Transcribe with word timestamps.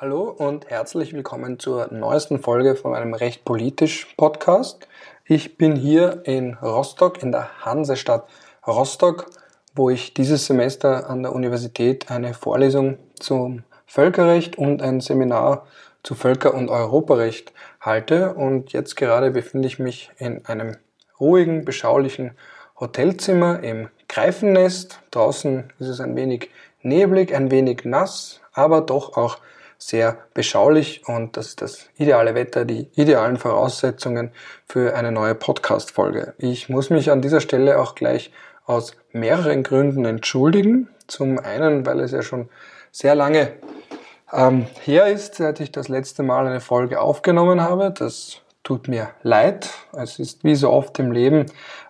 Hallo 0.00 0.30
und 0.30 0.70
herzlich 0.70 1.12
willkommen 1.12 1.58
zur 1.58 1.92
neuesten 1.92 2.38
Folge 2.38 2.74
von 2.74 2.94
einem 2.94 3.12
Recht 3.12 3.44
politisch 3.44 4.06
Podcast. 4.16 4.88
Ich 5.26 5.58
bin 5.58 5.76
hier 5.76 6.22
in 6.24 6.54
Rostock, 6.54 7.22
in 7.22 7.32
der 7.32 7.66
Hansestadt 7.66 8.26
Rostock, 8.66 9.26
wo 9.74 9.90
ich 9.90 10.14
dieses 10.14 10.46
Semester 10.46 11.10
an 11.10 11.22
der 11.22 11.34
Universität 11.34 12.10
eine 12.10 12.32
Vorlesung 12.32 12.96
zum 13.18 13.62
Völkerrecht 13.84 14.56
und 14.56 14.80
ein 14.80 15.02
Seminar 15.02 15.66
zu 16.02 16.14
Völker- 16.14 16.54
und 16.54 16.70
Europarecht 16.70 17.52
halte. 17.78 18.32
Und 18.32 18.72
jetzt 18.72 18.96
gerade 18.96 19.30
befinde 19.30 19.68
ich 19.68 19.78
mich 19.78 20.10
in 20.16 20.46
einem 20.46 20.78
ruhigen, 21.20 21.66
beschaulichen 21.66 22.30
Hotelzimmer 22.80 23.62
im 23.62 23.90
Greifennest. 24.08 24.98
Draußen 25.10 25.70
ist 25.78 25.88
es 25.88 26.00
ein 26.00 26.16
wenig 26.16 26.48
neblig, 26.80 27.34
ein 27.34 27.50
wenig 27.50 27.84
nass, 27.84 28.40
aber 28.54 28.80
doch 28.80 29.18
auch 29.18 29.36
sehr 29.82 30.18
beschaulich 30.34 31.08
und 31.08 31.36
das 31.36 31.48
ist 31.48 31.62
das 31.62 31.88
ideale 31.96 32.34
Wetter, 32.34 32.64
die 32.66 32.88
idealen 32.94 33.38
Voraussetzungen 33.38 34.30
für 34.68 34.94
eine 34.94 35.10
neue 35.10 35.34
Podcast-Folge. 35.34 36.34
Ich 36.38 36.68
muss 36.68 36.90
mich 36.90 37.10
an 37.10 37.22
dieser 37.22 37.40
Stelle 37.40 37.80
auch 37.80 37.94
gleich 37.94 38.30
aus 38.66 38.94
mehreren 39.12 39.62
Gründen 39.62 40.04
entschuldigen. 40.04 40.88
Zum 41.06 41.38
einen, 41.38 41.86
weil 41.86 42.00
es 42.00 42.12
ja 42.12 42.22
schon 42.22 42.50
sehr 42.92 43.14
lange 43.14 43.52
ähm, 44.32 44.66
her 44.82 45.06
ist, 45.06 45.36
seit 45.36 45.60
ich 45.60 45.72
das 45.72 45.88
letzte 45.88 46.22
Mal 46.22 46.46
eine 46.46 46.60
Folge 46.60 47.00
aufgenommen 47.00 47.62
habe. 47.62 47.90
Das 47.90 48.42
tut 48.62 48.86
mir 48.86 49.08
leid. 49.22 49.70
Es 49.92 50.18
ist 50.18 50.44
wie 50.44 50.54
so 50.54 50.70
oft 50.70 50.98
im 50.98 51.10
Leben 51.10 51.46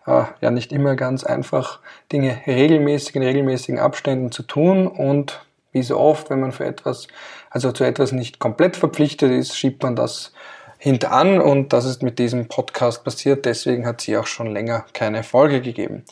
äh, 0.07 0.23
ja 0.41 0.51
nicht 0.53 0.73
immer 0.73 0.95
ganz 0.95 1.25
einfach, 1.25 1.81
Dinge 2.13 2.41
regelmäßig 2.47 3.17
in 3.17 3.25
regelmäßigen 3.25 3.81
Abständen 3.81 4.31
zu 4.31 4.45
tun 4.45 4.87
und 4.87 5.41
wie 5.73 5.83
so 5.83 5.99
oft, 5.99 6.31
wenn 6.31 6.41
man 6.41 6.53
für 6.53 6.65
etwas, 6.65 7.09
also 7.51 7.73
zu 7.73 7.85
etwas 7.85 8.13
nicht 8.13 8.39
komplett 8.39 8.77
verpflichtet 8.77 9.31
ist, 9.31 9.57
schiebt 9.57 9.83
man 9.83 9.97
das 9.97 10.33
hintan 10.79 11.43
und 11.43 11.75
das 11.75 11.85
ist 11.85 12.03
mit 12.03 12.19
diesem 12.19 12.49
Podcast 12.49 13.05
passiert. 13.05 13.45
Deswegen 13.45 13.87
hat 13.87 14.01
sie 14.01 14.17
auch 14.17 14.27
schon 14.27 14.51
länger 14.51 14.87
keine 14.95 15.23
Folge 15.23 15.61
gegeben. 15.61 16.05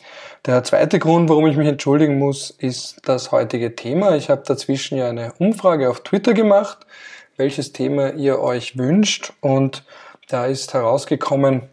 Der 0.45 0.63
zweite 0.63 0.99
Grund, 0.99 1.27
warum 1.27 1.47
ich 1.47 1.57
mich 1.57 1.67
entschuldigen 1.67 2.19
muss, 2.19 2.51
ist 2.51 3.01
das 3.05 3.31
heutige 3.31 3.75
Thema. 3.75 4.15
Ich 4.15 4.29
habe 4.29 4.43
dazwischen 4.45 4.97
ja 4.97 5.09
eine 5.09 5.33
Umfrage 5.39 5.89
auf 5.89 6.01
Twitter 6.01 6.35
gemacht, 6.35 6.85
welches 7.35 7.73
Thema 7.73 8.13
ihr 8.13 8.39
euch 8.39 8.77
wünscht 8.77 9.33
und 9.41 9.83
da 10.27 10.45
ist 10.45 10.75
herausgekommen 10.75 11.63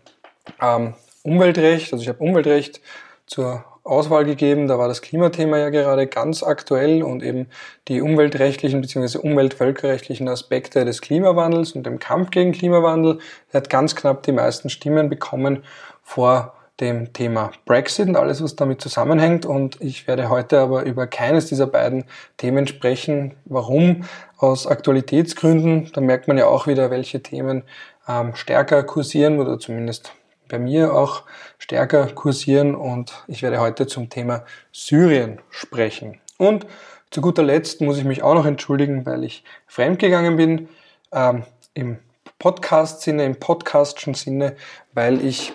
ähm, 0.62 0.94
Umweltrecht. 1.22 1.92
Also 1.92 2.02
ich 2.02 2.08
habe 2.08 2.24
Umweltrecht 2.24 2.80
zur 3.26 3.62
Auswahl 3.86 4.24
gegeben. 4.24 4.68
Da 4.68 4.78
war 4.78 4.88
das 4.88 5.00
Klimathema 5.00 5.58
ja 5.58 5.70
gerade 5.70 6.06
ganz 6.06 6.42
aktuell 6.42 7.02
und 7.02 7.22
eben 7.22 7.46
die 7.88 8.00
umweltrechtlichen 8.00 8.80
bzw. 8.80 9.18
umweltvölkerrechtlichen 9.18 10.28
Aspekte 10.28 10.84
des 10.84 11.00
Klimawandels 11.00 11.72
und 11.72 11.84
dem 11.86 11.98
Kampf 11.98 12.30
gegen 12.30 12.52
Klimawandel. 12.52 13.18
Er 13.52 13.60
hat 13.60 13.70
ganz 13.70 13.94
knapp 13.94 14.22
die 14.24 14.32
meisten 14.32 14.70
Stimmen 14.70 15.08
bekommen 15.08 15.62
vor 16.02 16.52
dem 16.80 17.12
Thema 17.12 17.52
Brexit 17.64 18.08
und 18.08 18.16
alles, 18.16 18.42
was 18.42 18.56
damit 18.56 18.80
zusammenhängt. 18.80 19.46
Und 19.46 19.80
ich 19.80 20.06
werde 20.06 20.28
heute 20.28 20.58
aber 20.60 20.82
über 20.82 21.06
keines 21.06 21.46
dieser 21.46 21.66
beiden 21.66 22.04
Themen 22.36 22.66
sprechen. 22.66 23.34
Warum? 23.46 24.04
Aus 24.36 24.66
Aktualitätsgründen. 24.66 25.90
Da 25.94 26.00
merkt 26.00 26.28
man 26.28 26.36
ja 26.36 26.46
auch 26.46 26.66
wieder, 26.66 26.90
welche 26.90 27.22
Themen 27.22 27.62
ähm, 28.08 28.34
stärker 28.34 28.82
kursieren 28.82 29.38
oder 29.38 29.58
zumindest 29.58 30.12
bei 30.48 30.58
mir 30.58 30.94
auch 30.94 31.22
stärker 31.58 32.06
kursieren 32.06 32.74
und 32.74 33.12
ich 33.26 33.42
werde 33.42 33.60
heute 33.60 33.86
zum 33.86 34.08
Thema 34.10 34.44
Syrien 34.72 35.40
sprechen. 35.50 36.20
Und 36.38 36.66
zu 37.10 37.20
guter 37.20 37.42
Letzt 37.42 37.80
muss 37.80 37.98
ich 37.98 38.04
mich 38.04 38.22
auch 38.22 38.34
noch 38.34 38.46
entschuldigen, 38.46 39.06
weil 39.06 39.24
ich 39.24 39.44
fremdgegangen 39.66 40.36
bin 40.36 40.68
ähm, 41.12 41.44
im 41.74 41.98
Podcast-Sinne, 42.38 43.24
im 43.24 43.36
podcastschen 43.36 44.14
Sinne, 44.14 44.56
weil 44.92 45.24
ich 45.24 45.52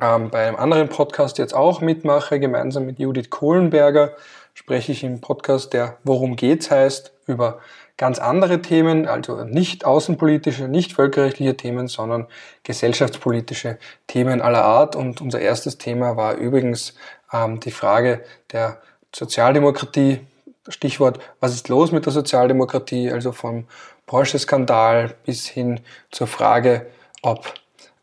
ähm, 0.00 0.30
bei 0.30 0.46
einem 0.46 0.56
anderen 0.56 0.88
Podcast 0.88 1.38
jetzt 1.38 1.54
auch 1.54 1.80
mitmache, 1.80 2.40
gemeinsam 2.40 2.86
mit 2.86 2.98
Judith 2.98 3.30
Kohlenberger 3.30 4.12
spreche 4.54 4.92
ich 4.92 5.04
im 5.04 5.20
Podcast, 5.20 5.72
der 5.72 5.96
Worum 6.04 6.36
geht's 6.36 6.70
heißt, 6.70 7.12
über 7.26 7.60
ganz 8.00 8.18
andere 8.18 8.62
Themen, 8.62 9.06
also 9.06 9.44
nicht 9.44 9.84
außenpolitische, 9.84 10.68
nicht 10.68 10.94
völkerrechtliche 10.94 11.54
Themen, 11.54 11.86
sondern 11.86 12.28
gesellschaftspolitische 12.62 13.76
Themen 14.06 14.40
aller 14.40 14.64
Art. 14.64 14.96
Und 14.96 15.20
unser 15.20 15.38
erstes 15.38 15.76
Thema 15.76 16.16
war 16.16 16.36
übrigens 16.36 16.94
ähm, 17.30 17.60
die 17.60 17.70
Frage 17.70 18.24
der 18.52 18.80
Sozialdemokratie. 19.14 20.20
Stichwort, 20.66 21.20
was 21.40 21.52
ist 21.52 21.68
los 21.68 21.92
mit 21.92 22.06
der 22.06 22.14
Sozialdemokratie? 22.14 23.12
Also 23.12 23.32
vom 23.32 23.66
Porsche-Skandal 24.06 25.14
bis 25.26 25.46
hin 25.46 25.80
zur 26.10 26.26
Frage, 26.26 26.86
ob 27.20 27.52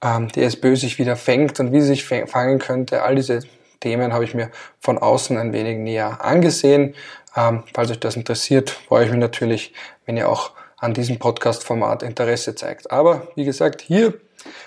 ähm, 0.03 0.27
die 0.27 0.43
SPÖ 0.43 0.75
sich 0.75 0.99
wieder 0.99 1.15
fängt 1.15 1.59
und 1.59 1.71
wie 1.71 1.81
sie 1.81 1.87
sich 1.87 2.05
fangen 2.05 2.59
könnte. 2.59 3.01
All 3.01 3.15
diese 3.15 3.39
Themen 3.87 4.11
habe 4.11 4.25
ich 4.25 4.33
mir 4.33 4.51
von 4.81 4.97
außen 4.97 5.37
ein 5.37 5.53
wenig 5.53 5.77
näher 5.77 6.19
angesehen. 6.19 6.93
Ähm, 7.37 7.63
falls 7.73 7.89
euch 7.89 8.01
das 8.01 8.17
interessiert, 8.17 8.69
freue 8.69 9.05
ich 9.05 9.11
mich 9.11 9.19
natürlich, 9.19 9.73
wenn 10.05 10.17
ihr 10.17 10.27
auch 10.27 10.51
an 10.75 10.93
diesem 10.93 11.19
Podcast-Format 11.19 12.03
Interesse 12.03 12.53
zeigt. 12.53 12.91
Aber 12.91 13.29
wie 13.35 13.45
gesagt, 13.45 13.81
hier 13.81 14.13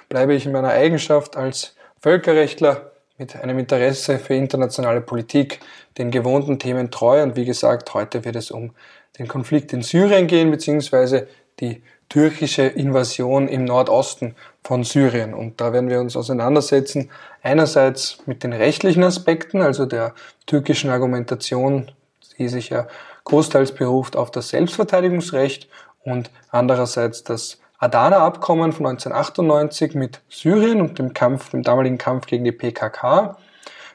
bleibe 0.08 0.32
ich 0.34 0.46
in 0.46 0.52
meiner 0.52 0.70
Eigenschaft 0.70 1.36
als 1.36 1.74
Völkerrechtler 2.00 2.92
mit 3.18 3.36
einem 3.36 3.58
Interesse 3.58 4.18
für 4.18 4.34
internationale 4.34 5.02
Politik 5.02 5.60
den 5.98 6.10
gewohnten 6.10 6.58
Themen 6.58 6.90
treu. 6.90 7.22
Und 7.22 7.36
wie 7.36 7.44
gesagt, 7.44 7.92
heute 7.92 8.24
wird 8.24 8.36
es 8.36 8.50
um 8.50 8.70
den 9.18 9.28
Konflikt 9.28 9.74
in 9.74 9.82
Syrien 9.82 10.28
gehen, 10.28 10.50
beziehungsweise 10.50 11.28
die 11.60 11.82
türkische 12.10 12.64
Invasion 12.64 13.48
im 13.48 13.64
Nordosten 13.64 14.34
von 14.62 14.84
Syrien. 14.84 15.32
Und 15.32 15.60
da 15.60 15.72
werden 15.72 15.88
wir 15.88 16.00
uns 16.00 16.16
auseinandersetzen, 16.16 17.10
einerseits 17.42 18.18
mit 18.26 18.44
den 18.44 18.52
rechtlichen 18.52 19.02
Aspekten, 19.02 19.62
also 19.62 19.86
der 19.86 20.12
türkischen 20.46 20.90
Argumentation, 20.90 21.90
die 22.36 22.48
sich 22.48 22.68
ja 22.68 22.86
großteils 23.24 23.72
beruft 23.72 24.16
auf 24.16 24.30
das 24.30 24.50
Selbstverteidigungsrecht 24.50 25.68
und 26.04 26.30
andererseits 26.50 27.24
das 27.24 27.60
Adana-Abkommen 27.78 28.72
von 28.72 28.86
1998 28.86 29.94
mit 29.94 30.20
Syrien 30.28 30.80
und 30.80 30.98
dem 30.98 31.14
Kampf, 31.14 31.50
dem 31.50 31.62
damaligen 31.62 31.96
Kampf 31.96 32.26
gegen 32.26 32.44
die 32.44 32.52
PKK 32.52 33.38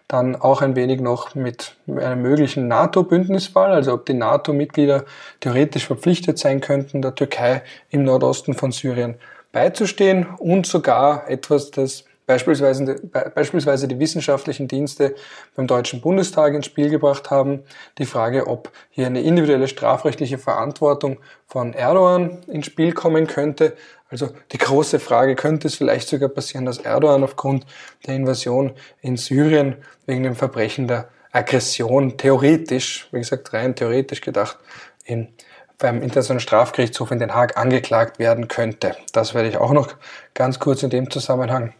dann 0.08 0.36
auch 0.36 0.62
ein 0.62 0.76
wenig 0.76 1.02
noch 1.02 1.34
mit 1.36 1.76
einem 1.88 2.22
möglichen 2.22 2.68
NATO-Bündnisfall, 2.68 3.72
also 3.72 3.94
ob 3.94 4.06
die 4.06 4.14
NATO-Mitglieder 4.14 5.06
theoretisch 5.40 5.88
verpflichtet 5.88 6.38
sein 6.38 6.62
könnten, 6.62 7.02
der 7.02 7.16
Türkei 7.16 7.64
im 7.90 8.04
Nordosten 8.04 8.54
von 8.54 8.72
Syrien 8.72 9.16
beizustehen 9.52 10.28
und 10.38 10.68
sogar 10.68 11.30
etwas, 11.30 11.72
das 11.72 12.04
beispielsweise, 12.26 12.96
beispielsweise 13.34 13.88
die 13.88 14.00
wissenschaftlichen 14.00 14.68
Dienste 14.68 15.16
beim 15.56 15.68
Deutschen 15.68 16.02
Bundestag 16.02 16.54
ins 16.54 16.66
Spiel 16.66 16.90
gebracht 16.90 17.30
haben. 17.32 17.64
Die 17.98 18.06
Frage, 18.06 18.48
ob 18.48 18.72
hier 18.90 19.08
eine 19.08 19.22
individuelle 19.22 19.68
strafrechtliche 19.68 20.38
Verantwortung 20.38 21.18
von 21.48 21.74
Erdogan 21.74 22.40
ins 22.48 22.66
Spiel 22.66 22.94
kommen 22.94 23.28
könnte. 23.28 23.74
Also 24.10 24.30
die 24.52 24.58
große 24.58 25.00
Frage, 25.00 25.36
könnte 25.36 25.68
es 25.68 25.76
vielleicht 25.76 26.08
sogar 26.08 26.30
passieren, 26.30 26.66
dass 26.66 26.78
Erdogan 26.78 27.24
aufgrund 27.24 27.66
der 28.06 28.16
Invasion 28.16 28.74
in 29.02 29.18
Syrien 29.18 29.78
wegen 30.06 30.24
dem 30.24 30.36
Verbrechen 30.36 30.88
der 30.88 31.10
Aggression 31.32 32.18
theoretisch, 32.18 33.08
wie 33.12 33.20
gesagt 33.20 33.52
rein 33.52 33.76
theoretisch 33.76 34.22
gedacht, 34.22 34.58
in 35.04 35.30
beim 35.78 36.02
Internationalen 36.02 36.40
Strafgerichtshof 36.40 37.12
in 37.12 37.20
Den 37.20 37.34
Haag 37.34 37.58
angeklagt 37.58 38.20
werden 38.20 38.48
könnte. 38.48 38.96
Das 39.12 39.34
werde 39.34 39.50
ich 39.50 39.58
auch 39.58 39.72
noch 39.72 39.96
ganz 40.34 40.60
kurz 40.60 40.84
in 40.84 40.90
dem 40.90 41.10
Zusammenhang 41.10 41.74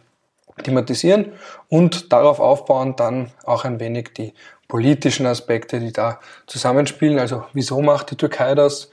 thematisieren 0.62 1.32
und 1.68 2.12
darauf 2.12 2.40
aufbauen 2.40 2.96
dann 2.96 3.32
auch 3.44 3.64
ein 3.64 3.80
wenig 3.80 4.12
die 4.14 4.34
politischen 4.68 5.26
Aspekte, 5.26 5.80
die 5.80 5.92
da 5.92 6.20
zusammenspielen. 6.46 7.18
Also 7.18 7.44
wieso 7.52 7.80
macht 7.82 8.10
die 8.10 8.16
Türkei 8.16 8.54
das? 8.54 8.90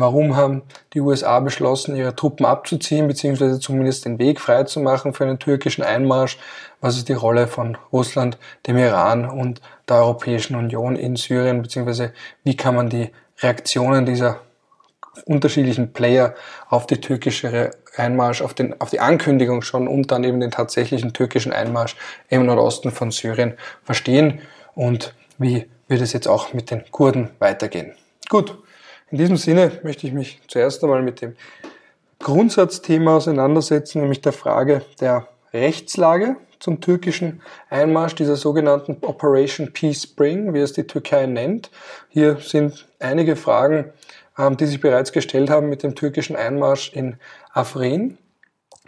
Warum 0.00 0.36
haben 0.36 0.62
die 0.94 1.00
USA 1.00 1.40
beschlossen, 1.40 1.96
ihre 1.96 2.14
Truppen 2.14 2.46
abzuziehen, 2.46 3.08
beziehungsweise 3.08 3.58
zumindest 3.58 4.04
den 4.04 4.20
Weg 4.20 4.38
freizumachen 4.40 5.12
für 5.12 5.24
einen 5.24 5.40
türkischen 5.40 5.82
Einmarsch? 5.82 6.38
Was 6.80 6.96
ist 6.96 7.08
die 7.08 7.14
Rolle 7.14 7.48
von 7.48 7.76
Russland, 7.92 8.38
dem 8.68 8.78
Iran 8.78 9.28
und 9.28 9.60
der 9.88 9.96
Europäischen 9.96 10.54
Union 10.54 10.94
in 10.94 11.16
Syrien, 11.16 11.62
beziehungsweise 11.62 12.12
wie 12.44 12.54
kann 12.54 12.76
man 12.76 12.88
die 12.88 13.10
Reaktionen 13.40 14.06
dieser 14.06 14.38
unterschiedlichen 15.24 15.92
Player 15.92 16.36
auf 16.68 16.86
die 16.86 17.00
türkische 17.00 17.72
Einmarsch, 17.96 18.40
auf, 18.40 18.54
den, 18.54 18.80
auf 18.80 18.90
die 18.90 19.00
Ankündigung 19.00 19.62
schon 19.62 19.88
und 19.88 20.12
dann 20.12 20.22
eben 20.22 20.38
den 20.38 20.52
tatsächlichen 20.52 21.12
türkischen 21.12 21.50
Einmarsch 21.50 21.96
im 22.28 22.46
Nordosten 22.46 22.92
von 22.92 23.10
Syrien 23.10 23.54
verstehen 23.82 24.42
und 24.76 25.12
wie 25.38 25.66
wird 25.88 26.02
es 26.02 26.12
jetzt 26.12 26.28
auch 26.28 26.52
mit 26.52 26.70
den 26.70 26.88
Kurden 26.92 27.30
weitergehen. 27.40 27.96
Gut, 28.28 28.58
in 29.10 29.18
diesem 29.18 29.36
Sinne 29.36 29.72
möchte 29.82 30.06
ich 30.06 30.12
mich 30.12 30.40
zuerst 30.48 30.82
einmal 30.82 31.02
mit 31.02 31.20
dem 31.20 31.36
Grundsatzthema 32.20 33.16
auseinandersetzen, 33.16 34.00
nämlich 34.00 34.20
der 34.20 34.32
Frage 34.32 34.82
der 35.00 35.28
Rechtslage 35.52 36.36
zum 36.58 36.80
türkischen 36.80 37.40
Einmarsch 37.70 38.16
dieser 38.16 38.36
sogenannten 38.36 38.98
Operation 39.02 39.72
Peace 39.72 40.02
Spring, 40.02 40.52
wie 40.52 40.58
es 40.58 40.72
die 40.72 40.86
Türkei 40.86 41.26
nennt. 41.26 41.70
Hier 42.08 42.38
sind 42.38 42.88
einige 42.98 43.36
Fragen 43.36 43.92
ähm, 44.38 44.56
die 44.56 44.66
sich 44.66 44.80
bereits 44.80 45.12
gestellt 45.12 45.50
haben 45.50 45.68
mit 45.68 45.82
dem 45.82 45.94
türkischen 45.94 46.36
Einmarsch 46.36 46.92
in 46.92 47.16
Afrin. 47.52 48.16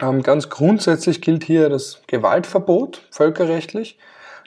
Ähm, 0.01 0.23
ganz 0.23 0.49
grundsätzlich 0.49 1.21
gilt 1.21 1.43
hier 1.43 1.69
das 1.69 2.01
Gewaltverbot 2.07 3.03
völkerrechtlich 3.11 3.99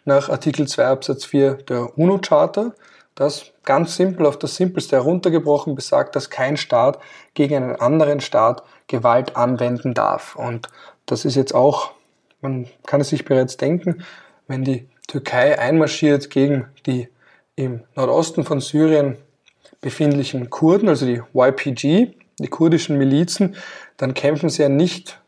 nach 0.05 0.29
Artikel 0.29 0.67
2 0.67 0.87
Absatz 0.87 1.25
4 1.27 1.55
der 1.55 1.99
UNO-Charta, 1.99 2.73
das 3.15 3.53
ganz 3.65 3.97
simpel 3.97 4.27
auf 4.27 4.39
das 4.39 4.57
Simpelste 4.57 4.97
heruntergebrochen 4.97 5.75
besagt, 5.75 6.17
dass 6.17 6.31
kein 6.31 6.57
Staat 6.57 6.99
gegen 7.35 7.57
einen 7.57 7.77
anderen 7.77 8.21
Staat 8.21 8.63
Gewalt 8.87 9.37
anwenden 9.37 9.95
darf. 9.95 10.37
Und 10.37 10.69
das 11.07 11.25
ist 11.25 11.37
jetzt 11.37 11.55
auch, 11.55 11.93
man 12.41 12.67
kann 12.87 13.01
es 13.01 13.11
sich 13.11 13.25
bereits 13.25 13.57
denken, 13.57 14.05
wenn 14.49 14.65
die 14.65 14.89
Türkei 15.07 15.59
einmarschiert 15.59 16.31
gegen 16.31 16.67
die 16.87 17.09
im 17.57 17.85
Nordosten 17.95 18.45
von 18.45 18.61
Syrien 18.61 19.17
befindlichen 19.81 20.51
Kurden, 20.51 20.89
also 20.89 21.07
die 21.07 21.23
YPG, 21.35 22.15
die 22.41 22.49
kurdischen 22.49 22.99
Milizen, 22.99 23.55
dann 23.97 24.15
kämpfen 24.15 24.49
sie 24.49 24.63
ja 24.63 24.69
nicht 24.69 25.21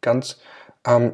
ganz 0.00 0.38
ähm, 0.86 1.12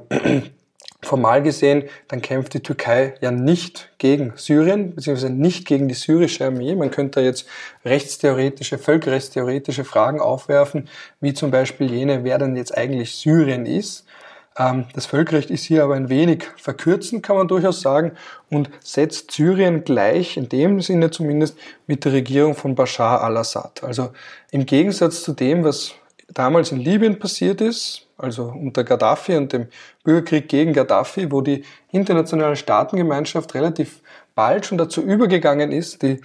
formal 1.03 1.43
gesehen, 1.43 1.85
dann 2.09 2.21
kämpft 2.23 2.55
die 2.55 2.63
Türkei 2.63 3.15
ja 3.21 3.31
nicht 3.31 3.91
gegen 3.99 4.33
Syrien, 4.37 4.95
beziehungsweise 4.95 5.33
nicht 5.33 5.67
gegen 5.67 5.89
die 5.89 5.95
syrische 5.95 6.47
Armee. 6.47 6.75
Man 6.75 6.91
könnte 6.91 7.21
jetzt 7.21 7.47
rechtstheoretische, 7.85 8.79
völkerrechtstheoretische 8.79 9.85
Fragen 9.85 10.21
aufwerfen, 10.21 10.89
wie 11.21 11.35
zum 11.35 11.51
Beispiel 11.51 11.91
jene, 11.91 12.25
wer 12.25 12.39
denn 12.39 12.57
jetzt 12.57 12.77
eigentlich 12.77 13.17
Syrien 13.17 13.67
ist. 13.67 14.05
Ähm, 14.59 14.87
das 14.95 15.07
Völkerrecht 15.07 15.51
ist 15.51 15.65
hier 15.65 15.85
aber 15.85 15.95
ein 15.95 16.09
wenig 16.09 16.45
verkürzend, 16.57 17.23
kann 17.23 17.37
man 17.37 17.49
durchaus 17.49 17.81
sagen, 17.81 18.13
und 18.51 18.69
setzt 18.83 19.31
Syrien 19.31 19.85
gleich, 19.85 20.37
in 20.37 20.49
dem 20.49 20.81
Sinne 20.81 21.11
zumindest, 21.11 21.57
mit 21.87 22.05
der 22.05 22.13
Regierung 22.13 22.55
von 22.55 22.75
Bashar 22.75 23.23
al-Assad. 23.23 23.83
Also 23.85 24.11
im 24.51 24.67
Gegensatz 24.67 25.23
zu 25.23 25.33
dem, 25.33 25.65
was 25.65 25.95
damals 26.35 26.73
in 26.73 26.79
Libyen 26.79 27.19
passiert 27.19 27.61
ist, 27.61 28.07
also 28.17 28.53
unter 28.55 28.85
Gaddafi 28.85 29.37
und 29.37 29.53
dem 29.53 29.69
Bürgerkrieg 30.05 30.49
gegen 30.49 30.73
Gaddafi, 30.73 31.31
wo 31.33 31.41
die 31.41 31.65
internationale 31.91 32.57
Staatengemeinschaft 32.57 33.55
relativ 33.55 34.01
bald 34.35 34.67
schon 34.67 34.79
dazu 34.79 35.03
übergegangen 35.03 35.73
ist, 35.73 36.03
die 36.03 36.21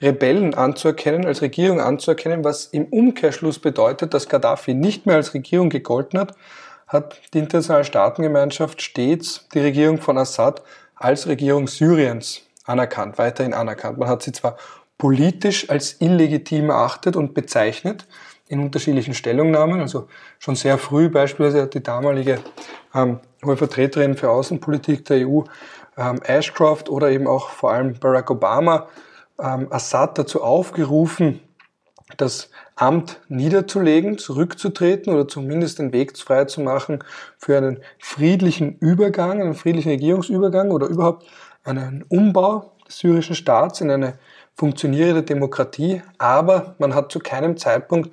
Rebellen 0.00 0.54
anzuerkennen, 0.54 1.26
als 1.26 1.42
Regierung 1.42 1.80
anzuerkennen, 1.80 2.44
was 2.44 2.66
im 2.66 2.84
Umkehrschluss 2.86 3.58
bedeutet, 3.58 4.14
dass 4.14 4.28
Gaddafi 4.28 4.74
nicht 4.74 5.06
mehr 5.06 5.16
als 5.16 5.34
Regierung 5.34 5.70
gegolten 5.70 6.20
hat, 6.20 6.34
hat 6.86 7.20
die 7.34 7.38
internationale 7.38 7.84
Staatengemeinschaft 7.84 8.80
stets 8.80 9.46
die 9.52 9.60
Regierung 9.60 9.98
von 9.98 10.18
Assad 10.18 10.62
als 10.94 11.26
Regierung 11.26 11.68
Syriens 11.68 12.42
anerkannt, 12.64 13.18
weiterhin 13.18 13.54
anerkannt. 13.54 13.98
Man 13.98 14.08
hat 14.08 14.22
sie 14.22 14.32
zwar 14.32 14.56
politisch 14.98 15.70
als 15.70 16.00
illegitim 16.00 16.70
erachtet 16.70 17.16
und 17.16 17.34
bezeichnet, 17.34 18.06
in 18.48 18.60
unterschiedlichen 18.60 19.14
Stellungnahmen. 19.14 19.80
Also 19.80 20.08
schon 20.38 20.56
sehr 20.56 20.78
früh 20.78 21.08
beispielsweise 21.08 21.62
hat 21.62 21.74
die 21.74 21.82
damalige 21.82 22.38
ähm, 22.94 23.20
hohe 23.44 23.56
Vertreterin 23.56 24.16
für 24.16 24.30
Außenpolitik 24.30 25.04
der 25.04 25.28
EU, 25.28 25.42
ähm, 25.96 26.20
Ashcroft 26.22 26.88
oder 26.88 27.10
eben 27.10 27.26
auch 27.26 27.50
vor 27.50 27.72
allem 27.72 27.94
Barack 27.94 28.30
Obama, 28.30 28.88
ähm, 29.40 29.68
Assad 29.70 30.18
dazu 30.18 30.42
aufgerufen, 30.42 31.40
das 32.16 32.50
Amt 32.74 33.20
niederzulegen, 33.28 34.18
zurückzutreten 34.18 35.12
oder 35.12 35.26
zumindest 35.26 35.78
den 35.78 35.92
Weg 35.92 36.16
frei 36.16 36.44
zu 36.44 36.60
machen 36.60 37.02
für 37.36 37.56
einen 37.56 37.80
friedlichen 37.98 38.78
Übergang, 38.78 39.42
einen 39.42 39.54
friedlichen 39.54 39.90
Regierungsübergang 39.90 40.70
oder 40.70 40.86
überhaupt 40.86 41.26
einen 41.64 42.04
Umbau 42.08 42.72
des 42.86 42.98
syrischen 42.98 43.34
Staats 43.34 43.80
in 43.80 43.90
eine 43.90 44.18
funktionierende 44.58 45.22
Demokratie, 45.22 46.02
aber 46.18 46.74
man 46.78 46.94
hat 46.94 47.12
zu 47.12 47.20
keinem 47.20 47.56
Zeitpunkt, 47.56 48.10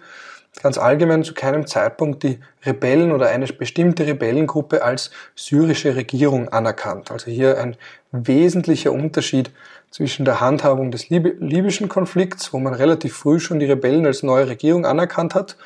ganz 0.61 0.77
allgemein 0.77 1.23
zu 1.23 1.33
keinem 1.33 1.67
Zeitpunkt 1.67 2.23
die 2.23 2.39
Rebellen 2.65 3.11
oder 3.11 3.27
eine 3.27 3.47
bestimmte 3.47 4.05
Rebellengruppe 4.05 4.83
als 4.83 5.11
syrische 5.35 5.95
Regierung 5.95 6.49
anerkannt. 6.49 7.11
Also 7.11 7.31
hier 7.31 7.57
ein 7.59 7.75
wesentlicher 8.11 8.91
Unterschied 8.91 9.51
zwischen 9.89 10.23
der 10.23 10.39
Handhabung 10.39 10.91
des 10.91 11.09
libyschen 11.09 11.89
Konflikts, 11.89 12.53
wo 12.53 12.59
man 12.59 12.73
relativ 12.73 13.15
früh 13.17 13.39
schon 13.39 13.59
die 13.59 13.65
Rebellen 13.65 14.05
als 14.05 14.23
neue 14.23 14.47
Regierung 14.47 14.85
anerkannt 14.85 15.35
hat, 15.35 15.57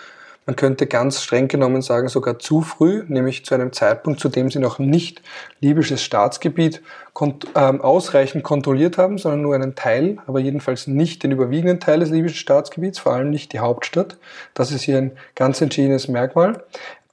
man 0.50 0.56
könnte 0.56 0.88
ganz 0.88 1.22
streng 1.22 1.48
genommen 1.48 1.84
sagen, 1.84 2.08
sogar 2.08 2.40
zu 2.40 2.64
früh, 2.64 3.04
nämlich 3.08 3.46
zu 3.46 3.54
einem 3.54 3.72
Zeitpunkt, 3.72 4.20
zu 4.20 4.30
dem 4.30 4.50
sie 4.50 4.58
noch 4.58 4.80
nicht 4.80 5.22
libysches 5.60 6.02
Staatsgebiet 6.02 6.82
kont 7.14 7.46
ähm, 7.54 7.82
ausreichend 7.82 8.44
kontrolliert 8.44 8.98
haben, 8.98 9.20
sondern 9.20 9.44
nur 9.44 9.54
einen 9.54 9.76
Teil, 9.76 10.18
aber 10.26 10.40
jedenfalls 10.40 10.88
nicht 10.88 11.22
den 11.22 11.30
überwiegenden 11.30 11.80
Teil 11.80 12.00
des 12.00 12.10
libyschen 12.10 12.38
Staatsgebiets, 12.40 12.98
vor 12.98 13.14
allem 13.14 13.30
nicht 13.30 13.54
die 13.54 13.60
Hauptstadt. 13.60 14.18
Das 14.56 14.72
ist 14.72 14.82
hier 14.82 14.98
ein 14.98 15.12
ganz 15.36 15.62
entschiedenes 15.62 16.08
Merkmal. 16.08 16.64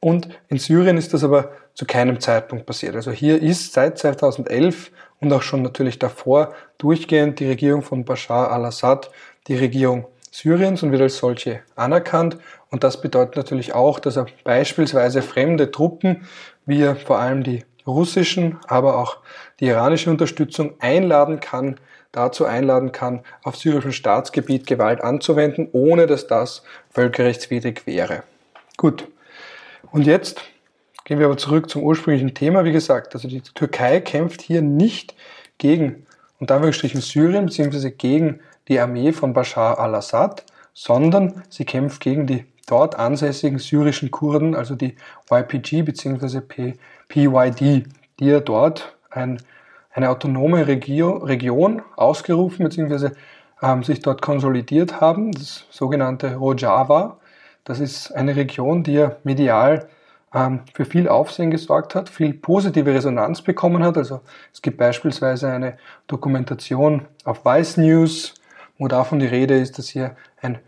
Und 0.01 0.31
in 0.49 0.57
Syrien 0.57 0.97
ist 0.97 1.13
das 1.13 1.23
aber 1.23 1.51
zu 1.75 1.85
keinem 1.85 2.21
Zeitpunkt 2.21 2.65
passiert. 2.65 2.97
Also 2.97 3.11
hier 3.11 3.43
ist 3.43 3.75
seit 3.75 3.99
2011 3.99 4.93
und 5.21 5.31
auch 5.31 5.43
schon 5.43 5.61
natürlich 5.61 5.99
davor 5.99 6.55
durchgehend 6.79 7.39
die 7.39 7.49
Regierung 7.49 7.83
von 7.83 8.07
Bashar 8.07 8.51
al-Assad 8.51 9.11
die 9.47 9.57
Regierung 9.57 10.07
Syriens 10.37 10.83
und 10.83 10.93
wird 10.93 11.01
als 11.01 11.17
solche 11.17 11.61
anerkannt. 11.77 12.37
Und 12.71 12.85
das 12.85 13.01
bedeutet 13.01 13.37
natürlich 13.37 13.75
auch, 13.75 13.99
dass 13.99 14.17
er 14.17 14.27
beispielsweise 14.45 15.23
fremde 15.23 15.71
Truppen, 15.71 16.27
wie 16.67 16.83
er 16.83 16.95
vor 16.95 17.19
allem 17.19 17.43
die 17.43 17.65
russischen, 17.87 18.59
aber 18.69 18.99
auch 18.99 19.17
die 19.61 19.67
iranische 19.67 20.11
Unterstützung 20.11 20.75
einladen 20.79 21.41
kann, 21.41 21.81
dazu 22.13 22.45
einladen 22.45 22.93
kann, 22.93 23.21
auf 23.45 23.57
syrischem 23.57 23.93
Staatsgebiet 23.93 24.67
Gewalt 24.67 25.01
anzuwenden, 25.01 25.69
ohne 25.73 26.07
dass 26.07 26.27
das 26.27 26.63
völkerrechtswidrig 26.91 27.87
wäre. 27.87 28.23
Gut. 28.77 29.09
Und 29.91 30.07
jetzt 30.07 30.43
gehen 31.05 31.19
wir 31.19 31.27
aber 31.27 31.39
zurück 31.39 31.71
zum 31.71 31.83
ursprünglichen 31.83 32.35
Thema. 32.35 32.67
Wie 32.67 32.73
gesagt, 32.73 33.15
also 33.15 33.27
die 33.27 33.41
Türkei 33.41 34.01
kämpft 34.01 34.43
hier 34.43 34.61
nicht 34.61 35.15
gegen, 35.57 36.05
und 36.41 36.51
Anführungsstrichen 36.51 37.01
Syrien, 37.01 37.47
beziehungsweise 37.47 37.91
gegen 37.91 38.41
die 38.69 38.81
Armee 38.81 39.13
von 39.13 39.33
Bashar 39.33 39.79
al-Assad, 39.79 40.45
sondern 40.75 41.43
sie 41.49 41.65
kämpft 41.65 42.01
gegen 42.01 42.27
die 42.27 42.45
dort 42.67 42.99
ansässigen 42.99 43.59
syrischen 43.59 44.11
Kurden, 44.11 44.55
also 44.55 44.75
die 44.75 44.97
YPG 45.31 45.83
bzw. 45.83 46.41
PYD, 47.09 47.87
die 48.19 48.27
ja 48.27 48.41
dort 48.41 48.97
ein, 49.11 49.41
eine 49.93 50.11
autonome 50.11 50.67
Regio 50.67 51.19
Region 51.19 51.83
ausgerufen 51.97 52.69
bzw. 52.69 53.11
Ähm, 53.63 53.83
sich 53.83 54.01
dort 54.01 54.21
konsolidiert 54.21 55.01
haben, 55.01 55.33
das 55.33 55.65
sogenannte 55.71 56.37
Rojava. 56.37 57.17
Das 57.65 57.81
ist 57.81 58.13
eine 58.13 58.37
Region, 58.37 58.83
die 58.83 58.93
ja 58.95 59.17
medial 59.25 59.89
ähm, 60.35 60.61
für 60.75 60.85
viel 60.85 61.09
Aufsehen 61.09 61.51
gesorgt 61.51 61.95
hat, 61.95 62.11
viel 62.11 62.35
positive 62.35 62.93
Resonanz 62.93 63.41
bekommen 63.41 63.83
hat. 63.83 63.97
Also 63.97 64.21
es 64.53 64.61
gibt 64.61 64.77
beispielsweise 64.77 65.51
eine 65.51 65.79
Dokumentation 66.07 67.07
auf 67.25 67.47
Vice 67.47 67.79
News, 67.79 68.35
wo 68.79 68.89
davon 68.89 69.19
die 69.19 69.27
Rede 69.27 69.59
ist, 69.59 69.79
dass 69.79 69.89
hier 69.89 70.17
ein 70.41 70.59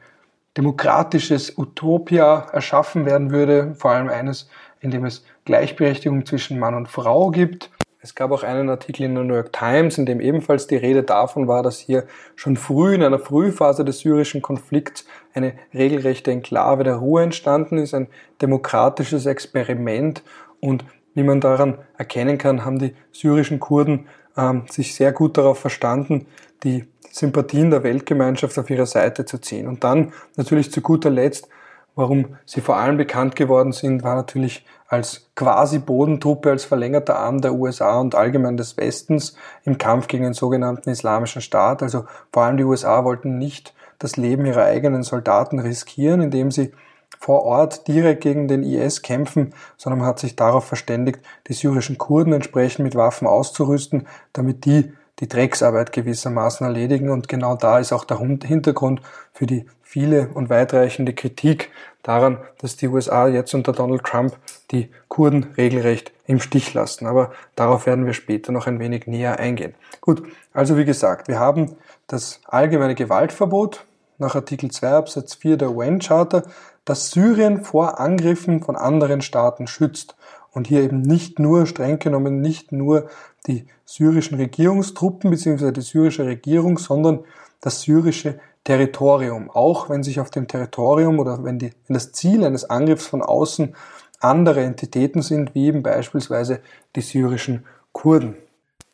demokratisches 0.57 1.57
Utopia 1.57 2.47
erschaffen 2.53 3.07
werden 3.07 3.31
würde, 3.31 3.75
vor 3.77 3.93
allem 3.93 4.09
eines, 4.09 4.49
in 4.81 4.91
dem 4.91 5.05
es 5.05 5.25
Gleichberechtigung 5.45 6.27
zwischen 6.27 6.59
Mann 6.59 6.75
und 6.75 6.89
Frau 6.89 7.31
gibt. 7.31 7.71
Es 8.01 8.15
gab 8.15 8.31
auch 8.31 8.43
einen 8.43 8.71
Artikel 8.71 9.05
in 9.05 9.15
der 9.15 9.25
New 9.25 9.35
York 9.35 9.53
Times, 9.53 9.99
in 9.99 10.07
dem 10.07 10.21
ebenfalls 10.21 10.67
die 10.67 10.77
Rede 10.77 11.03
davon 11.03 11.49
war, 11.49 11.63
dass 11.63 11.79
hier 11.79 12.07
schon 12.37 12.57
früh 12.57 12.95
in 12.95 13.03
einer 13.03 13.19
Frühphase 13.19 13.85
des 13.85 14.01
syrischen 14.01 14.41
Konflikts 14.41 15.05
eine 15.35 15.55
regelrechte 15.75 16.31
Enklave 16.31 16.85
der 16.85 16.97
Ruhe 16.97 17.23
entstanden 17.23 17.79
ist, 17.79 17.95
ein 17.95 18.09
demokratisches 18.41 19.27
Experiment 19.27 20.23
und 20.61 20.85
wie 21.15 21.23
man 21.23 21.41
daran 21.41 21.79
erkennen 21.97 22.39
kann, 22.39 22.65
haben 22.65 22.79
die 22.79 22.95
syrischen 23.13 23.61
Kurden 23.61 24.07
ähm, 24.37 24.65
sich 24.71 24.95
sehr 24.95 25.13
gut 25.13 25.37
darauf 25.37 25.59
verstanden, 25.59 26.27
die 26.63 26.87
Sympathien 27.11 27.71
der 27.71 27.83
Weltgemeinschaft 27.83 28.59
auf 28.59 28.71
ihrer 28.71 28.87
Seite 28.87 29.25
zu 29.25 29.39
ziehen. 29.39 29.67
Und 29.67 29.85
dann 29.85 30.13
natürlich 30.37 30.71
zu 30.71 30.81
guter 30.81 31.11
Letzt, 31.11 31.49
warum 31.95 32.37
sie 32.45 32.61
vor 32.61 32.77
allem 32.77 32.97
bekannt 32.97 33.35
geworden 33.35 33.73
sind, 33.73 34.03
war 34.05 34.15
natürlich 34.15 34.65
als 34.87 35.31
quasi 35.35 35.79
Bodentruppe, 35.79 36.51
als 36.51 36.65
verlängerter 36.65 37.19
Arm 37.19 37.41
der 37.41 37.55
USA 37.55 37.99
und 37.99 38.15
allgemein 38.15 38.57
des 38.57 38.77
Westens 38.77 39.35
im 39.65 39.77
Kampf 39.77 40.09
gegen 40.09 40.25
den 40.25 40.33
sogenannten 40.33 40.91
Islamischen 40.91 41.43
Staat. 41.43 41.83
Also 41.83 42.07
vor 42.33 42.45
allem 42.45 42.57
die 42.57 42.65
USA 42.65 43.05
wollten 43.05 43.37
nicht 43.37 43.75
das 43.99 44.17
Leben 44.17 44.47
ihrer 44.47 44.65
eigenen 44.65 45.03
Soldaten 45.03 45.59
riskieren, 45.59 46.21
indem 46.23 46.51
sie 46.51 46.73
vor 47.19 47.45
Ort 47.45 47.89
direkt 47.89 48.23
gegen 48.23 48.49
den 48.49 48.63
IS 48.63 49.03
kämpfen, 49.03 49.53
sondern 49.77 50.01
man 50.01 50.09
hat 50.09 50.19
sich 50.19 50.37
darauf 50.37 50.65
verständigt, 50.65 51.21
die 51.49 51.53
syrischen 51.53 51.99
Kurden 51.99 52.33
entsprechend 52.33 52.85
mit 52.85 52.95
Waffen 52.95 53.27
auszurüsten, 53.27 54.07
damit 54.33 54.65
die 54.65 54.93
die 55.21 55.29
Drecksarbeit 55.29 55.93
gewissermaßen 55.93 56.65
erledigen. 56.67 57.11
Und 57.11 57.29
genau 57.29 57.57
da 57.57 57.79
ist 57.79 57.93
auch 57.93 58.05
der 58.05 58.19
Hintergrund 58.19 59.01
für 59.33 59.47
die 59.47 59.67
viele 59.83 60.29
und 60.35 60.51
weitreichende 60.51 61.15
Kritik 61.15 61.71
daran, 62.03 62.39
dass 62.59 62.77
die 62.77 62.89
USA 62.89 63.27
jetzt 63.27 63.55
unter 63.55 63.73
Donald 63.73 64.05
Trump 64.05 64.37
die 64.71 64.91
Kurden 65.09 65.45
regelrecht 65.57 66.13
im 66.27 66.41
Stich 66.41 66.75
lassen. 66.75 67.07
Aber 67.07 67.33
darauf 67.57 67.87
werden 67.87 68.07
wir 68.07 68.13
später 68.13 68.53
noch 68.53 68.67
ein 68.67 68.79
wenig 68.79 69.07
näher 69.07 69.39
eingehen. 69.39 69.75
Gut, 70.01 70.23
also 70.53 70.77
wie 70.77 70.85
gesagt, 70.85 71.29
wir 71.29 71.39
haben 71.39 71.77
das 72.07 72.41
allgemeine 72.47 72.95
Gewaltverbot 72.95 73.85
nach 74.19 74.35
Artikel 74.35 74.71
2 74.71 74.89
Absatz 74.89 75.35
4 75.35 75.57
der 75.57 75.71
UN-Charta, 75.71 76.43
dass 76.89 77.11
Syrien 77.11 77.61
vor 77.61 78.01
Angriffen 78.01 78.63
von 78.63 78.75
anderen 78.75 79.21
Staaten 79.21 79.67
schützt. 79.67 80.17
Und 80.53 80.69
hier 80.69 80.81
eben 80.83 81.03
nicht 81.03 81.39
nur, 81.39 81.67
streng 81.67 81.99
genommen, 81.99 82.41
nicht 82.41 82.73
nur 82.73 83.11
die 83.47 83.67
syrischen 83.85 84.39
Regierungstruppen 84.39 85.31
bzw. 85.31 85.71
die 85.71 85.83
syrische 85.83 86.25
Regierung, 86.25 86.79
sondern 86.79 87.25
das 87.61 87.83
syrische 87.83 88.41
Territorium. 88.65 89.51
Auch 89.51 89.91
wenn 89.91 90.03
sich 90.03 90.19
auf 90.19 90.31
dem 90.31 90.49
Territorium 90.49 91.19
oder 91.19 91.45
wenn, 91.45 91.59
die, 91.59 91.73
wenn 91.87 91.95
das 91.95 92.13
Ziel 92.13 92.43
eines 92.43 92.71
Angriffs 92.71 93.07
von 93.07 93.21
außen 93.21 93.75
andere 94.21 94.63
Entitäten 94.63 95.21
sind, 95.21 95.55
wie 95.55 95.67
eben 95.67 95.83
beispielsweise 95.83 96.61
die 96.97 97.03
syrischen 97.03 97.67
Kurden. 97.93 98.35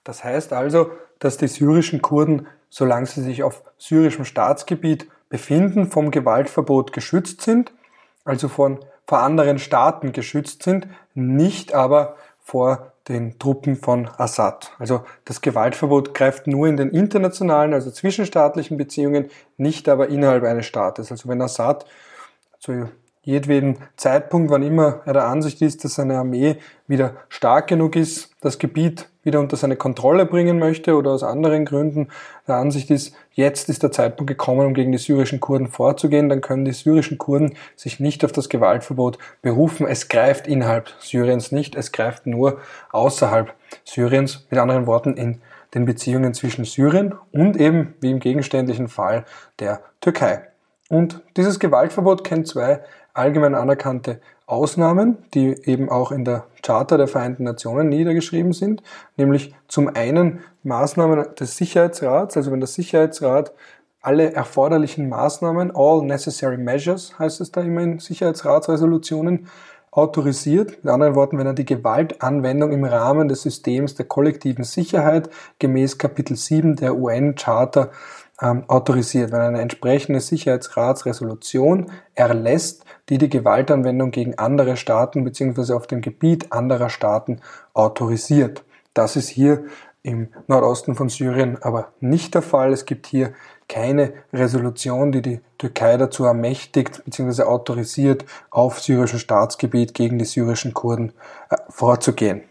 Das 0.02 0.24
heißt 0.24 0.52
also, 0.52 0.90
dass 1.20 1.36
die 1.36 1.48
syrischen 1.48 2.02
Kurden, 2.02 2.48
solange 2.70 3.06
sie 3.06 3.22
sich 3.22 3.44
auf 3.44 3.62
syrischem 3.78 4.24
Staatsgebiet 4.24 5.06
befinden, 5.28 5.86
vom 5.92 6.10
Gewaltverbot 6.10 6.92
geschützt 6.92 7.40
sind, 7.40 7.72
also 8.24 8.48
von, 8.48 8.78
vor 9.06 9.20
anderen 9.20 9.58
Staaten 9.58 10.12
geschützt 10.12 10.62
sind, 10.62 10.88
nicht 11.14 11.74
aber 11.74 12.16
vor 12.42 12.92
den 13.08 13.38
Truppen 13.38 13.76
von 13.76 14.08
Assad. 14.16 14.72
Also 14.78 15.04
das 15.24 15.40
Gewaltverbot 15.42 16.14
greift 16.14 16.46
nur 16.46 16.66
in 16.66 16.76
den 16.76 16.90
internationalen, 16.90 17.74
also 17.74 17.90
zwischenstaatlichen 17.90 18.76
Beziehungen, 18.76 19.28
nicht 19.58 19.88
aber 19.88 20.08
innerhalb 20.08 20.44
eines 20.44 20.66
Staates. 20.66 21.10
Also 21.10 21.28
wenn 21.28 21.42
Assad 21.42 21.84
zu 22.58 22.88
jedweden 23.22 23.78
Zeitpunkt, 23.96 24.50
wann 24.50 24.62
immer 24.62 25.00
er 25.04 25.14
der 25.14 25.26
Ansicht 25.26 25.60
ist, 25.62 25.84
dass 25.84 25.94
seine 25.94 26.18
Armee 26.18 26.56
wieder 26.86 27.16
stark 27.28 27.66
genug 27.68 27.96
ist, 27.96 28.30
das 28.40 28.58
Gebiet 28.58 29.08
wieder 29.22 29.40
unter 29.40 29.56
seine 29.56 29.76
Kontrolle 29.76 30.26
bringen 30.26 30.58
möchte 30.58 30.94
oder 30.96 31.10
aus 31.10 31.22
anderen 31.22 31.64
Gründen 31.64 32.08
der 32.46 32.56
Ansicht 32.56 32.90
ist, 32.90 33.14
jetzt 33.34 33.68
ist 33.68 33.82
der 33.82 33.92
Zeitpunkt 33.92 34.28
gekommen, 34.28 34.66
um 34.66 34.74
gegen 34.74 34.92
die 34.92 34.98
syrischen 34.98 35.40
Kurden 35.40 35.68
vorzugehen, 35.68 36.28
dann 36.28 36.40
können 36.40 36.64
die 36.64 36.72
syrischen 36.72 37.18
Kurden 37.18 37.54
sich 37.76 38.00
nicht 38.00 38.24
auf 38.24 38.32
das 38.32 38.48
Gewaltverbot 38.48 39.18
berufen. 39.42 39.86
Es 39.86 40.08
greift 40.08 40.46
innerhalb 40.46 40.88
Syriens 41.00 41.52
nicht, 41.52 41.74
es 41.74 41.92
greift 41.92 42.26
nur 42.26 42.60
außerhalb 42.92 43.52
Syriens, 43.84 44.46
mit 44.50 44.58
anderen 44.58 44.86
Worten 44.86 45.16
in 45.16 45.40
den 45.74 45.84
Beziehungen 45.84 46.34
zwischen 46.34 46.64
Syrien 46.64 47.14
und 47.32 47.56
eben, 47.56 47.94
wie 48.00 48.10
im 48.10 48.20
gegenständlichen 48.20 48.88
Fall, 48.88 49.24
der 49.58 49.80
Türkei. 50.00 50.48
Und 50.88 51.22
dieses 51.36 51.58
Gewaltverbot 51.58 52.24
kennt 52.24 52.46
zwei 52.46 52.80
allgemein 53.14 53.54
anerkannte 53.54 54.20
Ausnahmen, 54.46 55.18
die 55.32 55.54
eben 55.64 55.88
auch 55.88 56.12
in 56.12 56.24
der 56.24 56.46
Charta 56.62 56.96
der 56.96 57.08
Vereinten 57.08 57.44
Nationen 57.44 57.88
niedergeschrieben 57.88 58.52
sind, 58.52 58.82
nämlich 59.16 59.54
zum 59.68 59.88
einen 59.88 60.40
Maßnahmen 60.62 61.34
des 61.38 61.56
Sicherheitsrats, 61.56 62.36
also 62.36 62.52
wenn 62.52 62.60
der 62.60 62.66
Sicherheitsrat 62.66 63.52
alle 64.00 64.34
erforderlichen 64.34 65.08
Maßnahmen, 65.08 65.72
all 65.74 66.02
necessary 66.02 66.58
measures 66.58 67.18
heißt 67.18 67.40
es 67.40 67.52
da 67.52 67.62
immer 67.62 67.80
in 67.80 67.98
Sicherheitsratsresolutionen, 68.00 69.48
autorisiert. 69.94 70.82
Mit 70.82 70.92
anderen 70.92 71.14
Worten, 71.14 71.38
wenn 71.38 71.46
er 71.46 71.54
die 71.54 71.64
Gewaltanwendung 71.64 72.72
im 72.72 72.84
Rahmen 72.84 73.28
des 73.28 73.42
Systems 73.42 73.94
der 73.94 74.06
kollektiven 74.06 74.64
Sicherheit 74.64 75.30
gemäß 75.58 75.98
Kapitel 75.98 76.36
7 76.36 76.76
der 76.76 76.96
UN-Charta 76.96 77.90
ähm, 78.40 78.64
autorisiert, 78.68 79.32
wenn 79.32 79.40
eine 79.40 79.60
entsprechende 79.60 80.20
Sicherheitsratsresolution 80.20 81.90
erlässt, 82.14 82.84
die 83.08 83.18
die 83.18 83.28
Gewaltanwendung 83.28 84.10
gegen 84.10 84.38
andere 84.38 84.76
Staaten 84.76 85.24
bzw. 85.24 85.72
auf 85.74 85.86
dem 85.86 86.00
Gebiet 86.00 86.52
anderer 86.52 86.90
Staaten 86.90 87.40
autorisiert. 87.72 88.64
Das 88.92 89.16
ist 89.16 89.28
hier 89.28 89.64
im 90.02 90.28
Nordosten 90.46 90.94
von 90.94 91.08
Syrien 91.08 91.58
aber 91.62 91.92
nicht 92.00 92.34
der 92.34 92.42
Fall. 92.42 92.72
Es 92.72 92.84
gibt 92.84 93.06
hier 93.06 93.32
keine 93.68 94.12
Resolution, 94.32 95.12
die 95.12 95.22
die 95.22 95.40
Türkei 95.56 95.96
dazu 95.96 96.24
ermächtigt 96.24 97.02
bzw. 97.04 97.44
autorisiert, 97.44 98.26
auf 98.50 98.80
syrischem 98.80 99.18
Staatsgebiet 99.18 99.94
gegen 99.94 100.18
die 100.18 100.26
syrischen 100.26 100.74
Kurden 100.74 101.12
äh, 101.50 101.56
vorzugehen. 101.70 102.42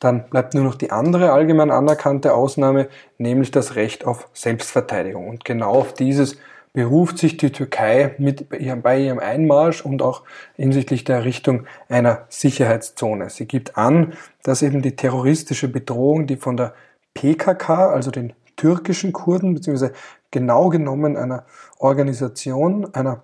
Dann 0.00 0.28
bleibt 0.30 0.54
nur 0.54 0.64
noch 0.64 0.74
die 0.74 0.90
andere 0.90 1.32
allgemein 1.32 1.70
anerkannte 1.70 2.34
Ausnahme, 2.34 2.88
nämlich 3.18 3.50
das 3.50 3.76
Recht 3.76 4.06
auf 4.06 4.28
Selbstverteidigung. 4.32 5.28
Und 5.28 5.44
genau 5.44 5.70
auf 5.70 5.94
dieses 5.94 6.38
beruft 6.72 7.18
sich 7.18 7.36
die 7.36 7.52
Türkei 7.52 8.14
mit 8.18 8.48
bei 8.48 8.98
ihrem 8.98 9.18
Einmarsch 9.18 9.84
und 9.84 10.02
auch 10.02 10.22
hinsichtlich 10.56 11.04
der 11.04 11.16
Errichtung 11.16 11.66
einer 11.88 12.26
Sicherheitszone. 12.28 13.28
Sie 13.28 13.46
gibt 13.46 13.76
an, 13.76 14.14
dass 14.42 14.62
eben 14.62 14.80
die 14.80 14.96
terroristische 14.96 15.68
Bedrohung, 15.68 16.26
die 16.26 16.36
von 16.36 16.56
der 16.56 16.74
PKK, 17.14 17.90
also 17.90 18.10
den 18.10 18.32
türkischen 18.56 19.12
Kurden, 19.12 19.54
beziehungsweise 19.54 19.92
genau 20.30 20.68
genommen 20.68 21.16
einer 21.16 21.44
Organisation, 21.78 22.94
einer 22.94 23.22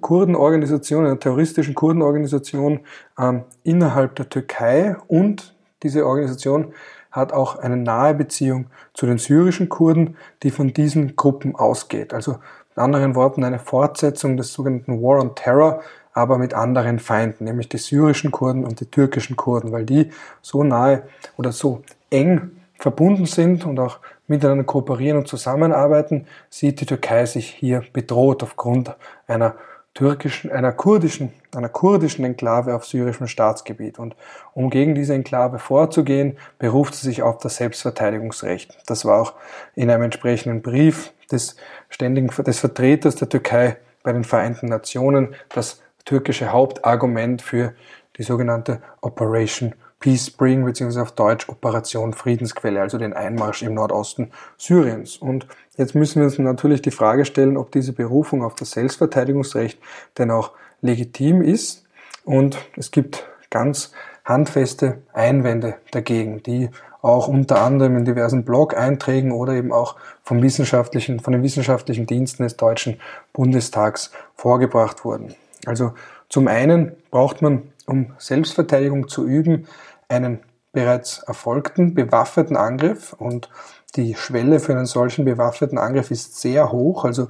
Kurdenorganisation, 0.00 1.06
einer 1.06 1.18
terroristischen 1.18 1.74
Kurdenorganisation 1.74 2.80
ähm, 3.18 3.44
innerhalb 3.64 4.14
der 4.16 4.28
Türkei 4.28 4.96
und 5.08 5.54
diese 5.82 6.06
Organisation 6.06 6.72
hat 7.10 7.32
auch 7.32 7.56
eine 7.56 7.76
nahe 7.76 8.14
Beziehung 8.14 8.66
zu 8.94 9.06
den 9.06 9.18
syrischen 9.18 9.68
Kurden, 9.68 10.16
die 10.42 10.50
von 10.50 10.72
diesen 10.72 11.16
Gruppen 11.16 11.56
ausgeht. 11.56 12.14
Also 12.14 12.38
mit 12.68 12.78
anderen 12.78 13.14
Worten 13.14 13.44
eine 13.44 13.58
Fortsetzung 13.58 14.36
des 14.36 14.52
sogenannten 14.52 15.02
War 15.02 15.20
on 15.20 15.34
Terror, 15.34 15.80
aber 16.12 16.38
mit 16.38 16.54
anderen 16.54 16.98
Feinden, 16.98 17.44
nämlich 17.44 17.68
die 17.68 17.78
syrischen 17.78 18.30
Kurden 18.30 18.64
und 18.64 18.80
die 18.80 18.90
türkischen 18.90 19.36
Kurden, 19.36 19.72
weil 19.72 19.84
die 19.84 20.10
so 20.42 20.62
nahe 20.64 21.02
oder 21.36 21.52
so 21.52 21.82
eng 22.10 22.52
verbunden 22.78 23.26
sind 23.26 23.66
und 23.66 23.78
auch 23.78 23.98
miteinander 24.26 24.64
kooperieren 24.64 25.18
und 25.18 25.28
zusammenarbeiten, 25.28 26.26
sieht 26.48 26.80
die 26.80 26.86
Türkei 26.86 27.26
sich 27.26 27.50
hier 27.50 27.82
bedroht 27.92 28.42
aufgrund 28.42 28.94
einer 29.26 29.54
türkischen, 29.94 30.50
einer 30.52 30.72
kurdischen, 30.72 31.32
einer 31.54 31.68
kurdischen 31.68 32.24
Enklave 32.24 32.74
auf 32.74 32.86
syrischem 32.86 33.26
Staatsgebiet. 33.26 33.98
Und 33.98 34.14
um 34.54 34.70
gegen 34.70 34.94
diese 34.94 35.14
Enklave 35.14 35.58
vorzugehen, 35.58 36.36
beruft 36.58 36.94
sie 36.94 37.06
sich 37.06 37.22
auf 37.22 37.38
das 37.38 37.56
Selbstverteidigungsrecht. 37.56 38.78
Das 38.86 39.04
war 39.04 39.20
auch 39.20 39.34
in 39.74 39.90
einem 39.90 40.04
entsprechenden 40.04 40.62
Brief 40.62 41.12
des 41.30 41.56
ständigen, 41.88 42.28
des 42.44 42.60
Vertreters 42.60 43.16
der 43.16 43.28
Türkei 43.28 43.76
bei 44.02 44.12
den 44.12 44.24
Vereinten 44.24 44.66
Nationen 44.66 45.34
das 45.48 45.82
türkische 46.04 46.52
Hauptargument 46.52 47.42
für 47.42 47.74
die 48.16 48.22
sogenannte 48.22 48.80
Operation 49.00 49.74
Peace 50.00 50.26
Spring 50.26 50.64
beziehungsweise 50.64 51.02
auf 51.02 51.12
Deutsch 51.12 51.48
Operation 51.48 52.14
Friedensquelle, 52.14 52.80
also 52.80 52.96
den 52.98 53.12
Einmarsch 53.12 53.62
im 53.62 53.74
Nordosten 53.74 54.32
Syriens. 54.56 55.18
Und 55.18 55.46
jetzt 55.76 55.94
müssen 55.94 56.20
wir 56.20 56.26
uns 56.26 56.38
natürlich 56.38 56.82
die 56.82 56.90
Frage 56.90 57.26
stellen, 57.26 57.58
ob 57.58 57.70
diese 57.70 57.92
Berufung 57.92 58.42
auf 58.42 58.54
das 58.54 58.72
Selbstverteidigungsrecht 58.72 59.78
denn 60.16 60.30
auch 60.30 60.52
legitim 60.80 61.42
ist. 61.42 61.84
Und 62.24 62.58
es 62.76 62.90
gibt 62.90 63.28
ganz 63.50 63.92
handfeste 64.24 64.98
Einwände 65.12 65.76
dagegen, 65.90 66.42
die 66.42 66.70
auch 67.02 67.28
unter 67.28 67.62
anderem 67.62 67.96
in 67.96 68.04
diversen 68.04 68.44
Blog-Einträgen 68.44 69.32
oder 69.32 69.54
eben 69.54 69.72
auch 69.72 69.96
vom 70.22 70.42
wissenschaftlichen, 70.42 71.20
von 71.20 71.32
den 71.32 71.42
wissenschaftlichen 71.42 72.06
Diensten 72.06 72.42
des 72.42 72.56
Deutschen 72.56 73.00
Bundestags 73.32 74.12
vorgebracht 74.34 75.04
wurden. 75.04 75.34
Also 75.66 75.92
zum 76.28 76.46
einen 76.46 76.92
braucht 77.10 77.42
man, 77.42 77.62
um 77.86 78.12
Selbstverteidigung 78.18 79.08
zu 79.08 79.26
üben, 79.26 79.66
einen 80.10 80.40
bereits 80.72 81.20
erfolgten 81.20 81.94
bewaffneten 81.94 82.56
Angriff 82.56 83.12
und 83.14 83.48
die 83.96 84.14
Schwelle 84.14 84.60
für 84.60 84.72
einen 84.72 84.86
solchen 84.86 85.24
bewaffneten 85.24 85.78
Angriff 85.78 86.10
ist 86.10 86.40
sehr 86.40 86.70
hoch. 86.70 87.04
Also 87.04 87.28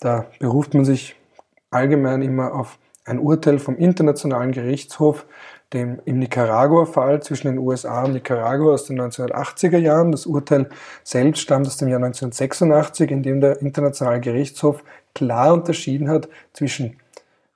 da 0.00 0.26
beruft 0.38 0.74
man 0.74 0.84
sich 0.84 1.16
allgemein 1.70 2.22
immer 2.22 2.54
auf 2.54 2.78
ein 3.04 3.18
Urteil 3.18 3.58
vom 3.58 3.76
Internationalen 3.76 4.52
Gerichtshof, 4.52 5.26
dem 5.72 6.00
im 6.04 6.18
Nicaragua-Fall 6.18 7.22
zwischen 7.22 7.48
den 7.48 7.58
USA 7.58 8.04
und 8.04 8.12
Nicaragua 8.12 8.74
aus 8.74 8.86
den 8.86 9.00
1980er 9.00 9.78
Jahren. 9.78 10.12
Das 10.12 10.26
Urteil 10.26 10.68
selbst 11.04 11.40
stammt 11.40 11.66
aus 11.66 11.76
dem 11.76 11.88
Jahr 11.88 12.02
1986, 12.02 13.10
in 13.10 13.22
dem 13.22 13.40
der 13.40 13.60
Internationale 13.60 14.20
Gerichtshof 14.20 14.82
klar 15.14 15.52
unterschieden 15.52 16.08
hat 16.08 16.28
zwischen 16.52 16.98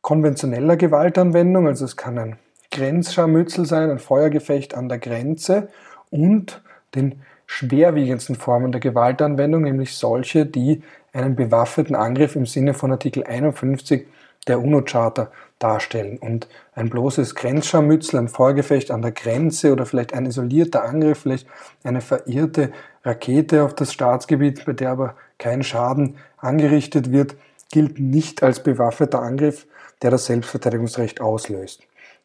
konventioneller 0.02 0.76
Gewaltanwendung, 0.76 1.68
also 1.68 1.84
es 1.84 1.96
kann 1.96 2.18
ein 2.18 2.36
Grenzscharmützel 2.72 3.66
sein, 3.66 3.90
ein 3.90 3.98
Feuergefecht 4.00 4.74
an 4.74 4.88
der 4.88 4.98
Grenze 4.98 5.68
und 6.10 6.62
den 6.94 7.22
schwerwiegendsten 7.46 8.34
Formen 8.34 8.72
der 8.72 8.80
Gewaltanwendung, 8.80 9.62
nämlich 9.62 9.94
solche, 9.94 10.46
die 10.46 10.82
einen 11.12 11.36
bewaffneten 11.36 11.94
Angriff 11.94 12.34
im 12.34 12.46
Sinne 12.46 12.74
von 12.74 12.90
Artikel 12.90 13.24
51 13.24 14.06
der 14.48 14.60
UNO-Charta 14.60 15.30
darstellen. 15.58 16.18
Und 16.18 16.48
ein 16.74 16.90
bloßes 16.90 17.34
Grenzscharmützel, 17.34 18.18
ein 18.18 18.28
Feuergefecht 18.28 18.90
an 18.90 19.02
der 19.02 19.12
Grenze 19.12 19.72
oder 19.72 19.86
vielleicht 19.86 20.14
ein 20.14 20.26
isolierter 20.26 20.82
Angriff, 20.82 21.20
vielleicht 21.20 21.46
eine 21.84 22.00
verirrte 22.00 22.72
Rakete 23.04 23.62
auf 23.62 23.74
das 23.74 23.92
Staatsgebiet, 23.92 24.64
bei 24.64 24.72
der 24.72 24.90
aber 24.90 25.16
kein 25.38 25.62
Schaden 25.62 26.16
angerichtet 26.38 27.12
wird, 27.12 27.36
gilt 27.70 28.00
nicht 28.00 28.42
als 28.42 28.62
bewaffneter 28.62 29.22
Angriff, 29.22 29.66
der 30.02 30.10
das 30.10 30.26
Selbstverteidigungsrecht 30.26 31.20
auslöst. 31.20 31.82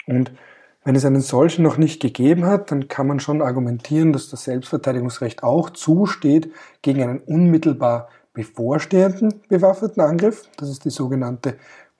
Und 0.08 0.32
wenn 0.84 0.96
es 0.96 1.06
einen 1.06 1.22
solchen 1.22 1.64
noch 1.64 1.78
nicht 1.78 2.02
gegeben 2.02 2.46
hat, 2.46 2.72
dann 2.72 2.88
kann 2.88 3.08
man 3.08 3.20
schon 3.20 3.42
argumentieren, 3.42 4.14
dass 4.14 4.30
das 4.30 4.46
Selbstverteidigungsrecht 4.46 5.44
auch 5.44 5.70
zusteht 5.70 6.52
gegen 6.82 7.04
einen 7.04 7.20
unmittelbar 7.20 8.08
bevorstehenden 8.34 9.42
bewaffneten 9.50 10.02
Angriff. 10.02 10.48
Das 10.58 10.70
ist 10.70 10.86
die 10.86 10.90
sogenannte 10.90 11.56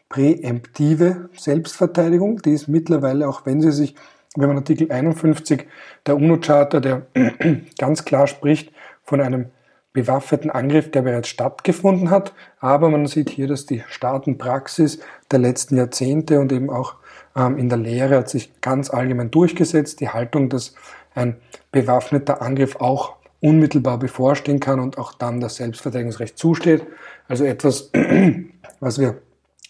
präemptive 0.08 1.30
Selbstverteidigung. 1.36 2.42
Die 2.42 2.52
ist 2.52 2.68
mittlerweile, 2.68 3.28
auch 3.28 3.46
wenn 3.46 3.60
sie 3.60 3.72
sich, 3.72 3.96
wenn 4.36 4.48
man 4.48 4.58
Artikel 4.58 4.92
51 4.92 5.68
der 6.06 6.16
UNO-Charta, 6.16 6.80
der 6.80 7.08
ganz 7.78 8.06
klar 8.06 8.28
spricht 8.28 8.72
von 9.04 9.20
einem 9.20 9.48
bewaffneten 9.94 10.52
Angriff, 10.52 10.92
der 10.92 11.02
bereits 11.02 11.28
stattgefunden 11.28 12.12
hat. 12.12 12.34
Aber 12.60 12.90
man 12.90 13.08
sieht 13.08 13.32
hier, 13.32 13.48
dass 13.48 13.66
die 13.66 13.84
Staatenpraxis 13.90 15.00
der 15.32 15.40
letzten 15.40 15.76
Jahrzehnte 15.76 16.40
und 16.40 16.52
eben 16.52 16.70
auch 16.70 16.96
in 17.38 17.70
der 17.70 17.78
Lehre 17.78 18.18
hat 18.18 18.30
sich 18.30 18.62
ganz 18.62 18.90
allgemein 18.90 19.32
durchgesetzt. 19.32 20.00
Die 20.00 20.10
Haltung, 20.10 20.50
dass 20.50 20.74
ein 21.14 21.38
bewaffneter 21.72 22.42
Angriff 22.42 22.78
auch 22.78 23.18
unmittelbar 23.40 24.00
bevorstehen 24.00 24.60
kann 24.60 24.80
und 24.80 24.98
auch 24.98 25.14
dann 25.14 25.40
das 25.40 25.58
Selbstverteidigungsrecht 25.58 26.38
zusteht. 26.38 26.86
Also 27.28 27.46
etwas, 27.46 27.92
was 28.80 29.00
wir 29.00 29.22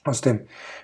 aus 0.06 0.22
dem 0.22 0.42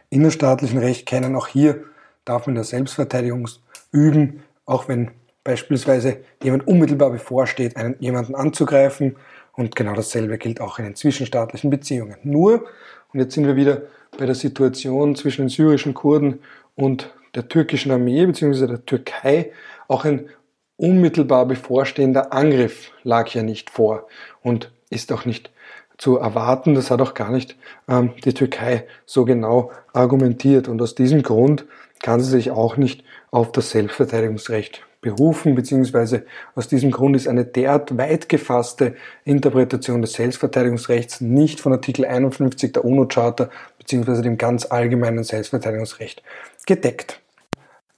innerstaatlichen 0.10 0.80
Recht 0.80 1.06
kennen. 1.06 1.36
Auch 1.36 1.48
hier 1.48 1.84
darf 2.25 2.48
man 2.48 2.56
das 2.56 2.70
Selbstverteidigung 2.70 3.48
üben, 3.92 4.44
auch 4.66 4.88
wenn 4.88 5.12
beispielsweise 5.44 6.18
jemand 6.42 6.68
unmittelbar 6.68 7.10
bevorsteht, 7.10 7.78
einen, 7.78 7.96
jemanden 8.00 8.36
anzugreifen. 8.36 9.16
Und 9.54 9.75
genau 9.75 9.94
dasselbe 9.94 10.38
gilt 10.38 10.62
auch 10.62 10.80
in 10.80 10.86
den 10.86 10.96
zwischenstaatlichen 10.96 11.70
Beziehungen. 11.70 12.18
Nur, 12.24 12.66
und 13.13 13.20
jetzt 13.20 13.36
sind 13.36 13.46
wir 13.46 13.56
wieder 13.56 13.84
bei 14.18 14.25
der 14.25 14.36
Situation 14.36 15.16
zwischen 15.16 15.44
den 15.44 15.50
syrischen 15.50 15.94
Kurden 15.94 16.40
und 16.75 17.13
der 17.36 17.48
türkischen 17.48 17.92
Armee 17.92 18.25
bzw. 18.25 18.68
der 18.68 18.86
Türkei, 18.86 19.51
auch 19.88 20.06
ein 20.06 20.30
unmittelbar 20.77 21.46
bevorstehender 21.46 22.34
Angriff 22.34 22.92
lag 23.03 23.30
ja 23.30 23.44
nicht 23.44 23.70
vor 23.70 24.08
und 24.42 24.72
ist 24.89 25.12
auch 25.12 25.25
nicht 25.25 25.51
zu 25.98 26.18
erwarten. 26.18 26.75
Das 26.75 26.92
hat 26.92 27.01
auch 27.01 27.13
gar 27.13 27.32
nicht 27.32 27.56
ähm, 27.88 28.12
die 28.24 28.34
Türkei 28.34 28.86
so 29.06 29.25
genau 29.25 29.72
argumentiert. 29.94 30.68
Und 30.68 30.82
aus 30.82 30.96
diesem 30.96 31.24
Grund 31.24 31.65
kann 32.01 32.20
sie 32.20 32.30
sich 32.30 32.51
auch 32.51 32.77
nicht 32.77 33.03
auf 33.32 33.51
das 33.51 33.72
Selbstverteidigungsrecht 33.72 34.84
berufen, 35.03 35.53
beziehungsweise 35.53 36.25
aus 36.56 36.68
diesem 36.68 36.89
Grund 36.89 37.15
ist 37.15 37.27
eine 37.27 37.46
derart 37.46 37.98
weit 37.98 38.30
gefasste 38.30 38.96
Interpretation 39.25 40.01
des 40.01 40.13
Selbstverteidigungsrechts 40.13 41.22
nicht 41.22 41.60
von 41.60 41.74
Artikel 41.74 42.06
51 42.06 42.74
der 42.74 42.86
UNO-Charta, 42.86 43.50
beziehungsweise 43.77 44.22
dem 44.22 44.38
ganz 44.38 44.65
allgemeinen 44.65 45.24
Selbstverteidigungsrecht 45.24 46.24
gedeckt. 46.65 47.22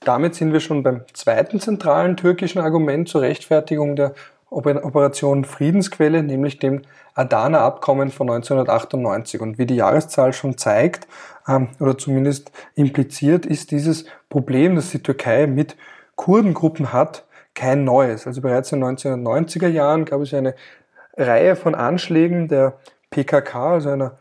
Damit 0.00 0.34
sind 0.34 0.52
wir 0.52 0.60
schon 0.60 0.82
beim 0.82 1.02
zweiten 1.14 1.60
zentralen 1.60 2.16
türkischen 2.16 2.60
Argument 2.60 3.08
zur 3.08 3.22
Rechtfertigung 3.22 3.96
der 3.96 4.14
Operation 4.50 5.44
Friedensquelle, 5.44 6.22
nämlich 6.22 6.58
dem 6.58 6.82
Adana-Abkommen 7.14 8.10
von 8.10 8.30
1998. 8.30 9.40
Und 9.40 9.58
wie 9.58 9.66
die 9.66 9.74
Jahreszahl 9.74 10.32
schon 10.32 10.56
zeigt, 10.56 11.08
ähm, 11.48 11.68
oder 11.80 11.98
zumindest 11.98 12.52
impliziert, 12.74 13.46
ist 13.46 13.72
dieses 13.72 14.06
Problem, 14.28 14.76
das 14.76 14.90
die 14.90 15.02
Türkei 15.02 15.46
mit 15.46 15.76
Kurdengruppen 16.14 16.92
hat, 16.92 17.24
kein 17.54 17.84
neues. 17.84 18.26
Also 18.26 18.40
bereits 18.40 18.70
in 18.72 18.80
den 18.80 18.96
1990er 18.96 19.68
Jahren 19.68 20.04
gab 20.04 20.20
es 20.20 20.32
eine 20.32 20.54
Reihe 21.16 21.56
von 21.56 21.74
Anschlägen 21.74 22.48
der 22.48 22.78
PKK, 23.10 23.74
also 23.74 23.90
einer 23.90 24.18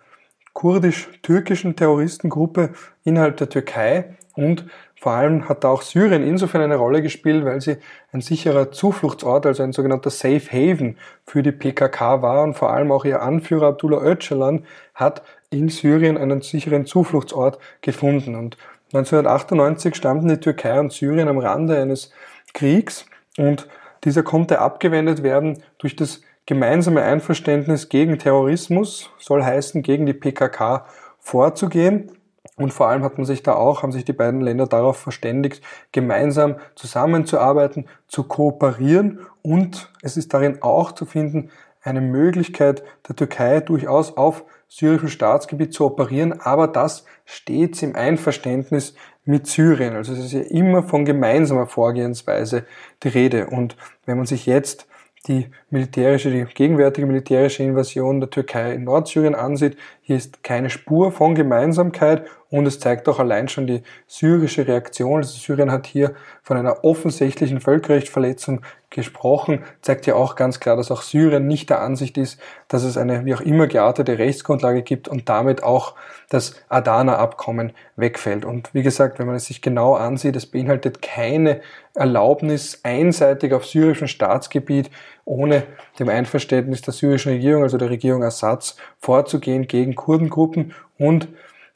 kurdisch-türkischen 0.54 1.76
Terroristengruppe 1.76 2.70
innerhalb 3.04 3.38
der 3.38 3.50
Türkei 3.50 4.16
und 4.36 4.66
vor 5.00 5.14
allem 5.14 5.48
hat 5.48 5.66
auch 5.66 5.82
Syrien 5.82 6.24
insofern 6.24 6.62
eine 6.62 6.78
Rolle 6.78 7.02
gespielt, 7.02 7.46
weil 7.46 7.62
sie 7.62 7.78
ein 8.12 8.22
sicherer 8.22 8.72
Zufluchtsort, 8.72 9.46
also 9.46 9.62
ein 9.62 9.74
sogenannter 9.74 10.10
Safe 10.10 10.42
Haven 10.52 10.98
für 11.26 11.44
die 11.44 11.52
PKK 11.52 12.22
war 12.22 12.44
und 12.44 12.56
vor 12.56 12.72
allem 12.72 12.92
auch 12.92 13.06
ihr 13.06 13.22
Anführer 13.22 13.68
Abdullah 13.68 14.02
Öcalan 14.02 14.66
hat 14.94 15.22
in 15.50 15.70
Syrien 15.70 16.18
einen 16.18 16.42
sicheren 16.42 16.86
Zufluchtsort 16.86 17.60
gefunden. 17.82 18.36
Und 18.36 18.58
1998 18.94 19.96
standen 19.96 20.28
die 20.28 20.40
Türkei 20.40 20.80
und 20.80 20.92
Syrien 20.92 21.28
am 21.28 21.38
Rande 21.38 21.78
eines 21.78 22.12
Kriegs 22.54 23.06
und 23.38 23.68
dieser 24.04 24.24
konnte 24.24 24.60
abgewendet 24.60 25.24
werden 25.24 25.64
durch 25.78 25.96
das 25.96 26.22
gemeinsame 26.46 27.02
Einverständnis 27.02 27.90
gegen 27.90 28.20
Terrorismus, 28.20 29.10
soll 29.18 29.44
heißen, 29.44 29.82
gegen 29.82 30.06
die 30.06 30.14
PKK 30.14 30.86
vorzugehen. 31.20 32.12
Und 32.58 32.74
vor 32.74 32.88
allem 32.88 33.04
hat 33.04 33.18
man 33.18 33.26
sich 33.26 33.44
da 33.44 33.54
auch, 33.54 33.84
haben 33.84 33.92
sich 33.92 34.06
die 34.06 34.14
beiden 34.14 34.40
Länder 34.40 34.66
darauf 34.66 34.98
verständigt, 34.98 35.62
gemeinsam 35.92 36.56
zusammenzuarbeiten, 36.76 37.88
zu 38.08 38.24
kooperieren 38.24 39.20
und 39.42 39.92
es 40.02 40.16
ist 40.16 40.34
darin 40.34 40.62
auch 40.62 40.94
zu 40.94 41.06
finden, 41.06 41.52
eine 41.84 42.02
Möglichkeit 42.02 42.84
der 43.08 43.16
Türkei 43.16 43.60
durchaus 43.60 44.18
auf 44.18 44.46
syrischem 44.68 45.10
Staatsgebiet 45.10 45.74
zu 45.74 45.86
operieren, 45.86 46.40
aber 46.42 46.68
das 46.68 47.06
stets 47.26 47.84
im 47.84 47.96
Einverständnis 47.96 48.96
mit 49.26 49.48
Syrien. 49.48 49.96
Also 49.96 50.14
es 50.14 50.20
ist 50.20 50.34
ja 50.34 50.42
immer 50.42 50.82
von 50.84 51.06
gemeinsamer 51.06 51.68
Vorgehensweise 51.68 52.66
die 53.04 53.10
Rede. 53.10 53.48
Und 53.48 53.76
wenn 54.06 54.18
man 54.18 54.26
sich 54.26 54.46
jetzt 54.46 54.88
die 55.28 55.48
militärische, 55.70 56.30
die 56.30 56.46
gegenwärtige 56.46 57.08
militärische 57.08 57.64
Invasion 57.64 58.20
der 58.20 58.30
Türkei 58.30 58.74
in 58.74 58.84
Nordsyrien 58.84 59.36
ansieht. 59.36 59.78
Hier 60.08 60.18
ist 60.18 60.44
keine 60.44 60.70
Spur 60.70 61.12
von 61.12 61.34
Gemeinsamkeit 61.34 62.28
und 62.52 62.68
es 62.68 62.80
zeigt 62.80 63.10
auch 63.10 63.18
allein 63.18 63.48
schon 63.48 63.66
die 63.66 63.82
syrische 64.06 64.68
Reaktion. 64.68 65.18
Also 65.18 65.36
Syrien 65.36 65.72
hat 65.72 65.88
hier 65.88 66.14
von 66.44 66.58
einer 66.58 66.84
offensichtlichen 66.84 67.60
Völkerrechtsverletzung 67.60 68.62
gesprochen, 68.92 69.64
zeigt 69.82 70.06
ja 70.06 70.14
auch 70.14 70.36
ganz 70.36 70.60
klar, 70.60 70.78
dass 70.78 70.92
auch 70.92 71.02
Syrien 71.02 71.48
nicht 71.48 71.72
der 71.72 71.82
Ansicht 71.82 72.20
ist, 72.20 72.40
dass 72.68 72.84
es 72.84 72.98
eine 72.98 73.26
wie 73.26 73.34
auch 73.34 73.42
immer 73.42 73.66
geartete 73.66 74.20
Rechtsgrundlage 74.20 74.84
gibt 74.84 75.08
und 75.08 75.28
damit 75.28 75.64
auch 75.64 75.96
das 76.30 76.54
Adana-Abkommen 76.70 77.74
wegfällt. 77.96 78.46
Und 78.46 78.76
wie 78.76 78.84
gesagt, 78.84 79.18
wenn 79.18 79.26
man 79.26 79.36
es 79.36 79.46
sich 79.46 79.64
genau 79.64 79.96
ansieht, 79.96 80.36
es 80.36 80.46
beinhaltet 80.46 81.02
keine 81.02 81.62
Erlaubnis 81.96 82.82
einseitig 82.84 83.54
auf 83.54 83.66
syrischem 83.66 84.08
Staatsgebiet 84.08 84.92
ohne 85.26 85.64
dem 86.00 86.08
Einverständnis 86.10 86.82
der 86.82 86.94
syrischen 86.94 87.34
Regierung, 87.34 87.64
also 87.64 87.78
der 87.78 87.90
Regierung 87.90 88.24
Assads, 88.24 88.78
vorzugehen 89.00 89.68
gegen 89.68 89.96
Kurdengruppen 89.96 90.74
und 90.98 91.28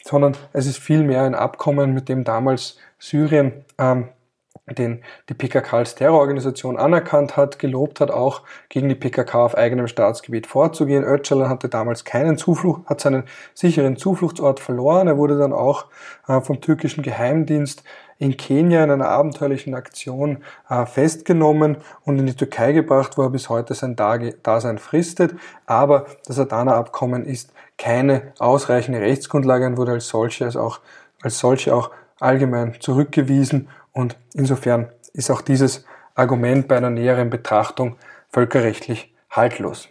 sondern 0.03 0.38
es 0.53 0.65
ist 0.65 0.77
vielmehr 0.77 1.23
ein 1.23 1.35
Abkommen, 1.35 1.93
mit 1.93 2.07
dem 2.07 2.23
damals 2.23 2.77
Syrien 2.99 3.65
ähm, 3.77 4.09
den 4.73 5.01
die 5.29 5.33
PKK 5.33 5.77
als 5.77 5.95
Terrororganisation 5.95 6.77
anerkannt 6.77 7.38
hat, 7.38 7.59
gelobt 7.59 7.99
hat, 7.99 8.12
auch 8.12 8.43
gegen 8.69 8.89
die 8.89 8.95
PKK 8.95 9.45
auf 9.45 9.57
eigenem 9.57 9.88
Staatsgebiet 9.88 10.47
vorzugehen. 10.47 11.03
Öcalan 11.03 11.49
hatte 11.49 11.69
damals 11.69 12.05
keinen 12.05 12.38
Zuflucht, 12.38 12.88
hat 12.88 13.01
seinen 13.01 13.23
sicheren 13.53 13.97
Zufluchtsort 13.97 14.59
verloren. 14.59 15.07
Er 15.07 15.17
wurde 15.17 15.38
dann 15.38 15.53
auch 15.53 15.88
äh, 16.27 16.41
vom 16.41 16.62
türkischen 16.62 17.03
Geheimdienst 17.03 17.83
in 18.19 18.38
Kenia 18.38 18.84
in 18.84 18.91
einer 18.91 19.08
abenteuerlichen 19.08 19.73
Aktion 19.73 20.43
äh, 20.69 20.86
festgenommen 20.86 21.77
und 22.03 22.19
in 22.19 22.27
die 22.27 22.36
Türkei 22.36 22.73
gebracht, 22.73 23.17
wo 23.17 23.23
er 23.23 23.29
bis 23.29 23.49
heute 23.49 23.73
sein 23.73 23.95
Dasein 23.95 24.77
fristet. 24.77 25.34
Aber 25.65 26.05
das 26.27 26.38
Adana-Abkommen 26.38 27.25
ist 27.25 27.53
keine 27.77 28.34
ausreichende 28.38 28.99
Rechtsgrundlage 28.99 29.65
und 29.65 29.77
wurde 29.77 29.93
als 29.93 30.10
solche, 30.10 30.45
als 30.45 30.58
auch, 30.58 30.82
als 31.21 31.39
solche 31.39 31.73
auch 31.73 31.91
allgemein 32.19 32.75
zurückgewiesen 32.79 33.69
und 33.93 34.17
insofern 34.34 34.89
ist 35.13 35.32
auch 35.32 35.41
dieses 35.41 35.86
Argument 36.15 36.67
bei 36.67 36.77
einer 36.77 36.89
näheren 36.89 37.29
Betrachtung 37.29 37.95
völkerrechtlich 38.29 39.13
haltlos. 39.29 39.88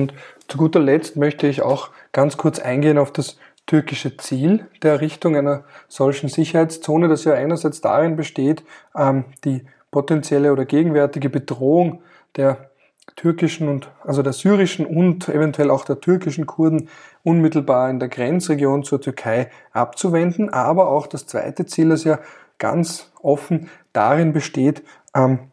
Und 0.00 0.12
zu 0.46 0.58
guter 0.58 0.80
Letzt 0.80 1.16
möchte 1.16 1.46
ich 1.46 1.62
auch 1.62 1.90
ganz 2.12 2.36
kurz 2.36 2.58
eingehen 2.58 2.98
auf 2.98 3.12
das 3.12 3.38
türkische 3.68 4.16
Ziel 4.16 4.66
der 4.82 4.92
Errichtung 4.92 5.36
einer 5.36 5.62
solchen 5.86 6.28
Sicherheitszone, 6.28 7.06
das 7.06 7.22
ja 7.24 7.34
einerseits 7.34 7.80
darin 7.80 8.16
besteht, 8.16 8.64
ähm, 8.96 9.26
die 9.44 9.64
potenzielle 9.92 10.52
oder 10.52 10.64
gegenwärtige 10.64 11.30
Bedrohung 11.30 12.02
der 12.34 12.70
türkischen 13.14 13.68
und 13.68 13.90
also 14.04 14.22
der 14.22 14.32
syrischen 14.32 14.86
und 14.86 15.28
eventuell 15.28 15.70
auch 15.70 15.84
der 15.84 16.00
türkischen 16.00 16.46
Kurden 16.46 16.88
unmittelbar 17.22 17.90
in 17.90 18.00
der 18.00 18.08
Grenzregion 18.08 18.84
zur 18.84 19.00
Türkei 19.00 19.50
abzuwenden, 19.72 20.50
aber 20.50 20.88
auch 20.88 21.06
das 21.06 21.26
zweite 21.26 21.66
Ziel, 21.66 21.90
das 21.90 22.04
ja 22.04 22.18
ganz 22.58 23.10
offen 23.22 23.70
darin 23.92 24.32
besteht, 24.32 24.82
ähm, 25.14 25.50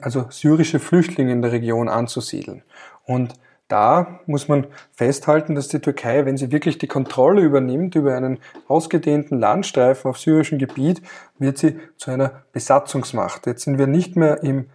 also 0.00 0.26
syrische 0.30 0.78
Flüchtlinge 0.78 1.32
in 1.32 1.42
der 1.42 1.52
Region 1.52 1.88
anzusiedeln. 1.88 2.62
Und 3.04 3.34
da 3.68 4.20
muss 4.26 4.48
man 4.48 4.66
festhalten, 4.92 5.54
dass 5.54 5.68
die 5.68 5.80
Türkei, 5.80 6.24
wenn 6.24 6.36
sie 6.36 6.52
wirklich 6.52 6.78
die 6.78 6.86
Kontrolle 6.86 7.42
übernimmt 7.42 7.94
über 7.96 8.14
einen 8.14 8.38
ausgedehnten 8.68 9.38
Landstreifen 9.38 10.08
auf 10.08 10.18
syrischem 10.18 10.58
Gebiet, 10.58 11.02
wird 11.38 11.58
sie 11.58 11.78
zu 11.96 12.10
einer 12.10 12.42
Besatzungsmacht. 12.52 13.46
Jetzt 13.46 13.64
sind 13.64 13.78
wir 13.78 13.86
nicht 13.88 14.16
mehr 14.16 14.42
im 14.42 14.66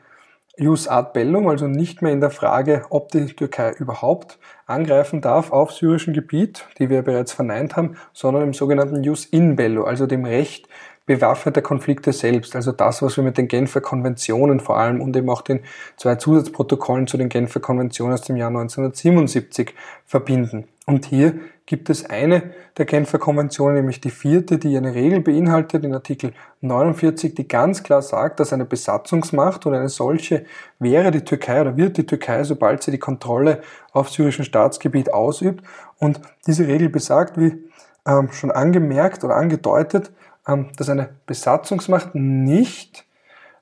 Jus 0.58 0.89
ad 0.89 1.12
bellum, 1.13 1.47
also 1.47 1.67
nicht 1.67 2.01
mehr 2.01 2.12
in 2.12 2.19
der 2.19 2.30
Frage, 2.30 2.86
ob 2.89 3.10
die 3.10 3.27
Türkei 3.27 3.71
überhaupt 3.71 4.38
angreifen 4.65 5.21
darf 5.21 5.51
auf 5.51 5.71
syrischem 5.71 6.13
Gebiet, 6.13 6.65
die 6.77 6.89
wir 6.89 7.01
bereits 7.04 7.32
verneint 7.32 7.77
haben, 7.77 7.95
sondern 8.12 8.43
im 8.43 8.54
sogenannten 8.54 9.04
Jus 9.04 9.25
in 9.25 9.56
bello, 9.56 9.86
also 9.86 10.06
dem 10.06 10.25
Recht 10.25 10.67
bewaffneter 11.06 11.62
Konflikte 11.62 12.14
selbst, 12.14 12.56
also 12.56 12.72
das, 12.72 13.02
was 13.02 13.18
wir 13.18 13.24
mit 13.24 13.38
den 13.38 13.48
Genfer 13.48 13.82
Konventionen 13.82 14.60
vor 14.60 14.78
allem 14.78 15.02
und 15.02 15.16
eben 15.16 15.30
auch 15.30 15.42
den 15.42 15.62
zwei 15.98 16.16
Zusatzprotokollen 16.16 17.08
zu 17.08 17.18
den 17.18 17.30
Genfer 17.30 17.60
Konventionen 17.60 18.14
aus 18.14 18.22
dem 18.22 18.38
Jahr 18.38 18.50
1977 18.50 19.74
verbinden. 20.06 20.68
Und 20.86 21.06
hier 21.06 21.40
gibt 21.66 21.90
es 21.90 22.10
eine 22.10 22.52
der 22.78 22.86
Genfer 22.86 23.18
Konventionen, 23.18 23.76
nämlich 23.76 24.02
die 24.02 24.10
vierte, 24.10 24.58
die 24.58 24.76
eine 24.76 24.94
Regel 24.94 25.22
beinhaltet 25.22 25.86
in 25.86 25.94
Artikel 25.94 26.34
49, 26.62 27.34
die 27.34 27.48
ganz 27.48 27.84
klar 27.84 28.02
sagt, 28.02 28.40
dass 28.40 28.52
eine 28.52 28.66
Besatzungsmacht 28.66 29.66
oder 29.66 29.80
eine 29.80 29.90
solche 29.90 30.46
wäre 30.80 31.12
die 31.12 31.24
Türkei 31.24 31.62
oder 31.62 31.78
wird 31.78 31.98
die 31.98 32.06
Türkei, 32.06 32.44
sobald 32.44 32.84
sie 32.84 32.92
die 32.92 33.00
Kontrolle 33.00 33.62
auf 33.94 34.10
syrischem 34.10 34.44
Staatsgebiet 34.44 35.14
ausübt. 35.14 35.64
Und 35.98 36.20
diese 36.46 36.68
Regel 36.68 36.90
besagt, 36.90 37.40
wie 37.40 37.64
ähm, 38.06 38.32
schon 38.32 38.52
angemerkt 38.52 39.24
oder 39.24 39.36
angedeutet, 39.36 40.12
dass 40.45 40.89
eine 40.89 41.10
Besatzungsmacht 41.25 42.15
nicht 42.15 43.06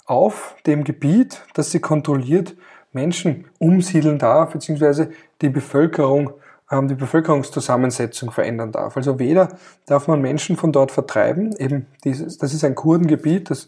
auf 0.06 0.56
dem 0.66 0.84
Gebiet, 0.84 1.42
das 1.54 1.72
sie 1.72 1.80
kontrolliert, 1.80 2.56
Menschen 2.92 3.46
umsiedeln 3.60 4.18
darf, 4.18 4.54
beziehungsweise 4.54 5.12
die 5.42 5.50
Bevölkerung, 5.50 6.34
ähm, 6.72 6.88
die 6.88 6.96
Bevölkerungszusammensetzung 6.96 8.32
verändern 8.32 8.72
darf. 8.72 8.98
Also 8.98 9.20
weder 9.20 9.50
darf 9.86 10.08
man 10.08 10.22
Menschen 10.22 10.58
von 10.58 10.72
dort 10.72 10.92
vertreiben, 10.92 11.56
eben 11.58 11.86
dieses, 12.04 12.38
das 12.40 12.54
ist 12.54 12.64
ein 12.64 12.76
Kurdengebiet, 12.76 13.52
das 13.52 13.68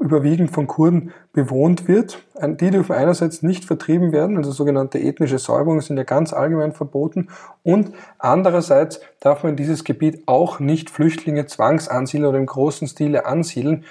überwiegend 0.00 0.50
von 0.50 0.66
Kurden 0.66 1.12
bewohnt 1.32 1.88
wird. 1.88 2.18
Die 2.42 2.70
dürfen 2.70 2.92
einerseits 2.92 3.42
nicht 3.42 3.64
vertrieben 3.64 4.12
werden, 4.12 4.36
also 4.36 4.50
sogenannte 4.50 4.98
ethnische 5.00 5.38
Säuberungen 5.38 5.80
sind 5.80 5.96
ja 5.96 6.02
ganz 6.04 6.32
allgemein 6.32 6.72
verboten. 6.72 7.28
Und 7.62 7.92
andererseits 8.18 9.00
darf 9.20 9.42
man 9.42 9.50
in 9.50 9.56
dieses 9.56 9.84
Gebiet 9.84 10.22
auch 10.26 10.60
nicht 10.60 10.90
Flüchtlinge 10.90 11.46
zwangsansiedeln 11.46 12.28
oder 12.28 12.38
im 12.38 12.46
großen 12.46 12.88
Stile 12.88 13.26
ansiedeln. 13.26 13.84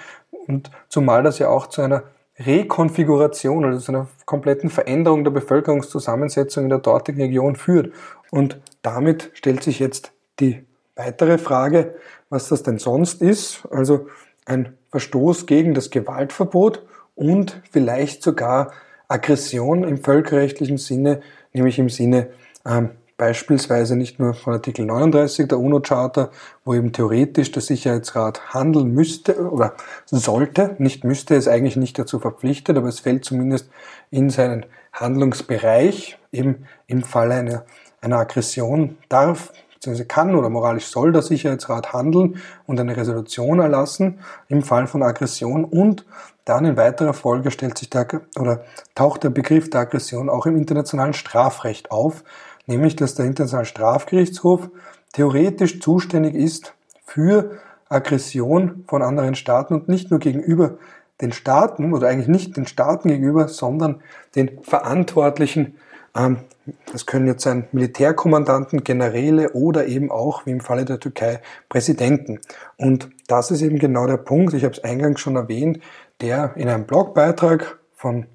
Und 0.46 0.70
zumal 0.88 1.22
das 1.22 1.38
ja 1.38 1.48
auch 1.48 1.68
zu 1.68 1.82
einer 1.82 2.04
Rekonfiguration, 2.38 3.64
also 3.64 3.78
zu 3.78 3.92
einer 3.92 4.08
kompletten 4.26 4.68
Veränderung 4.68 5.24
der 5.24 5.30
Bevölkerungszusammensetzung 5.30 6.64
in 6.64 6.70
der 6.70 6.80
dortigen 6.80 7.22
Region 7.22 7.56
führt. 7.56 7.92
Und 8.30 8.60
damit 8.82 9.30
stellt 9.34 9.62
sich 9.62 9.78
jetzt 9.78 10.12
die 10.40 10.64
weitere 10.96 11.38
Frage, 11.38 11.94
was 12.30 12.48
das 12.48 12.62
denn 12.62 12.78
sonst 12.78 13.22
ist. 13.22 13.66
Also 13.70 14.08
ein 14.44 14.76
Verstoß 14.90 15.46
gegen 15.46 15.74
das 15.74 15.90
Gewaltverbot 15.90 16.82
und 17.14 17.60
vielleicht 17.70 18.22
sogar 18.22 18.72
Aggression 19.08 19.84
im 19.84 19.98
völkerrechtlichen 19.98 20.78
Sinne, 20.78 21.20
nämlich 21.52 21.78
im 21.78 21.88
Sinne 21.88 22.28
ähm, 22.66 22.90
beispielsweise 23.16 23.96
nicht 23.96 24.18
nur 24.18 24.34
von 24.34 24.54
Artikel 24.54 24.84
39 24.84 25.48
der 25.48 25.58
UNO-Charta, 25.58 26.30
wo 26.64 26.74
eben 26.74 26.92
theoretisch 26.92 27.52
der 27.52 27.62
Sicherheitsrat 27.62 28.54
handeln 28.54 28.92
müsste 28.92 29.50
oder 29.50 29.74
sollte, 30.06 30.74
nicht 30.78 31.04
müsste, 31.04 31.34
ist 31.34 31.48
eigentlich 31.48 31.76
nicht 31.76 31.98
dazu 31.98 32.18
verpflichtet, 32.18 32.76
aber 32.76 32.88
es 32.88 33.00
fällt 33.00 33.24
zumindest 33.24 33.70
in 34.10 34.30
seinen 34.30 34.66
Handlungsbereich, 34.92 36.18
eben 36.32 36.66
im 36.86 37.02
Falle 37.02 37.34
einer, 37.34 37.64
einer 38.00 38.18
Aggression 38.18 38.98
darf 39.08 39.52
beziehungsweise 39.84 40.06
kann 40.06 40.34
oder 40.34 40.48
moralisch 40.48 40.86
soll 40.86 41.12
der 41.12 41.20
Sicherheitsrat 41.20 41.92
handeln 41.92 42.40
und 42.66 42.80
eine 42.80 42.96
Resolution 42.96 43.58
erlassen 43.58 44.18
im 44.48 44.62
Fall 44.62 44.86
von 44.86 45.02
Aggression. 45.02 45.64
Und 45.64 46.06
dann 46.46 46.64
in 46.64 46.76
weiterer 46.76 47.12
Folge 47.12 47.50
stellt 47.50 47.76
sich 47.76 47.90
der, 47.90 48.06
oder 48.38 48.64
taucht 48.94 49.24
der 49.24 49.30
Begriff 49.30 49.68
der 49.68 49.82
Aggression 49.82 50.30
auch 50.30 50.46
im 50.46 50.56
internationalen 50.56 51.12
Strafrecht 51.12 51.90
auf, 51.90 52.24
nämlich 52.66 52.96
dass 52.96 53.14
der 53.14 53.26
Internationale 53.26 53.66
Strafgerichtshof 53.66 54.70
theoretisch 55.12 55.80
zuständig 55.80 56.34
ist 56.34 56.72
für 57.04 57.58
Aggression 57.90 58.84
von 58.88 59.02
anderen 59.02 59.34
Staaten 59.34 59.74
und 59.74 59.88
nicht 59.88 60.10
nur 60.10 60.18
gegenüber 60.18 60.78
den 61.20 61.32
Staaten 61.32 61.92
oder 61.92 62.08
eigentlich 62.08 62.28
nicht 62.28 62.56
den 62.56 62.66
Staaten 62.66 63.08
gegenüber, 63.08 63.48
sondern 63.48 64.00
den 64.34 64.58
Verantwortlichen 64.62 65.76
das 66.14 67.06
können 67.06 67.26
jetzt 67.26 67.42
sein 67.42 67.68
Militärkommandanten, 67.72 68.84
Generäle 68.84 69.52
oder 69.52 69.86
eben 69.86 70.10
auch, 70.10 70.46
wie 70.46 70.52
im 70.52 70.60
Falle 70.60 70.84
der 70.84 71.00
Türkei, 71.00 71.40
Präsidenten. 71.68 72.40
Und 72.76 73.10
das 73.26 73.50
ist 73.50 73.62
eben 73.62 73.78
genau 73.78 74.06
der 74.06 74.16
Punkt, 74.16 74.54
ich 74.54 74.64
habe 74.64 74.74
es 74.74 74.84
eingangs 74.84 75.20
schon 75.20 75.36
erwähnt, 75.36 75.80
der 76.20 76.52
in 76.56 76.68
einem 76.68 76.86
Blogbeitrag 76.86 77.78
von 77.92 78.26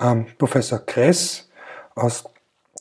ähm, 0.00 0.26
Professor 0.38 0.78
Kress 0.78 1.50
aus 1.94 2.24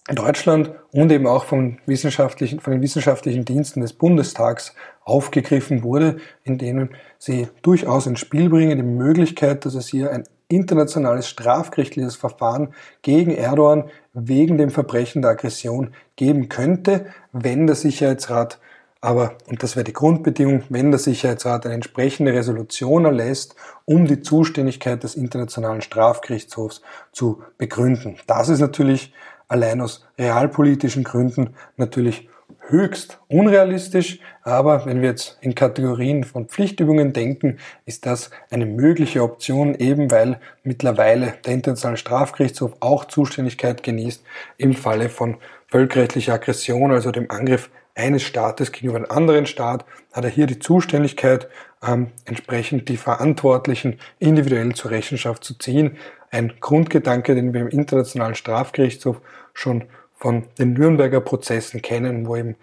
Deutschland 0.07 0.71
und 0.91 1.11
eben 1.11 1.27
auch 1.27 1.45
von, 1.45 1.79
wissenschaftlichen, 1.85 2.59
von 2.59 2.73
den 2.73 2.81
wissenschaftlichen 2.81 3.45
Diensten 3.45 3.81
des 3.81 3.93
Bundestags 3.93 4.75
aufgegriffen 5.05 5.83
wurde, 5.83 6.17
in 6.43 6.57
denen 6.57 6.89
sie 7.17 7.47
durchaus 7.61 8.05
ins 8.05 8.19
Spiel 8.19 8.49
bringen 8.49 8.77
die 8.77 8.83
Möglichkeit, 8.83 9.65
dass 9.65 9.75
es 9.75 9.87
hier 9.87 10.11
ein 10.11 10.25
internationales 10.47 11.27
strafgerichtliches 11.27 12.15
Verfahren 12.15 12.73
gegen 13.01 13.35
Erdogan 13.35 13.85
wegen 14.13 14.57
dem 14.57 14.69
Verbrechen 14.69 15.21
der 15.21 15.31
Aggression 15.31 15.93
geben 16.15 16.49
könnte, 16.49 17.07
wenn 17.31 17.67
der 17.67 17.75
Sicherheitsrat 17.75 18.59
aber, 19.03 19.35
und 19.49 19.61
das 19.61 19.75
wäre 19.75 19.83
die 19.83 19.91
Grundbedingung, 19.91 20.63
wenn 20.69 20.91
der 20.91 20.99
Sicherheitsrat 20.99 21.65
eine 21.65 21.75
entsprechende 21.75 22.31
Resolution 22.31 23.03
erlässt, 23.03 23.53
um 23.83 24.05
die 24.07 24.21
Zuständigkeit 24.21 25.03
des 25.03 25.15
Internationalen 25.15 25.81
Strafgerichtshofs 25.81 26.81
zu 27.11 27.41
begründen. 27.57 28.15
Das 28.27 28.47
ist 28.47 28.61
natürlich 28.61 29.13
allein 29.49 29.81
aus 29.81 30.05
realpolitischen 30.17 31.03
Gründen 31.03 31.53
natürlich 31.75 32.29
höchst 32.67 33.19
unrealistisch, 33.27 34.19
aber 34.41 34.85
wenn 34.85 35.01
wir 35.01 35.09
jetzt 35.09 35.37
in 35.41 35.55
Kategorien 35.55 36.23
von 36.23 36.47
Pflichtübungen 36.47 37.13
denken, 37.13 37.57
ist 37.85 38.05
das 38.05 38.31
eine 38.49 38.65
mögliche 38.65 39.21
Option, 39.21 39.75
eben 39.75 40.11
weil 40.11 40.39
mittlerweile 40.63 41.33
der 41.45 41.53
Internationale 41.53 41.97
Strafgerichtshof 41.97 42.73
auch 42.79 43.05
Zuständigkeit 43.05 43.83
genießt 43.83 44.23
im 44.57 44.73
Falle 44.73 45.09
von 45.09 45.37
völkerrechtlicher 45.67 46.33
Aggression, 46.33 46.91
also 46.91 47.11
dem 47.11 47.29
Angriff 47.29 47.69
eines 47.95 48.23
Staates 48.23 48.71
gegenüber 48.71 48.97
einem 48.97 49.11
anderen 49.11 49.45
Staat, 49.45 49.85
hat 50.11 50.23
er 50.23 50.29
hier 50.29 50.47
die 50.47 50.59
Zuständigkeit, 50.59 51.47
ähm, 51.85 52.07
entsprechend 52.25 52.89
die 52.89 52.97
Verantwortlichen 52.97 53.99
individuell 54.19 54.73
zur 54.73 54.91
Rechenschaft 54.91 55.43
zu 55.43 55.57
ziehen. 55.57 55.97
Ein 56.31 56.53
Grundgedanke, 56.59 57.35
den 57.35 57.53
wir 57.53 57.61
im 57.61 57.67
Internationalen 57.67 58.35
Strafgerichtshof 58.35 59.21
schon 59.53 59.85
von 60.23 60.45
den 60.57 60.71
Nürnberger 60.71 61.19
Prozessen 61.19 61.81
kennen, 61.81 62.25
wo 62.25 62.37
eben 62.37 62.55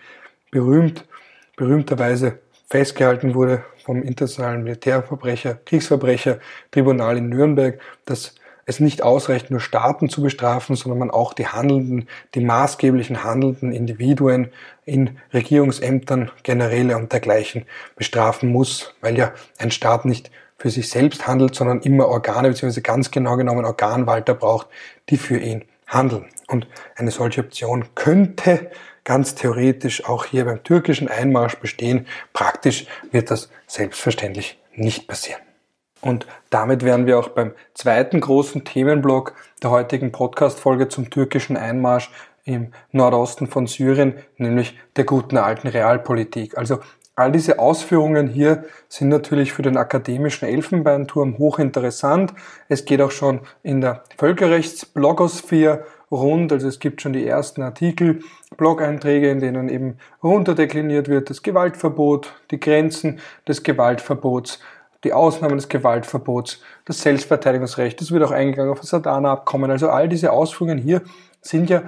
berühmt, 0.50 1.04
berühmterweise 1.56 2.38
festgehalten 2.70 3.34
wurde 3.34 3.62
vom 3.84 4.02
internationalen 4.02 4.62
Militärverbrecher, 4.62 5.58
Kriegsverbrecher-Tribunal 5.66 7.18
in 7.18 7.28
Nürnberg, 7.28 7.78
dass 8.06 8.34
es 8.64 8.80
nicht 8.80 9.02
ausreicht, 9.02 9.50
nur 9.50 9.60
Staaten 9.60 10.08
zu 10.08 10.22
bestrafen, 10.22 10.74
sondern 10.74 11.00
man 11.00 11.10
auch 11.10 11.34
die 11.34 11.48
handelnden, 11.48 12.08
die 12.34 12.40
maßgeblichen 12.40 13.24
handelnden 13.24 13.72
Individuen 13.72 14.48
in 14.86 15.18
Regierungsämtern, 15.34 16.30
Generäle 16.42 16.96
und 16.96 17.12
dergleichen 17.12 17.66
bestrafen 17.94 18.50
muss, 18.50 18.94
weil 19.02 19.18
ja 19.18 19.34
ein 19.58 19.70
Staat 19.70 20.06
nicht 20.06 20.30
für 20.56 20.70
sich 20.70 20.88
selbst 20.88 21.26
handelt, 21.26 21.54
sondern 21.54 21.80
immer 21.82 22.08
Organe, 22.08 22.48
beziehungsweise 22.48 22.80
ganz 22.80 23.10
genau 23.10 23.36
genommen 23.36 23.66
Organwalter 23.66 24.32
braucht, 24.32 24.68
die 25.10 25.18
für 25.18 25.36
ihn 25.36 25.66
handeln. 25.90 26.26
Und 26.48 26.66
eine 26.96 27.10
solche 27.10 27.42
Option 27.42 27.84
könnte 27.94 28.70
ganz 29.04 29.34
theoretisch 29.34 30.04
auch 30.06 30.24
hier 30.24 30.44
beim 30.44 30.62
türkischen 30.62 31.08
Einmarsch 31.08 31.56
bestehen. 31.56 32.06
Praktisch 32.32 32.86
wird 33.10 33.30
das 33.30 33.50
selbstverständlich 33.66 34.58
nicht 34.74 35.06
passieren. 35.06 35.40
Und 36.00 36.26
damit 36.48 36.82
wären 36.82 37.06
wir 37.06 37.18
auch 37.18 37.28
beim 37.28 37.52
zweiten 37.74 38.20
großen 38.20 38.64
Themenblock 38.64 39.34
der 39.62 39.70
heutigen 39.70 40.12
Podcast-Folge 40.12 40.88
zum 40.88 41.10
türkischen 41.10 41.56
Einmarsch 41.56 42.10
im 42.44 42.72
Nordosten 42.90 43.46
von 43.46 43.66
Syrien, 43.66 44.14
nämlich 44.38 44.78
der 44.96 45.04
guten 45.04 45.36
alten 45.36 45.68
Realpolitik. 45.68 46.56
Also 46.56 46.80
all 47.20 47.32
diese 47.32 47.58
Ausführungen 47.58 48.28
hier 48.28 48.64
sind 48.88 49.10
natürlich 49.10 49.52
für 49.52 49.60
den 49.62 49.76
akademischen 49.76 50.48
Elfenbeinturm 50.48 51.36
hochinteressant. 51.36 52.32
Es 52.68 52.86
geht 52.86 53.02
auch 53.02 53.10
schon 53.10 53.40
in 53.62 53.82
der 53.82 54.04
Völkerrechtsblogosphäre 54.16 55.84
rund. 56.10 56.50
Also 56.50 56.66
es 56.66 56.78
gibt 56.78 57.02
schon 57.02 57.12
die 57.12 57.26
ersten 57.26 57.60
Artikel, 57.62 58.20
Blog-Einträge, 58.56 59.30
in 59.30 59.40
denen 59.40 59.68
eben 59.68 59.98
runterdekliniert 60.22 61.08
wird 61.08 61.28
das 61.28 61.42
Gewaltverbot, 61.42 62.32
die 62.50 62.58
Grenzen 62.58 63.20
des 63.46 63.62
Gewaltverbots, 63.62 64.58
die 65.04 65.12
Ausnahmen 65.12 65.56
des 65.56 65.68
Gewaltverbots, 65.68 66.62
das 66.86 67.02
Selbstverteidigungsrecht. 67.02 68.00
Das 68.00 68.12
wird 68.12 68.24
auch 68.24 68.32
eingegangen 68.32 68.72
auf 68.72 68.80
das 68.80 68.94
Adana-Abkommen. 68.94 69.70
Also 69.70 69.90
all 69.90 70.08
diese 70.08 70.32
Ausführungen 70.32 70.78
hier 70.78 71.02
sind 71.42 71.68
ja, 71.68 71.82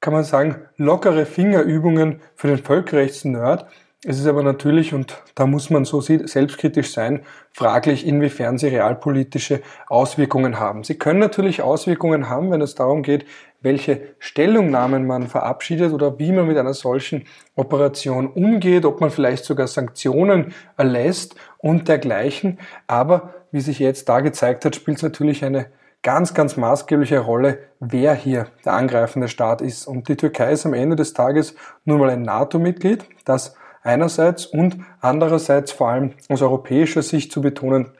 kann 0.00 0.12
man 0.12 0.24
sagen, 0.24 0.56
lockere 0.76 1.24
Fingerübungen 1.24 2.20
für 2.34 2.48
den 2.48 2.58
Völkerrechtsnerd, 2.58 3.66
es 4.06 4.18
ist 4.18 4.26
aber 4.26 4.42
natürlich, 4.42 4.92
und 4.92 5.22
da 5.34 5.46
muss 5.46 5.70
man 5.70 5.86
so 5.86 6.00
selbstkritisch 6.00 6.92
sein, 6.92 7.22
fraglich, 7.52 8.06
inwiefern 8.06 8.58
sie 8.58 8.68
realpolitische 8.68 9.62
Auswirkungen 9.86 10.60
haben. 10.60 10.84
Sie 10.84 10.98
können 10.98 11.20
natürlich 11.20 11.62
Auswirkungen 11.62 12.28
haben, 12.28 12.50
wenn 12.50 12.60
es 12.60 12.74
darum 12.74 13.02
geht, 13.02 13.24
welche 13.62 14.14
Stellungnahmen 14.18 15.06
man 15.06 15.26
verabschiedet 15.26 15.94
oder 15.94 16.18
wie 16.18 16.32
man 16.32 16.46
mit 16.46 16.58
einer 16.58 16.74
solchen 16.74 17.24
Operation 17.56 18.26
umgeht, 18.26 18.84
ob 18.84 19.00
man 19.00 19.10
vielleicht 19.10 19.46
sogar 19.46 19.68
Sanktionen 19.68 20.52
erlässt 20.76 21.34
und 21.56 21.88
dergleichen. 21.88 22.58
Aber 22.86 23.32
wie 23.52 23.60
sich 23.60 23.78
jetzt 23.78 24.10
da 24.10 24.20
gezeigt 24.20 24.66
hat, 24.66 24.76
spielt 24.76 24.98
es 24.98 25.02
natürlich 25.02 25.46
eine 25.46 25.66
ganz, 26.02 26.34
ganz 26.34 26.58
maßgebliche 26.58 27.20
Rolle, 27.20 27.58
wer 27.80 28.14
hier 28.14 28.48
der 28.66 28.74
angreifende 28.74 29.28
Staat 29.28 29.62
ist. 29.62 29.86
Und 29.86 30.10
die 30.10 30.16
Türkei 30.16 30.52
ist 30.52 30.66
am 30.66 30.74
Ende 30.74 30.96
des 30.96 31.14
Tages 31.14 31.54
nun 31.86 31.98
mal 31.98 32.10
ein 32.10 32.20
NATO-Mitglied, 32.20 33.06
das 33.24 33.56
einerseits 33.84 34.46
und 34.46 34.78
andererseits 35.00 35.70
vor 35.70 35.90
allem 35.90 36.14
aus 36.28 36.42
europäischer 36.42 37.02
Sicht 37.02 37.30
zu 37.30 37.40
betonen, 37.40 37.92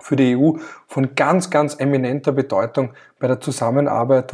für 0.00 0.16
die 0.16 0.36
EU 0.36 0.54
von 0.88 1.14
ganz, 1.14 1.50
ganz 1.50 1.78
eminenter 1.78 2.32
Bedeutung 2.32 2.94
bei 3.18 3.28
der 3.28 3.40
Zusammenarbeit, 3.40 4.32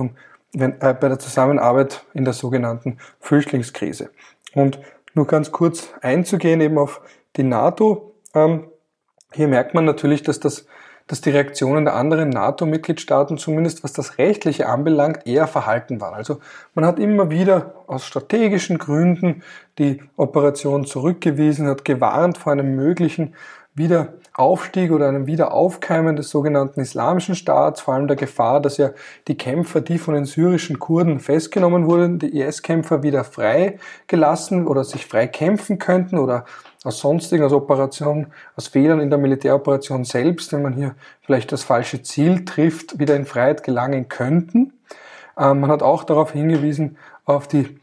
wenn, 0.53 0.81
äh, 0.81 0.95
bei 0.95 1.09
der 1.09 1.19
Zusammenarbeit 1.19 2.05
in 2.15 2.25
der 2.25 2.33
sogenannten 2.33 2.99
Flüchtlingskrise. 3.21 4.11
Und 4.55 4.81
nur 5.15 5.27
ganz 5.27 5.53
kurz 5.53 5.91
einzugehen 6.01 6.61
eben 6.61 6.79
auf 6.79 7.01
die 7.37 7.43
NATO. 7.43 8.15
Ähm, 8.35 8.69
hier 9.35 9.49
merkt 9.49 9.75
man 9.75 9.85
natürlich, 9.85 10.23
dass 10.23 10.41
das 10.41 10.67
dass 11.09 11.21
die 11.23 11.31
Reaktionen 11.31 11.87
der 11.87 11.95
anderen 11.95 12.29
NATO-Mitgliedstaaten 12.29 13.39
zumindest 13.39 13.83
was 13.83 13.93
das 13.93 14.19
Rechtliche 14.19 14.69
anbelangt 14.69 15.27
eher 15.27 15.49
verhalten 15.49 16.01
waren. 16.01 16.15
Also 16.15 16.39
man 16.75 16.85
hat 16.85 17.01
immer 17.01 17.31
wieder 17.31 17.75
aus 17.87 18.07
strategischen 18.07 18.79
Gründen 18.79 19.43
die 19.79 20.03
Operation 20.17 20.85
zurückgewiesen, 20.85 21.67
hat 21.67 21.85
gewarnt 21.85 22.39
vor 22.39 22.53
einem 22.53 22.77
möglichen 22.77 23.35
Wiederaufstieg 23.79 24.93
oder 24.93 25.09
einem 25.09 25.27
Wiederaufkeimen 25.27 26.17
des 26.17 26.31
sogenannten 26.31 26.81
Islamischen 26.81 27.35
Staats, 27.35 27.81
vor 27.81 27.95
allem 27.95 28.07
der 28.07 28.17
Gefahr, 28.17 28.61
dass 28.61 28.77
ja 28.77 28.91
die 29.29 29.37
Kämpfer, 29.37 29.81
die 29.81 29.99
von 29.99 30.15
den 30.15 30.25
syrischen 30.25 30.79
Kurden 30.79 31.21
festgenommen 31.21 31.87
wurden, 31.87 32.19
die 32.19 32.39
IS-Kämpfer 32.39 33.03
wieder 33.03 33.25
frei 33.25 33.79
gelassen 34.07 34.67
oder 34.67 34.85
sich 34.85 35.07
frei 35.07 35.27
kämpfen 35.27 35.79
könnten 35.79 36.19
oder 36.19 36.45
aus 36.85 36.99
sonstigen, 36.99 37.45
aus 37.45 37.53
Operationen, 37.53 38.29
aus 38.57 38.69
Fehlern 38.69 39.01
in 39.01 39.11
der 39.11 39.19
Militäroperation 39.19 40.05
selbst, 40.05 40.53
wenn 40.53 40.63
man 40.63 40.75
hier 40.75 40.95
vielleicht 41.23 41.51
das 41.53 41.65
falsche 41.65 42.03
Ziel 42.03 42.45
trifft, 42.45 42.99
wieder 42.99 43.17
in 43.17 43.27
Freiheit 43.27 43.63
gelangen 43.63 44.09
könnten. 44.09 44.75
Ähm, 45.39 45.61
man 45.61 45.71
hat 45.71 45.83
auch 45.83 46.05
darauf 46.05 46.33
hingewiesen, 46.33 46.97
auf 47.25 47.49
die 47.49 47.79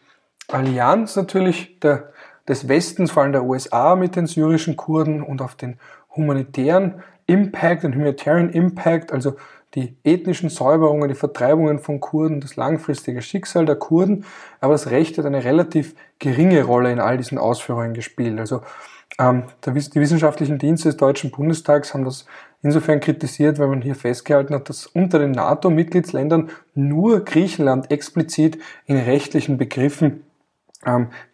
Allianz 0.47 1.15
natürlich 1.15 1.79
der, 1.79 2.12
des 2.47 2.67
Westens, 2.67 3.12
vor 3.12 3.23
allem 3.23 3.31
der 3.31 3.43
USA 3.43 3.95
mit 3.95 4.15
den 4.15 4.27
syrischen 4.27 4.75
Kurden 4.75 5.21
und 5.21 5.41
auf 5.41 5.55
den 5.55 5.77
humanitären 6.15 7.03
Impact, 7.25 7.84
den 7.84 7.95
Humanitarian 7.95 8.49
Impact, 8.49 9.12
also 9.12 9.36
die 9.73 9.95
ethnischen 10.03 10.49
Säuberungen, 10.49 11.10
die 11.10 11.15
Vertreibungen 11.15 11.79
von 11.79 11.99
Kurden, 11.99 12.39
das 12.39 12.55
langfristige 12.55 13.21
Schicksal 13.21 13.65
der 13.65 13.75
Kurden, 13.75 14.25
aber 14.62 14.73
das 14.73 14.89
Recht 14.89 15.17
hat 15.17 15.25
eine 15.25 15.43
relativ 15.43 15.95
geringe 16.19 16.63
Rolle 16.63 16.91
in 16.91 16.99
all 16.99 17.17
diesen 17.17 17.38
Ausführungen 17.38 17.93
gespielt. 17.93 18.39
Also 18.39 18.62
ähm, 19.19 19.43
die 19.65 19.99
wissenschaftlichen 19.99 20.60
Dienste 20.60 20.89
des 20.89 20.97
Deutschen 20.97 21.31
Bundestags 21.31 21.93
haben 21.93 22.05
das 22.05 22.25
insofern 22.62 22.99
kritisiert, 22.99 23.60
weil 23.60 23.67
man 23.67 23.81
hier 23.81 23.95
festgehalten 23.95 24.53
hat, 24.53 24.69
dass 24.69 24.88
unter 24.88 25.19
den 25.19 25.31
NATO-Mitgliedsländern 25.31 26.49
nur 26.73 27.23
Griechenland 27.25 27.91
explizit 27.91 28.58
in 28.86 28.97
rechtlichen 28.97 29.58
Begriffen 29.58 30.23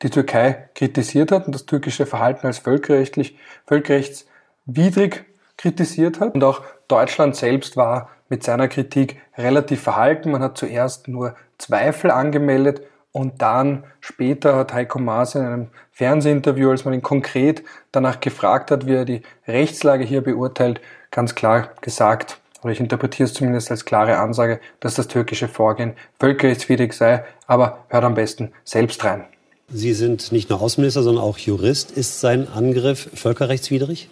die 0.02 0.10
Türkei 0.10 0.70
kritisiert 0.76 1.32
hat 1.32 1.46
und 1.46 1.54
das 1.54 1.66
türkische 1.66 2.06
Verhalten 2.06 2.48
als 2.48 2.60
völkerrechtlich, 2.60 3.38
völkerrechtswidrig 3.68 5.26
kritisiert 5.58 6.20
hat. 6.20 6.36
Und 6.36 6.44
auch 6.44 6.62
Deutschland 6.88 7.36
selbst 7.36 7.78
war 7.78 8.10
mit 8.30 8.44
seiner 8.44 8.68
Kritik 8.68 9.22
relativ 9.38 9.82
verhalten. 9.82 10.32
Man 10.32 10.42
hat 10.42 10.58
zuerst 10.58 11.08
nur 11.08 11.36
Zweifel 11.58 12.12
angemeldet 12.12 12.82
und 13.12 13.42
dann 13.42 13.84
später 14.00 14.56
hat 14.56 14.74
Heiko 14.74 15.00
Maas 15.00 15.36
in 15.36 15.46
einem 15.46 15.68
Fernsehinterview, 15.92 16.70
als 16.70 16.86
man 16.86 16.94
ihn 16.94 17.02
konkret 17.02 17.64
danach 17.92 18.22
gefragt 18.22 18.72
hat, 18.72 18.86
wie 18.86 18.96
er 18.96 19.06
die 19.06 19.22
Rechtslage 19.48 20.06
hier 20.06 20.22
beurteilt, 20.22 20.80
ganz 21.12 21.36
klar 21.36 21.72
gesagt, 21.82 22.40
oder 22.64 22.72
ich 22.72 22.80
interpretiere 22.80 23.26
es 23.26 23.34
zumindest 23.34 23.70
als 23.72 23.86
klare 23.86 24.18
Ansage, 24.18 24.60
dass 24.80 24.94
das 24.96 25.08
türkische 25.08 25.48
Vorgehen 25.48 25.94
völkerrechtswidrig 26.20 26.94
sei, 26.94 27.26
aber 27.48 27.80
hört 27.90 28.04
am 28.04 28.14
besten 28.14 28.54
selbst 28.64 29.04
rein. 29.04 29.26
Sie 29.74 29.94
sind 29.94 30.32
nicht 30.32 30.50
nur 30.50 30.62
Außenminister, 30.62 31.04
sondern 31.04 31.24
auch 31.24 31.38
Jurist. 31.38 31.92
Ist 31.92 32.20
sein 32.20 32.48
Angriff 32.48 33.10
völkerrechtswidrig? 33.14 34.10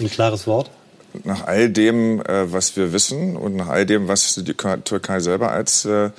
Ein 0.00 0.10
klares 0.10 0.46
Wort? 0.46 0.70
nach 1.24 1.46
all 1.46 1.70
dem, 1.70 2.20
äh, 2.20 2.52
was 2.52 2.76
wir 2.76 2.92
wissen 2.92 3.36
und 3.36 3.56
nach 3.56 3.68
all 3.68 3.86
dem, 3.86 4.08
was 4.08 4.34
die 4.34 4.54
Türkei 4.54 5.20
selber 5.20 5.50
als, 5.50 5.84
äh, 5.84 6.10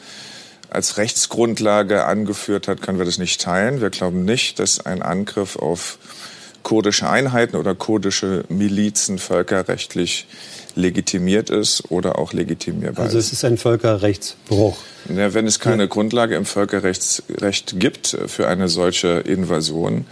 als 0.70 0.98
Rechtsgrundlage 0.98 2.06
angeführt 2.06 2.68
hat, 2.68 2.82
können 2.82 2.98
wir 2.98 3.06
das 3.06 3.18
nicht 3.18 3.42
teilen. 3.42 3.82
Wir 3.82 3.90
glauben 3.90 4.26
nicht, 4.26 4.60
dass 4.60 4.86
ein 4.86 5.02
Angriff 5.02 5.56
auf 5.56 5.98
kurdische 6.64 7.10
Einheiten 7.10 7.56
oder 7.56 7.76
kurdische 7.76 8.44
Milizen 8.50 9.20
völkerrechtlich 9.20 10.28
legitimiert 10.78 11.50
ist 11.50 11.92
oder 11.92 12.20
auch 12.20 12.34
legitimierbar 12.34 13.06
also 13.06 13.18
ist. 13.18 13.26
Also 13.26 13.28
es 13.28 13.34
ist 13.34 13.46
ein 13.46 13.58
Völkerrechtsbruch. 13.58 14.78
Ja, 15.14 15.34
wenn 15.34 15.48
es 15.48 15.60
keine 15.60 15.84
ja. 15.84 15.88
Grundlage 15.88 16.36
im 16.36 16.46
Völkerrechtsrecht 16.46 17.80
gibt 17.80 18.18
für 18.28 18.48
eine 18.48 18.68
solche 18.68 19.08
Invasion, 19.20 20.06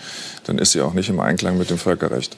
dann 0.45 0.58
ist 0.58 0.71
sie 0.71 0.82
auch 0.82 0.93
nicht 0.93 1.10
im 1.10 1.19
Einklang 1.19 1.58
mit 1.58 1.69
dem 1.69 1.78
Völkerrecht. 1.78 2.38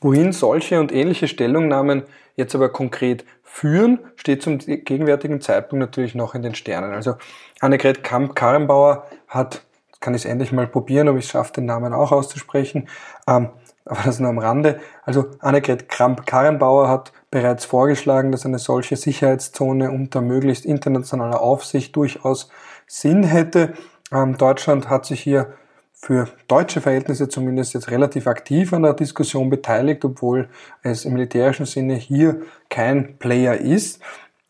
Wohin 0.00 0.32
solche 0.32 0.80
und 0.80 0.92
ähnliche 0.92 1.28
Stellungnahmen 1.28 2.02
jetzt 2.36 2.54
aber 2.54 2.68
konkret 2.68 3.24
führen, 3.42 4.00
steht 4.16 4.42
zum 4.42 4.58
gegenwärtigen 4.58 5.40
Zeitpunkt 5.40 5.80
natürlich 5.80 6.14
noch 6.14 6.34
in 6.34 6.42
den 6.42 6.54
Sternen. 6.54 6.92
Also 6.92 7.14
Annegret 7.60 8.02
Kamp-Karrenbauer 8.02 9.06
hat, 9.28 9.62
kann 10.00 10.14
ich 10.14 10.22
es 10.22 10.30
endlich 10.30 10.52
mal 10.52 10.66
probieren, 10.66 11.08
ob 11.08 11.16
ich 11.16 11.24
es 11.24 11.30
schaffe, 11.30 11.52
den 11.52 11.64
Namen 11.64 11.92
auch 11.92 12.12
auszusprechen, 12.12 12.88
ähm, 13.28 13.50
aber 13.84 14.00
das 14.04 14.18
nur 14.18 14.30
am 14.30 14.38
Rande. 14.38 14.80
Also 15.04 15.26
Annegret 15.40 15.88
Kramp-Karrenbauer 15.88 16.88
hat 16.88 17.12
bereits 17.34 17.64
vorgeschlagen, 17.64 18.30
dass 18.30 18.46
eine 18.46 18.60
solche 18.60 18.94
Sicherheitszone 18.94 19.90
unter 19.90 20.20
möglichst 20.20 20.64
internationaler 20.64 21.40
Aufsicht 21.40 21.96
durchaus 21.96 22.48
Sinn 22.86 23.24
hätte. 23.24 23.72
Ähm, 24.12 24.38
Deutschland 24.38 24.88
hat 24.88 25.04
sich 25.04 25.20
hier 25.20 25.52
für 25.92 26.28
deutsche 26.46 26.80
Verhältnisse 26.80 27.28
zumindest 27.28 27.74
jetzt 27.74 27.90
relativ 27.90 28.28
aktiv 28.28 28.72
an 28.72 28.84
der 28.84 28.92
Diskussion 28.92 29.50
beteiligt, 29.50 30.04
obwohl 30.04 30.48
es 30.84 31.04
im 31.04 31.14
militärischen 31.14 31.66
Sinne 31.66 31.94
hier 31.96 32.42
kein 32.68 33.18
Player 33.18 33.56
ist. 33.56 34.00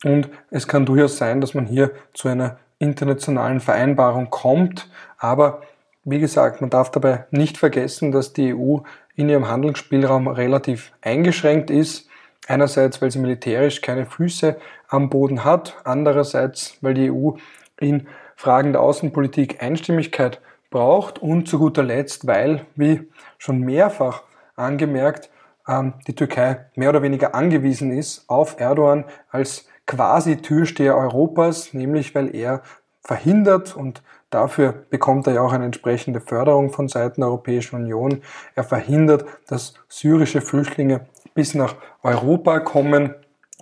Und 0.03 0.29
es 0.51 0.67
kann 0.67 0.85
durchaus 0.85 1.17
sein, 1.17 1.41
dass 1.41 1.55
man 1.55 1.65
hier 1.65 1.89
zu 2.13 2.27
einer 2.27 2.59
internationalen 2.77 3.61
Vereinbarung 3.61 4.29
kommt. 4.29 4.91
Aber 5.17 5.63
wie 6.03 6.19
gesagt, 6.19 6.61
man 6.61 6.69
darf 6.69 6.91
dabei 6.91 7.25
nicht 7.31 7.57
vergessen, 7.57 8.11
dass 8.11 8.33
die 8.33 8.53
EU 8.53 8.77
in 9.15 9.27
ihrem 9.27 9.47
Handlungsspielraum 9.47 10.27
relativ 10.27 10.91
eingeschränkt 11.01 11.71
ist. 11.71 12.09
Einerseits, 12.47 13.01
weil 13.01 13.11
sie 13.11 13.19
militärisch 13.19 13.81
keine 13.81 14.05
Füße 14.05 14.57
am 14.87 15.09
Boden 15.09 15.43
hat. 15.43 15.75
Andererseits, 15.83 16.77
weil 16.81 16.93
die 16.93 17.11
EU 17.11 17.31
in 17.79 18.07
Fragen 18.35 18.73
der 18.73 18.81
Außenpolitik 18.81 19.63
Einstimmigkeit 19.63 20.41
braucht 20.69 21.19
und 21.19 21.47
zu 21.47 21.59
guter 21.59 21.83
Letzt, 21.83 22.27
weil, 22.27 22.65
wie 22.75 23.07
schon 23.37 23.61
mehrfach 23.61 24.23
angemerkt, 24.55 25.29
ähm, 25.67 25.93
die 26.07 26.15
Türkei 26.15 26.65
mehr 26.75 26.89
oder 26.89 27.01
weniger 27.01 27.33
angewiesen 27.33 27.91
ist 27.91 28.29
auf 28.29 28.59
Erdogan 28.59 29.05
als 29.29 29.67
quasi 29.87 30.37
Türsteher 30.37 30.95
Europas, 30.97 31.73
nämlich 31.73 32.15
weil 32.15 32.35
er 32.35 32.61
verhindert 33.01 33.75
und 33.75 34.01
dafür 34.31 34.73
bekommt 34.89 35.27
er 35.27 35.33
ja 35.33 35.41
auch 35.41 35.53
eine 35.53 35.65
entsprechende 35.65 36.19
Förderung 36.19 36.71
von 36.71 36.87
Seiten 36.87 37.21
der 37.21 37.29
Europäischen 37.29 37.75
Union. 37.75 38.21
Er 38.55 38.63
verhindert, 38.63 39.25
dass 39.47 39.75
syrische 39.87 40.41
Flüchtlinge 40.41 41.01
bis 41.35 41.53
nach 41.53 41.75
Europa 42.01 42.59
kommen. 42.59 43.13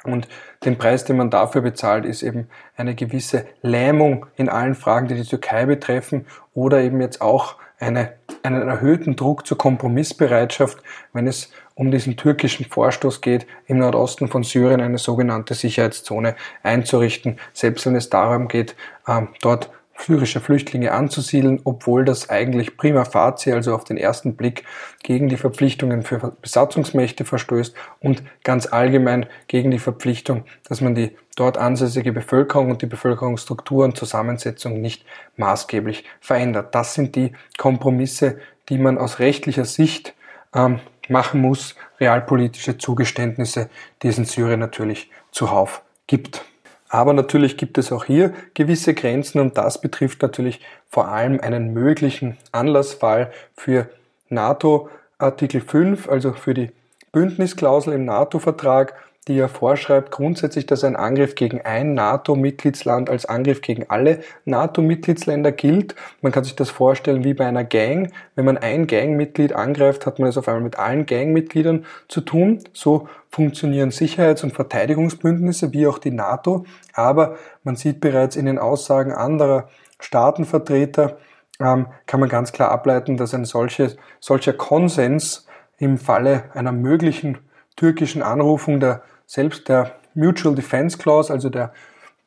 Und 0.05 0.27
den 0.63 0.77
Preis, 0.77 1.03
den 1.03 1.17
man 1.17 1.29
dafür 1.29 1.61
bezahlt, 1.61 2.05
ist 2.05 2.23
eben 2.23 2.47
eine 2.77 2.95
gewisse 2.95 3.45
Lähmung 3.61 4.25
in 4.35 4.47
allen 4.47 4.75
Fragen, 4.75 5.07
die 5.07 5.15
die 5.15 5.23
Türkei 5.23 5.65
betreffen 5.65 6.25
oder 6.53 6.81
eben 6.81 7.01
jetzt 7.01 7.21
auch 7.21 7.55
eine, 7.79 8.13
einen 8.43 8.67
erhöhten 8.67 9.15
Druck 9.15 9.45
zur 9.45 9.57
Kompromissbereitschaft, 9.57 10.77
wenn 11.11 11.27
es 11.27 11.51
um 11.75 11.91
diesen 11.91 12.17
türkischen 12.17 12.65
Vorstoß 12.65 13.21
geht, 13.21 13.47
im 13.65 13.79
Nordosten 13.79 14.27
von 14.27 14.43
Syrien 14.43 14.81
eine 14.81 14.97
sogenannte 14.97 15.53
Sicherheitszone 15.53 16.35
einzurichten, 16.61 17.39
selbst 17.51 17.85
wenn 17.85 17.95
es 17.95 18.09
darum 18.09 18.47
geht, 18.47 18.75
ähm, 19.07 19.29
dort 19.41 19.69
syrische 19.97 20.39
Flüchtlinge 20.39 20.91
anzusiedeln, 20.91 21.61
obwohl 21.63 22.03
das 22.05 22.29
eigentlich 22.29 22.77
prima 22.77 23.05
facie, 23.05 23.53
also 23.53 23.73
auf 23.75 23.83
den 23.83 23.97
ersten 23.97 24.35
Blick, 24.35 24.63
gegen 25.03 25.29
die 25.29 25.37
Verpflichtungen 25.37 26.03
für 26.03 26.33
Besatzungsmächte 26.41 27.25
verstößt 27.25 27.75
und 27.99 28.23
ganz 28.43 28.67
allgemein 28.67 29.27
gegen 29.47 29.71
die 29.71 29.79
Verpflichtung, 29.79 30.45
dass 30.67 30.81
man 30.81 30.95
die 30.95 31.15
dort 31.35 31.57
ansässige 31.57 32.11
Bevölkerung 32.11 32.71
und 32.71 32.81
die 32.81 32.87
Bevölkerungsstruktur 32.87 33.85
und 33.85 33.97
Zusammensetzung 33.97 34.81
nicht 34.81 35.05
maßgeblich 35.37 36.03
verändert. 36.19 36.75
Das 36.75 36.93
sind 36.93 37.15
die 37.15 37.33
Kompromisse, 37.57 38.39
die 38.69 38.77
man 38.77 38.97
aus 38.97 39.19
rechtlicher 39.19 39.65
Sicht 39.65 40.13
ähm, 40.53 40.79
machen 41.09 41.41
muss, 41.41 41.75
realpolitische 41.99 42.77
Zugeständnisse, 42.77 43.69
die 44.01 44.07
es 44.07 44.17
in 44.17 44.25
Syrien 44.25 44.59
natürlich 44.59 45.09
zuhauf 45.31 45.81
gibt. 46.07 46.45
Aber 46.93 47.13
natürlich 47.13 47.57
gibt 47.57 47.79
es 47.79 47.91
auch 47.91 48.05
hier 48.05 48.33
gewisse 48.53 48.93
Grenzen 48.93 49.41
und 49.41 49.57
das 49.57 49.81
betrifft 49.81 50.21
natürlich 50.21 50.59
vor 50.87 51.07
allem 51.07 51.39
einen 51.41 51.73
möglichen 51.73 52.37
Anlassfall 52.51 53.31
für 53.57 53.89
NATO 54.29 54.89
Artikel 55.17 55.61
5, 55.61 56.07
also 56.07 56.33
für 56.33 56.53
die 56.53 56.69
Bündnisklausel 57.11 57.93
im 57.93 58.05
NATO-Vertrag 58.05 58.93
die 59.27 59.35
ja 59.35 59.47
vorschreibt 59.47 60.11
grundsätzlich, 60.11 60.65
dass 60.65 60.83
ein 60.83 60.97
Angriff 60.97 61.35
gegen 61.35 61.61
ein 61.61 61.93
NATO-Mitgliedsland 61.93 63.09
als 63.09 63.25
Angriff 63.25 63.61
gegen 63.61 63.89
alle 63.89 64.19
NATO-Mitgliedsländer 64.43 65.53
gilt. 65.53 65.95
Man 66.21 66.33
kann 66.33 66.43
sich 66.43 66.55
das 66.55 66.69
vorstellen 66.69 67.23
wie 67.23 67.33
bei 67.33 67.45
einer 67.45 67.63
Gang. 67.63 68.11
Wenn 68.35 68.45
man 68.45 68.57
ein 68.57 68.85
Gangmitglied 68.85 69.53
angreift, 69.53 70.05
hat 70.05 70.19
man 70.19 70.27
es 70.27 70.37
auf 70.37 70.47
einmal 70.47 70.63
mit 70.63 70.77
allen 70.77 71.05
Gangmitgliedern 71.05 71.85
zu 72.09 72.21
tun. 72.21 72.59
So 72.73 73.07
funktionieren 73.29 73.91
Sicherheits- 73.91 74.43
und 74.43 74.53
Verteidigungsbündnisse 74.53 75.71
wie 75.71 75.87
auch 75.87 75.99
die 75.99 76.11
NATO. 76.11 76.65
Aber 76.93 77.37
man 77.63 77.77
sieht 77.77 78.01
bereits 78.01 78.35
in 78.35 78.45
den 78.45 78.59
Aussagen 78.59 79.13
anderer 79.13 79.69
Staatenvertreter, 79.99 81.17
ähm, 81.61 81.87
kann 82.07 82.19
man 82.19 82.27
ganz 82.27 82.51
klar 82.51 82.71
ableiten, 82.71 83.15
dass 83.15 83.33
ein 83.33 83.45
solches, 83.45 83.95
solcher 84.19 84.53
Konsens 84.53 85.47
im 85.77 85.97
Falle 85.97 86.43
einer 86.53 86.73
möglichen 86.73 87.37
türkischen 87.75 88.21
Anrufung 88.21 88.79
der 88.79 89.01
selbst 89.33 89.67
der 89.67 89.95
Mutual 90.13 90.53
Defense 90.53 90.99
Clause, 90.99 91.33
also 91.33 91.49
der 91.49 91.73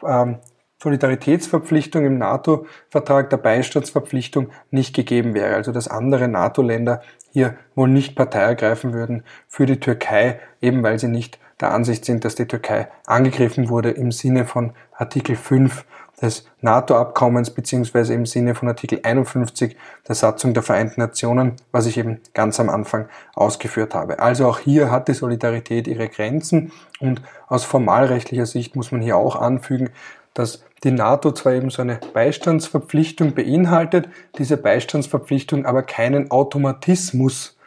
ähm, 0.04 0.38
Solidaritätsverpflichtung 0.82 2.04
im 2.04 2.18
NATO-Vertrag, 2.18 3.30
der 3.30 3.36
Beistandsverpflichtung 3.36 4.50
nicht 4.72 4.94
gegeben 4.94 5.32
wäre. 5.32 5.54
Also 5.54 5.70
dass 5.70 5.86
andere 5.86 6.26
NATO-Länder 6.26 7.02
hier 7.32 7.54
wohl 7.76 7.88
nicht 7.88 8.16
Partei 8.16 8.40
ergreifen 8.40 8.92
würden 8.92 9.22
für 9.46 9.66
die 9.66 9.78
Türkei, 9.78 10.40
eben 10.60 10.82
weil 10.82 10.98
sie 10.98 11.06
nicht 11.06 11.38
der 11.60 11.72
Ansicht 11.72 12.04
sind, 12.04 12.24
dass 12.24 12.34
die 12.34 12.46
Türkei 12.46 12.88
angegriffen 13.06 13.68
wurde 13.68 13.90
im 13.90 14.10
Sinne 14.10 14.44
von 14.44 14.72
Artikel 14.92 15.36
5 15.36 15.84
des 16.20 16.46
NATO-Abkommens 16.62 17.50
beziehungsweise 17.50 18.14
im 18.14 18.24
Sinne 18.24 18.54
von 18.54 18.68
Artikel 18.68 19.00
51 19.02 19.76
der 20.08 20.14
Satzung 20.14 20.54
der 20.54 20.62
Vereinten 20.62 21.00
Nationen, 21.00 21.56
was 21.72 21.86
ich 21.86 21.98
eben 21.98 22.20
ganz 22.32 22.58
am 22.58 22.70
Anfang 22.70 23.08
ausgeführt 23.34 23.94
habe. 23.94 24.18
Also 24.18 24.46
auch 24.46 24.58
hier 24.58 24.90
hat 24.90 25.08
die 25.08 25.14
Solidarität 25.14 25.86
ihre 25.86 26.08
Grenzen 26.08 26.72
und 27.00 27.20
aus 27.48 27.64
formalrechtlicher 27.64 28.46
Sicht 28.46 28.76
muss 28.76 28.92
man 28.92 29.02
hier 29.02 29.16
auch 29.16 29.36
anfügen, 29.36 29.90
dass 30.32 30.64
die 30.84 30.90
NATO 30.90 31.32
zwar 31.32 31.52
eben 31.52 31.70
so 31.70 31.82
eine 31.82 31.98
Beistandsverpflichtung 32.12 33.34
beinhaltet, 33.34 34.08
diese 34.38 34.56
Beistandsverpflichtung 34.56 35.66
aber 35.66 35.82
keinen 35.82 36.30
Automatismus 36.30 37.58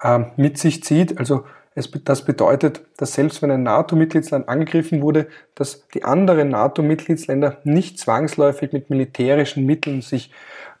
äh, 0.00 0.20
mit 0.36 0.58
sich 0.58 0.82
zieht, 0.82 1.18
also 1.18 1.44
es, 1.74 1.90
das 2.04 2.24
bedeutet, 2.24 2.82
dass 2.96 3.14
selbst 3.14 3.42
wenn 3.42 3.50
ein 3.50 3.64
NATO-Mitgliedsland 3.64 4.48
angegriffen 4.48 5.02
wurde, 5.02 5.26
dass 5.54 5.86
die 5.88 6.04
anderen 6.04 6.50
NATO-Mitgliedsländer 6.50 7.58
nicht 7.64 7.98
zwangsläufig 7.98 8.72
mit 8.72 8.90
militärischen 8.90 9.66
Mitteln 9.66 10.00
sich 10.00 10.30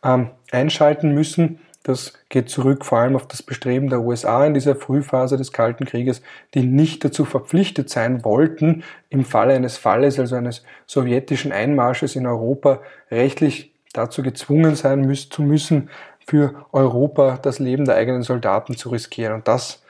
ähm, 0.04 0.30
einschalten 0.52 1.12
müssen. 1.12 1.58
Das 1.82 2.14
geht 2.28 2.48
zurück 2.48 2.84
vor 2.84 2.98
allem 2.98 3.16
auf 3.16 3.28
das 3.28 3.42
Bestreben 3.42 3.90
der 3.90 4.00
USA 4.00 4.46
in 4.46 4.54
dieser 4.54 4.76
Frühphase 4.76 5.36
des 5.36 5.52
Kalten 5.52 5.84
Krieges, 5.84 6.22
die 6.54 6.64
nicht 6.64 7.04
dazu 7.04 7.24
verpflichtet 7.24 7.90
sein 7.90 8.24
wollten, 8.24 8.84
im 9.10 9.24
Falle 9.24 9.54
eines 9.54 9.76
Falles, 9.76 10.18
also 10.18 10.36
eines 10.36 10.64
sowjetischen 10.86 11.52
Einmarsches 11.52 12.16
in 12.16 12.26
Europa, 12.26 12.80
rechtlich 13.10 13.72
dazu 13.92 14.22
gezwungen 14.22 14.76
sein 14.76 15.12
zu 15.14 15.42
müssen, 15.42 15.90
für 16.26 16.66
Europa 16.72 17.38
das 17.42 17.58
Leben 17.58 17.84
der 17.84 17.96
eigenen 17.96 18.22
Soldaten 18.22 18.76
zu 18.76 18.88
riskieren. 18.88 19.34
Und 19.34 19.46
das 19.46 19.83